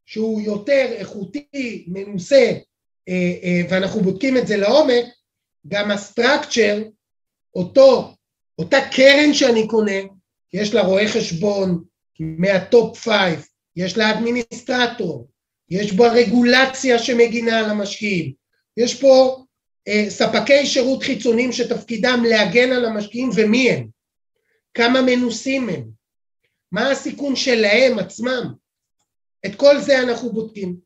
שהוא 0.07 0.41
יותר 0.41 0.87
איכותי, 0.93 1.85
מנוסה, 1.87 2.53
אה, 3.09 3.33
אה, 3.43 3.61
ואנחנו 3.71 4.01
בודקים 4.01 4.37
את 4.37 4.47
זה 4.47 4.57
לעומק, 4.57 5.05
גם 5.69 5.91
הסטרקצ'ר, 5.91 6.83
אותו 7.55 8.15
אותה 8.59 8.79
קרן 8.93 9.35
שאני 9.35 9.69
קונה, 9.69 10.01
יש 10.53 10.75
לה 10.75 10.83
רואה 10.83 11.09
חשבון 11.09 11.85
מה 12.21 12.52
top 12.52 12.99
five, 12.99 13.47
יש 13.77 13.97
לה 13.97 14.11
אדמיניסטרטור, 14.11 15.29
יש 15.71 15.93
בה 15.93 16.13
רגולציה 16.13 16.99
שמגינה 16.99 17.59
על 17.59 17.71
המשקיעים, 17.71 18.33
יש 18.77 19.01
פה 19.01 19.45
אה, 19.89 20.05
ספקי 20.09 20.67
שירות 20.67 21.03
חיצוניים 21.03 21.53
שתפקידם 21.53 22.25
להגן 22.29 22.73
על 22.73 22.85
המשקיעים 22.85 23.31
ומי 23.37 23.71
הם, 23.71 23.87
כמה 24.75 25.03
מנוסים 25.03 25.69
הם, 25.69 25.96
מה 26.77 26.91
הסיכון 26.91 27.37
שלהם 27.37 27.99
עצמם, 27.99 28.53
את 29.47 29.55
כל 29.55 29.81
זה 29.81 29.99
אנחנו 30.03 30.33
בודקים. 30.33 30.77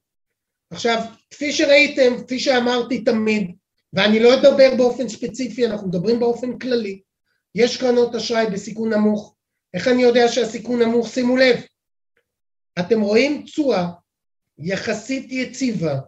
עכשיו, 0.71 1.03
כפי 1.31 1.53
שראיתם, 1.53 2.25
כפי 2.25 2.39
שאמרתי 2.39 3.05
תמיד, 3.05 3.51
ואני 3.93 4.21
לא 4.21 4.35
אדבר 4.35 4.75
באופן 4.77 5.09
ספציפי, 5.09 5.67
אנחנו 5.67 5.89
מדברים 5.89 6.21
באופן 6.21 6.59
כללי, 6.59 7.01
יש 7.55 7.77
קרנות 7.77 8.15
אשראי 8.15 8.47
בסיכון 8.47 8.93
נמוך. 8.93 9.35
איך 9.75 9.89
אני 9.89 10.03
יודע 10.03 10.29
שהסיכון 10.29 10.83
נמוך? 10.83 11.09
שימו 11.09 11.37
לב, 11.37 11.57
אתם 12.79 13.01
רואים 13.01 13.43
תשואה 13.43 13.87
יחסית 14.59 15.33
יציבה 15.33 15.99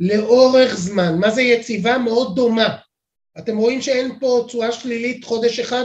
לאורך 0.00 0.74
זמן. 0.74 1.18
מה 1.18 1.30
זה 1.30 1.42
יציבה? 1.42 1.98
מאוד 1.98 2.36
דומה. 2.36 2.76
אתם 3.38 3.56
רואים 3.56 3.82
שאין 3.82 4.18
פה 4.20 4.44
תשואה 4.46 4.72
שלילית 4.72 5.24
חודש 5.24 5.58
אחד? 5.58 5.84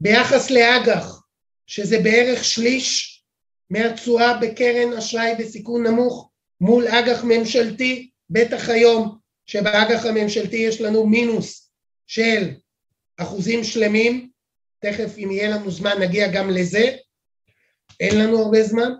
ביחס 0.00 0.50
לאג"ח, 0.50 1.20
שזה 1.70 1.98
בערך 1.98 2.44
שליש 2.44 3.22
מהתשואה 3.70 4.38
בקרן 4.38 4.92
אשראי 4.92 5.34
בסיכון 5.38 5.86
נמוך 5.86 6.30
מול 6.60 6.88
אג"ח 6.88 7.24
ממשלתי, 7.24 8.10
בטח 8.30 8.68
היום 8.68 9.18
שבאג"ח 9.46 10.06
הממשלתי 10.06 10.56
יש 10.56 10.80
לנו 10.80 11.06
מינוס 11.06 11.70
של 12.06 12.50
אחוזים 13.16 13.64
שלמים, 13.64 14.30
תכף 14.78 15.18
אם 15.18 15.30
יהיה 15.30 15.50
לנו 15.50 15.70
זמן 15.70 16.00
נגיע 16.00 16.28
גם 16.32 16.50
לזה, 16.50 16.96
אין 18.00 18.18
לנו 18.18 18.38
הרבה 18.38 18.62
זמן. 18.62 18.92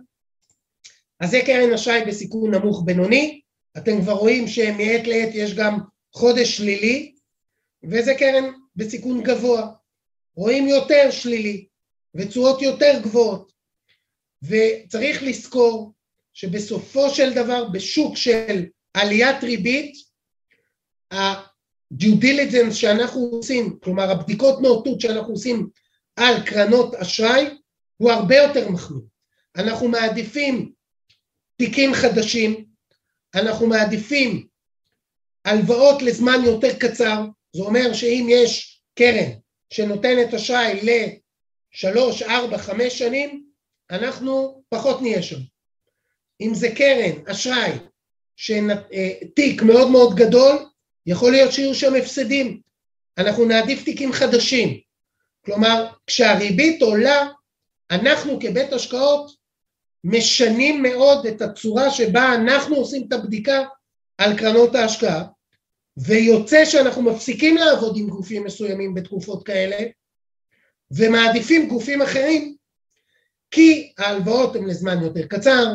אז 1.21 1.31
זה 1.31 1.41
קרן 1.47 1.73
אשראי 1.73 2.05
בסיכון 2.05 2.55
נמוך 2.55 2.83
בינוני, 2.85 3.41
אתם 3.77 4.03
כבר 4.03 4.13
רואים 4.13 4.49
שמעת 4.49 5.07
לעת 5.07 5.31
יש 5.35 5.55
גם 5.55 5.79
חודש 6.13 6.57
שלילי, 6.57 7.15
וזה 7.85 8.15
קרן 8.15 8.53
בסיכון 8.77 9.23
גבוה, 9.23 9.69
רואים 10.35 10.69
יותר 10.69 11.11
שלילי 11.11 11.70
ותשואות 12.15 12.63
יותר 12.63 13.01
גבוהות, 13.03 13.53
וצריך 14.43 15.23
לזכור 15.23 15.93
שבסופו 16.35 17.11
של 17.11 17.35
דבר 17.35 17.69
בשוק 17.69 18.17
של 18.17 18.67
עליית 18.95 19.45
ריבית, 19.45 19.95
דיו 21.93 22.17
דיליג'נס 22.17 22.75
שאנחנו 22.75 23.21
עושים, 23.21 23.79
כלומר 23.83 24.11
הבדיקות 24.11 24.61
נאותות 24.63 25.01
שאנחנו 25.01 25.33
עושים 25.33 25.69
על 26.17 26.47
קרנות 26.47 26.95
אשראי, 26.95 27.47
הוא 27.97 28.11
הרבה 28.11 28.37
יותר 28.37 28.69
מחמיר. 28.69 29.03
אנחנו 29.57 29.89
מעדיפים 29.89 30.73
תיקים 31.57 31.95
חדשים, 31.95 32.65
אנחנו 33.35 33.67
מעדיפים 33.67 34.47
הלוואות 35.45 36.03
לזמן 36.03 36.41
יותר 36.45 36.79
קצר, 36.79 37.25
זה 37.57 37.63
אומר 37.63 37.93
שאם 37.93 38.27
יש 38.31 38.81
קרן 38.95 39.31
שנותנת 39.71 40.35
אשראי 40.35 40.81
לשלוש, 41.75 42.23
ארבע, 42.23 42.59
חמש 42.59 42.99
שנים, 42.99 43.45
אנחנו 43.91 44.63
פחות 44.69 45.03
נהיה 45.03 45.23
שם. 45.23 45.39
אם 46.41 46.55
זה 46.55 46.71
קרן, 46.71 47.27
אשראי, 47.27 47.73
שתיק 48.37 49.63
מאוד 49.63 49.91
מאוד 49.91 50.15
גדול, 50.15 50.57
יכול 51.07 51.33
להיות 51.33 51.53
שיהיו 51.53 51.75
שם 51.75 51.95
הפסדים, 51.95 52.61
אנחנו 53.19 53.45
נעדיף 53.45 53.85
תיקים 53.85 54.13
חדשים. 54.13 54.81
כלומר, 55.45 55.87
כשהריבית 56.07 56.83
עולה, 56.83 57.29
אנחנו 57.91 58.41
כבית 58.41 58.73
השקעות 58.73 59.31
משנים 60.05 60.83
מאוד 60.83 61.27
את 61.27 61.43
הצורה 61.43 61.91
שבה 61.91 62.35
אנחנו 62.35 62.77
עושים 62.77 63.05
את 63.09 63.13
הבדיקה 63.13 63.65
על 64.19 64.39
קרנות 64.39 64.75
ההשקעה, 64.75 65.25
ויוצא 65.97 66.65
שאנחנו 66.65 67.03
מפסיקים 67.03 67.57
לעבוד 67.57 67.97
עם 67.97 68.09
גופים 68.09 68.45
מסוימים 68.45 68.95
בתקופות 68.95 69.47
כאלה, 69.47 69.77
ומעדיפים 70.91 71.69
גופים 71.69 72.03
אחרים, 72.03 72.55
כי 73.51 73.93
ההלוואות 73.99 74.57
הן 74.57 74.65
לזמן 74.65 75.03
יותר 75.03 75.27
קצר, 75.27 75.67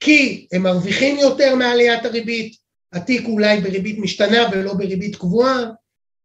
כי 0.00 0.46
הם 0.52 0.62
מרוויחים 0.62 1.18
יותר 1.18 1.54
מעליית 1.54 2.04
הריבית, 2.04 2.56
התיק 2.92 3.26
אולי 3.26 3.60
בריבית 3.60 3.98
משתנה 3.98 4.48
ולא 4.52 4.74
בריבית 4.74 5.16
קבועה, 5.16 5.64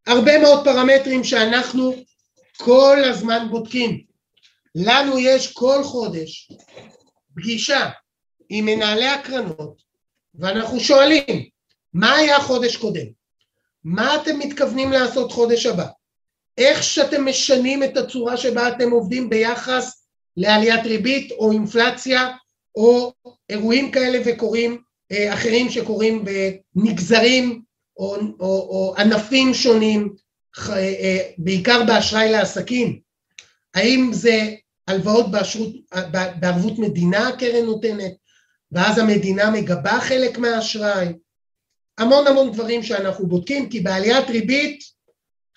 הרבה 0.08 0.40
מאוד 0.42 0.64
פרמטרים 0.64 1.24
שאנחנו 1.24 1.94
כל 2.58 2.98
הזמן 3.04 3.48
בודקים. 3.52 4.02
לנו 4.76 5.20
יש 5.20 5.54
כל 5.54 5.84
חודש 5.84 6.52
פגישה 7.36 7.90
עם 8.50 8.66
מנהלי 8.66 9.08
הקרנות 9.08 9.82
ואנחנו 10.36 10.80
שואלים, 10.80 11.50
מה 11.94 12.16
היה 12.16 12.40
חודש 12.40 12.76
קודם? 12.78 13.06
מה 13.84 14.16
אתם 14.16 14.40
מתכוונים 14.40 14.92
לעשות 14.92 15.32
חודש 15.32 15.66
הבא? 15.66 15.88
איך 16.58 16.84
שאתם 16.84 17.26
משנים 17.26 17.84
את 17.84 17.98
הצורה 17.98 18.38
שבה 18.38 18.68
אתם 18.68 18.92
עובדים 18.92 19.30
ביחס 19.30 20.06
לעליית 20.38 20.86
ריבית 20.86 21.32
או 21.32 21.52
אינפלציה 21.52 22.30
או 22.76 23.14
אירועים 23.50 23.92
כאלה 23.92 24.20
וקורים 24.26 24.82
אה, 25.12 25.34
אחרים 25.34 25.70
שקורים 25.70 26.26
במגזרים 26.76 27.62
או, 27.98 28.16
או, 28.40 28.46
או 28.46 28.96
ענפים 28.98 29.54
שונים, 29.54 30.16
אה, 30.70 31.18
בעיקר 31.38 31.84
באשראי 31.88 32.32
לעסקים. 32.32 33.00
האם 33.74 34.10
זה 34.14 34.56
הלוואות 34.88 35.32
באשרות, 35.32 35.74
בערבות 36.40 36.80
מדינה 36.80 37.28
הקרן 37.28 37.66
נותנת, 37.66 38.12
ואז 38.72 38.98
המדינה 38.98 39.52
מגבה 39.52 40.00
חלק 40.02 40.38
מהאשראי? 40.38 41.08
המון 41.98 42.28
המון 42.28 42.52
דברים 42.52 42.84
שאנחנו 42.84 43.28
בודקים, 43.28 43.70
כי 43.70 43.80
בעליית 43.80 44.30
ריבית, 44.30 44.84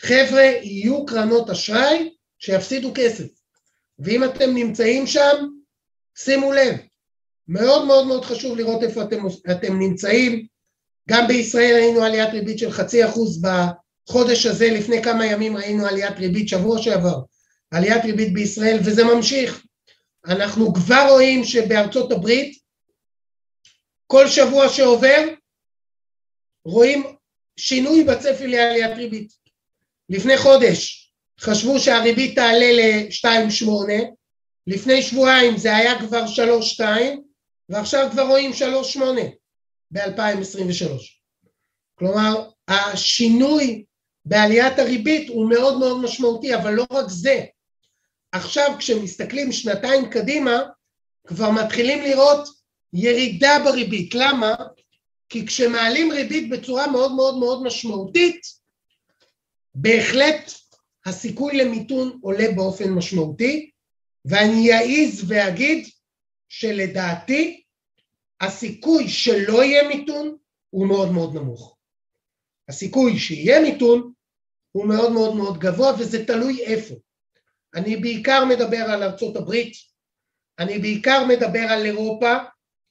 חבר'ה, 0.05 0.43
יהיו 0.63 1.07
קרנות 1.07 1.51
אשראי 1.51 2.11
שיפסידו 2.39 2.93
כסף. 2.95 3.25
ואם 3.99 4.25
אתם 4.25 4.55
נמצאים 4.55 5.07
שם, 5.07 5.49
שימו 6.17 6.53
לב, 6.53 6.75
מאוד 7.49 7.87
מאוד 7.87 8.07
מאוד 8.07 8.25
חשוב 8.25 8.57
לראות 8.57 8.83
איפה 8.83 9.03
אתם, 9.03 9.27
אתם 9.51 9.79
נמצאים. 9.79 10.47
גם 11.11 11.27
בישראל 11.29 11.75
היינו 11.75 12.03
עליית 12.03 12.31
ריבית 12.31 12.59
של 12.59 12.71
חצי 12.71 13.05
אחוז 13.05 13.43
בחודש 13.43 14.47
הזה, 14.47 14.71
לפני 14.71 15.03
כמה 15.03 15.27
ימים 15.27 15.57
ראינו 15.57 15.87
עליית 15.87 16.19
ריבית, 16.19 16.49
שבוע 16.49 16.83
שעבר, 16.83 17.21
עליית 17.71 18.05
ריבית 18.05 18.33
בישראל, 18.33 18.79
וזה 18.85 19.05
ממשיך. 19.05 19.65
אנחנו 20.27 20.75
כבר 20.75 21.07
רואים 21.11 21.45
שבארצות 21.45 22.13
הברית, 22.13 22.59
כל 24.07 24.29
שבוע 24.29 24.69
שעובר, 24.69 25.29
רואים 26.65 27.05
שינוי 27.57 28.05
בצפי 28.05 28.47
לעליית 28.47 28.97
ריבית. 28.97 29.44
לפני 30.11 30.39
חודש 30.39 31.11
חשבו 31.41 31.79
שהריבית 31.79 32.35
תעלה 32.35 32.73
ל-2.8, 32.73 33.69
לפני 34.67 35.03
שבועיים 35.03 35.57
זה 35.57 35.77
היה 35.77 35.99
כבר 35.99 36.25
3.2, 36.79 36.85
ועכשיו 37.69 38.09
כבר 38.13 38.23
רואים 38.23 38.51
3.8 38.51 39.01
ב-2023. 39.91 40.91
כלומר, 41.95 42.49
השינוי 42.69 43.85
בעליית 44.25 44.79
הריבית 44.79 45.29
הוא 45.29 45.51
מאוד 45.51 45.79
מאוד 45.79 46.01
משמעותי, 46.01 46.55
אבל 46.55 46.75
לא 46.75 46.87
רק 46.91 47.05
זה. 47.09 47.45
עכשיו 48.33 48.75
כשמסתכלים 48.79 49.53
שנתיים 49.53 50.11
קדימה, 50.11 50.63
כבר 51.27 51.51
מתחילים 51.51 52.03
לראות 52.03 52.49
ירידה 52.93 53.59
בריבית. 53.65 54.15
למה? 54.15 54.55
כי 55.29 55.47
כשמעלים 55.47 56.13
ריבית 56.13 56.51
בצורה 56.51 56.87
מאוד 56.87 57.13
מאוד 57.13 57.39
מאוד 57.39 57.63
משמעותית, 57.63 58.64
בהחלט 59.75 60.53
הסיכוי 61.07 61.57
למיתון 61.57 62.19
עולה 62.23 62.45
באופן 62.57 62.91
משמעותי, 62.91 63.71
ואני 64.25 64.73
אעז 64.73 65.25
ואגיד 65.31 65.89
שלדעתי 66.49 67.63
הסיכוי 68.41 69.09
שלא 69.09 69.65
יהיה 69.65 69.89
מיתון 69.89 70.37
הוא 70.71 70.89
מאוד 70.89 71.13
מאוד 71.13 71.35
נמוך. 71.35 71.77
הסיכוי 72.69 73.19
שיהיה 73.19 73.61
מיתון 73.61 74.13
הוא 74.73 74.87
מאוד 74.87 75.13
מאוד 75.13 75.37
מאוד 75.37 75.59
גבוה 75.59 75.93
וזה 75.99 76.27
תלוי 76.27 76.65
איפה. 76.65 76.95
אני 77.75 77.97
בעיקר 77.97 78.45
מדבר 78.45 78.83
על 78.91 79.03
ארצות 79.03 79.37
הברית, 79.37 79.73
אני 80.59 80.79
בעיקר 80.79 81.25
מדבר 81.29 81.67
על 81.71 81.87
אירופה, 81.87 82.35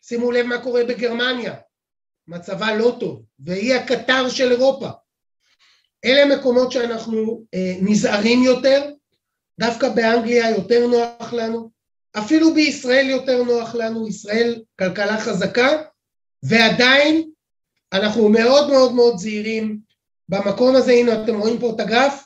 שימו 0.02 0.32
לב 0.32 0.46
מה 0.46 0.64
קורה 0.64 0.84
בגרמניה, 0.84 1.56
מצבה 2.28 2.76
לא 2.76 2.98
טוב, 3.00 3.26
והיא 3.40 3.74
הקטר 3.74 4.30
של 4.30 4.52
אירופה. 4.52 4.90
אלה 6.06 6.36
מקומות 6.36 6.72
שאנחנו 6.72 7.44
אה, 7.54 7.76
נזהרים 7.82 8.44
יותר, 8.44 8.90
דווקא 9.60 9.90
באנגליה 9.90 10.50
יותר 10.50 10.88
נוח 10.88 11.34
לנו, 11.34 11.70
אפילו 12.18 12.54
בישראל 12.54 13.10
יותר 13.10 13.44
נוח 13.44 13.76
לנו, 13.76 14.08
ישראל 14.08 14.62
כלכלה 14.80 15.20
חזקה, 15.20 15.82
ועדיין 16.44 17.30
אנחנו 17.94 18.30
מאוד 18.30 18.70
מאוד 18.70 18.94
מאוד 18.94 19.18
זהירים. 19.18 19.80
במקום 20.30 20.76
הזה, 20.76 20.92
הנה 20.92 21.24
אתם 21.24 21.40
רואים 21.40 21.60
פה 21.60 21.72
את 21.76 21.80
הגרף, 21.80 22.26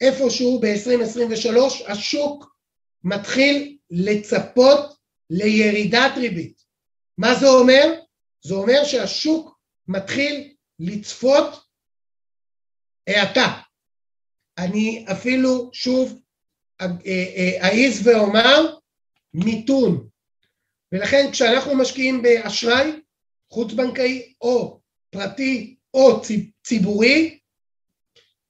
איפשהו 0.00 0.60
ב-2023 0.60 1.58
השוק 1.86 2.56
מתחיל 3.04 3.76
לצפות 3.90 4.96
לירידת 5.30 6.12
ריבית. 6.16 6.62
מה 7.18 7.34
זה 7.34 7.48
אומר? 7.48 7.94
זה 8.44 8.54
אומר 8.54 8.84
שהשוק 8.84 9.58
מתחיל 9.88 10.52
לצפות 10.80 11.65
האטה. 13.06 13.60
אני 14.58 15.06
אפילו 15.12 15.70
שוב 15.72 16.20
אה, 16.80 16.86
אה, 17.06 17.68
אעז 17.68 18.06
ואומר 18.06 18.76
מיתון. 19.34 20.08
ולכן 20.92 21.30
כשאנחנו 21.32 21.74
משקיעים 21.74 22.22
באשראי 22.22 23.00
חוץ 23.52 23.72
בנקאי 23.72 24.34
או 24.40 24.80
פרטי 25.10 25.76
או 25.94 26.22
ציבורי, 26.62 27.38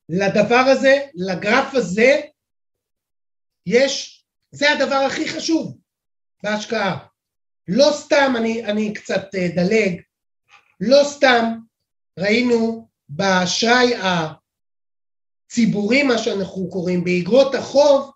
לדבר 0.08 0.64
הזה, 0.72 1.06
לגרף 1.14 1.74
הזה, 1.74 2.20
יש, 3.66 4.24
זה 4.50 4.72
הדבר 4.72 4.94
הכי 4.94 5.28
חשוב 5.28 5.78
בהשקעה. 6.42 7.06
לא 7.68 7.90
סתם, 7.92 8.34
אני, 8.36 8.64
אני 8.64 8.94
קצת 8.94 9.34
אה, 9.34 9.48
דלג, 9.48 10.00
לא 10.80 11.04
סתם 11.04 11.58
ראינו 12.18 12.88
באשראי 13.08 13.94
הציבורי, 15.56 16.02
מה 16.02 16.18
שאנחנו 16.18 16.68
קוראים, 16.70 17.04
באגרות 17.04 17.54
החוב, 17.54 18.10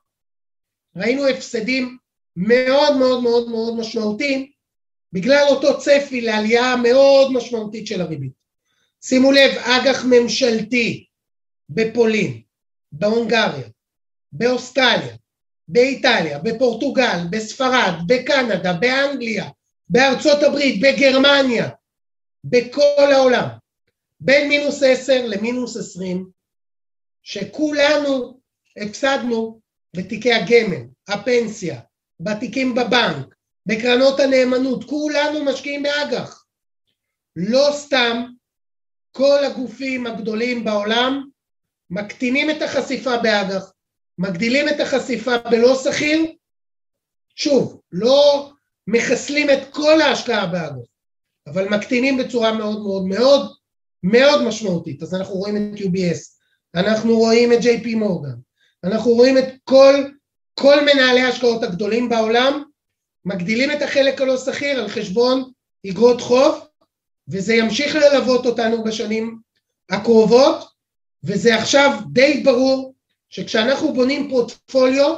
ראינו 0.96 1.26
הפסדים 1.26 1.98
מאוד 2.36 2.96
מאוד 2.96 3.22
מאוד 3.22 3.48
מאוד 3.48 3.76
משמעותיים 3.76 4.50
בגלל 5.12 5.44
אותו 5.48 5.78
צפי 5.78 6.20
לעלייה 6.20 6.76
מאוד 6.76 7.32
משמעותית 7.32 7.86
של 7.86 8.00
הריבית. 8.00 8.32
שימו 9.02 9.32
לב, 9.32 9.50
אג"ח 9.58 10.04
ממשלתי 10.04 11.04
בפולין, 11.70 12.40
בהונגריה, 12.92 13.68
באוסטרליה, 14.32 15.16
באיטליה, 15.68 16.38
בפורטוגל, 16.38 17.18
בספרד, 17.30 17.94
בקנדה, 18.06 18.72
באנגליה, 18.72 19.48
בארצות 19.88 20.42
הברית, 20.42 20.80
בגרמניה, 20.80 21.68
בכל 22.44 23.12
העולם, 23.12 23.48
בין 24.20 24.48
מינוס 24.48 24.82
עשר 24.82 25.26
למינוס 25.26 25.76
עשרים, 25.76 26.39
שכולנו 27.22 28.40
הפסדנו 28.76 29.60
בתיקי 29.96 30.32
הגמל, 30.32 30.82
הפנסיה, 31.08 31.80
בתיקים 32.20 32.74
בבנק, 32.74 33.34
בקרנות 33.66 34.20
הנאמנות, 34.20 34.84
כולנו 34.84 35.44
משקיעים 35.44 35.82
באג"ח. 35.82 36.44
לא 37.36 37.68
סתם 37.72 38.24
כל 39.12 39.44
הגופים 39.44 40.06
הגדולים 40.06 40.64
בעולם 40.64 41.28
מקטינים 41.90 42.50
את 42.50 42.62
החשיפה 42.62 43.16
באג"ח, 43.16 43.72
מגדילים 44.18 44.68
את 44.68 44.80
החשיפה 44.80 45.38
בלא 45.38 45.74
שכיר, 45.84 46.32
שוב, 47.34 47.80
לא 47.92 48.52
מחסלים 48.86 49.50
את 49.50 49.58
כל 49.70 50.00
ההשקעה 50.00 50.46
באג"ח, 50.46 50.86
אבל 51.46 51.68
מקטינים 51.68 52.18
בצורה 52.18 52.52
מאוד 52.52 52.78
מאוד 52.82 53.06
מאוד 53.06 53.52
מאוד 54.02 54.42
משמעותית. 54.42 55.02
אז 55.02 55.14
אנחנו 55.14 55.34
רואים 55.34 55.74
את 55.74 55.78
UBS, 55.78 56.39
אנחנו 56.74 57.18
רואים 57.18 57.52
את 57.52 57.58
JP 57.58 57.96
מורגן, 57.96 58.36
אנחנו 58.84 59.10
רואים 59.10 59.38
את 59.38 59.44
כל 59.64 59.94
כל 60.54 60.80
מנהלי 60.84 61.20
ההשקעות 61.20 61.62
הגדולים 61.62 62.08
בעולם 62.08 62.62
מגדילים 63.24 63.72
את 63.72 63.82
החלק 63.82 64.20
הלא 64.20 64.36
שכיר 64.36 64.80
על 64.80 64.88
חשבון 64.88 65.50
אגרות 65.90 66.20
חוב 66.20 66.66
וזה 67.28 67.54
ימשיך 67.54 67.94
ללוות 67.94 68.46
אותנו 68.46 68.84
בשנים 68.84 69.38
הקרובות 69.90 70.68
וזה 71.24 71.54
עכשיו 71.54 72.00
די 72.12 72.42
ברור 72.44 72.94
שכשאנחנו 73.30 73.94
בונים 73.94 74.30
פורטפוליו 74.30 75.14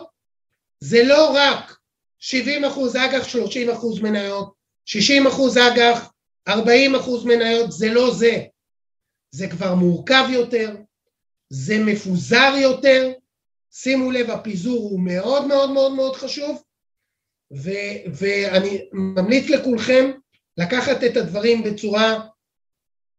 זה 0.80 1.02
לא 1.04 1.30
רק 1.34 1.76
70 2.18 2.64
אחוז 2.64 2.96
אג"ח, 2.96 3.28
30 3.28 3.70
אחוז 3.70 4.00
מניות, 4.00 4.52
60 4.84 5.26
אחוז 5.26 5.58
אג"ח, 5.58 6.10
40 6.48 6.94
אחוז 6.94 7.24
מניות, 7.24 7.72
זה 7.72 7.88
לא 7.88 8.14
זה. 8.14 8.42
זה 9.30 9.48
כבר 9.48 9.74
מורכב 9.74 10.24
יותר, 10.30 10.76
זה 11.54 11.78
מפוזר 11.78 12.54
יותר, 12.62 13.12
שימו 13.70 14.10
לב, 14.10 14.30
הפיזור 14.30 14.82
הוא 14.82 15.00
מאוד 15.00 15.46
מאוד 15.46 15.70
מאוד 15.70 15.92
מאוד 15.92 16.16
חשוב, 16.16 16.62
ו, 17.52 17.70
ואני 18.14 18.88
ממליץ 18.92 19.50
לכולכם 19.50 20.10
לקחת 20.56 21.04
את 21.04 21.16
הדברים 21.16 21.62
בצורה 21.62 22.28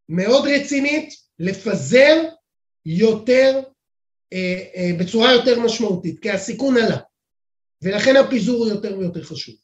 מאוד 0.10 0.48
רצינית, 0.48 1.14
לפזר 1.40 2.30
יותר, 2.86 3.62
אה, 4.34 4.64
אה, 4.76 4.92
בצורה 5.00 5.34
יותר 5.34 5.60
משמעותית, 5.60 6.20
כי 6.20 6.30
הסיכון 6.32 6.78
עלה, 6.78 6.98
ולכן 7.82 8.16
הפיזור 8.16 8.58
הוא 8.58 8.70
יותר 8.70 8.98
ויותר 8.98 9.24
חשוב. 9.24 9.56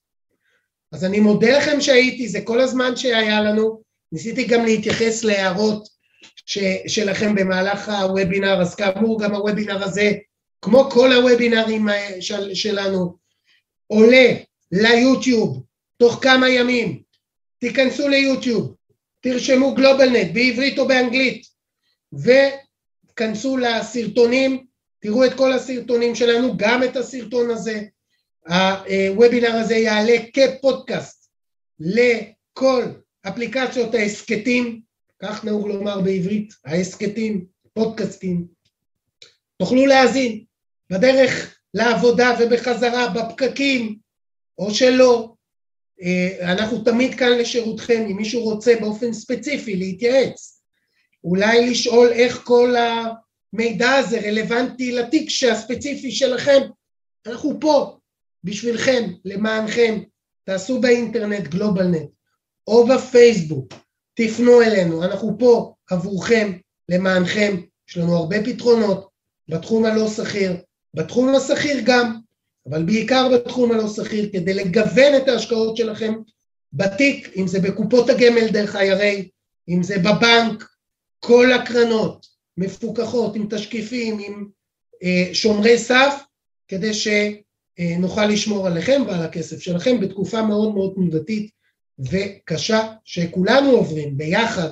אז 0.91 1.05
אני 1.05 1.20
מודה 1.20 1.57
לכם 1.57 1.82
שהייתי, 1.82 2.28
זה 2.28 2.41
כל 2.41 2.59
הזמן 2.59 2.95
שהיה 2.95 3.41
לנו, 3.41 3.82
ניסיתי 4.11 4.47
גם 4.47 4.65
להתייחס 4.65 5.24
להערות 5.24 5.99
ש, 6.50 6.58
שלכם 6.88 7.36
במהלך 7.36 7.89
הוובינר, 7.89 8.62
אז 8.62 8.76
כאמור 8.76 9.22
גם 9.22 9.36
הוובינר 9.36 9.84
הזה 9.84 10.12
כמו 10.62 10.89
כל 10.91 11.14
הוובינרים 11.14 11.88
של, 12.20 12.54
שלנו, 12.54 13.18
עולה 13.88 14.34
ליוטיוב 14.72 15.64
תוך 15.97 16.20
כמה 16.22 16.50
ימים. 16.50 17.02
תיכנסו 17.60 18.08
ליוטיוב, 18.08 18.76
תרשמו 19.22 19.76
גלובלנט 19.76 20.34
בעברית 20.34 20.80
או 20.80 20.88
באנגלית 20.88 21.47
וכנסו 22.14 23.58
לסרטונים, 23.58 24.66
תראו 25.00 25.26
את 25.26 25.34
כל 25.34 25.54
הסרטונים 25.54 26.16
שלנו, 26.16 26.58
גם 26.58 26.84
את 26.84 26.95
הסרטון 26.95 27.50
הזה. 27.50 27.82
הוובינר 28.47 29.52
הזה 29.52 29.76
יעלה 29.76 30.16
כפודקאסט 30.34 31.30
לכל 31.80 32.84
אפליקציות 33.28 33.95
ההסכתים, 33.95 34.88
כך 35.22 35.45
נהוג 35.45 35.67
לומר 35.67 36.01
בעברית, 36.01 36.53
ההסכתים, 36.65 37.45
פודקאסטים, 37.74 38.47
תוכלו 39.57 39.86
להאזין 39.86 40.43
בדרך 40.89 41.59
לעבודה 41.74 42.36
ובחזרה, 42.39 43.09
בפקקים, 43.09 43.97
או 44.57 44.74
שלא. 44.74 45.34
אה, 46.01 46.51
אנחנו 46.53 46.84
תמיד 46.84 47.15
כאן 47.15 47.32
לשירותכם, 47.38 48.05
אם 48.11 48.17
מישהו 48.17 48.41
רוצה 48.41 48.74
באופן 48.80 49.13
ספציפי 49.13 49.76
להתייעץ, 49.76 50.61
אולי 51.24 51.70
לשאול 51.70 52.07
איך 52.11 52.41
כל 52.43 52.76
המידע 52.76 53.91
הזה 53.91 54.20
רלוונטי 54.20 54.91
לתיק 54.91 55.30
הספציפי 55.51 56.11
שלכם, 56.11 56.61
אנחנו 57.26 57.59
פה 57.61 57.97
בשבילכם, 58.43 59.13
למענכם, 59.26 59.99
תעשו 60.43 60.82
באינטרנט 60.82 61.47
גלובלנט 61.47 62.09
או 62.67 62.88
בפייסבוק, 62.88 63.74
תפנו 64.22 64.61
אלינו, 64.61 65.03
אנחנו 65.03 65.36
פה 65.39 65.74
עבורכם, 65.89 66.51
למענכם, 66.89 67.55
יש 67.89 67.97
לנו 67.97 68.15
הרבה 68.15 68.43
פתרונות 68.43 69.09
בתחום 69.49 69.86
הלא 69.86 70.07
שכיר, 70.07 70.57
בתחום 70.93 71.36
השכיר 71.36 71.82
גם, 71.86 72.15
אבל 72.70 72.84
בעיקר 72.84 73.30
בתחום 73.34 73.72
הלא 73.72 73.88
שכיר, 73.88 74.30
כדי 74.34 74.53
לגוון 74.53 75.15
את 75.17 75.28
ההשקעות 75.28 75.78
שלכם 75.78 76.13
בתיק, 76.74 77.30
אם 77.36 77.47
זה 77.47 77.59
בקופות 77.59 78.09
הגמל 78.09 78.47
דרך 78.47 78.76
IRA, 78.76 79.24
אם 79.70 79.84
זה 79.84 79.97
בבנק, 79.97 80.70
כל 81.20 81.51
הקרנות 81.51 82.26
מפוקחות 82.57 83.36
עם 83.36 83.47
תשקיפים, 83.49 84.20
עם 84.20 84.47
אה, 85.03 85.30
שומרי 85.34 85.78
סף, 85.78 86.24
כדי 86.67 86.91
שנוכל 86.93 88.26
לשמור 88.26 88.67
עליכם 88.67 89.01
ועל 89.07 89.22
הכסף 89.22 89.59
שלכם 89.59 89.99
בתקופה 89.99 90.41
מאוד 90.41 90.74
מאוד 90.74 90.93
תנודתית 90.95 91.59
וקשה 92.00 92.93
שכולנו 93.04 93.70
עוברים 93.70 94.18
ביחד, 94.18 94.70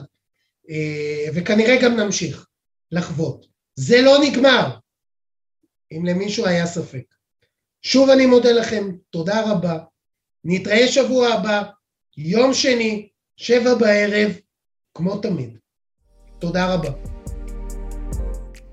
אה, 0.70 1.26
וכנראה 1.34 1.82
גם 1.84 1.96
נמשיך 1.96 2.48
לחוות. 2.92 3.46
זה 3.76 4.02
לא 4.02 4.18
נגמר, 4.24 4.78
אם 5.92 6.06
למישהו 6.06 6.46
היה 6.46 6.66
ספק. 6.66 7.04
שוב 7.82 8.10
אני 8.10 8.26
מודה 8.26 8.52
לכם, 8.52 8.92
תודה 9.10 9.52
רבה. 9.52 9.78
נתראה 10.44 10.88
שבוע 10.88 11.28
הבא, 11.28 11.64
יום 12.18 12.54
שני, 12.54 13.10
שבע 13.38 13.76
בערב, 13.76 14.32
כמו 14.94 15.18
תמיד. 15.18 15.58
תודה 16.40 16.74
רבה. 16.74 17.17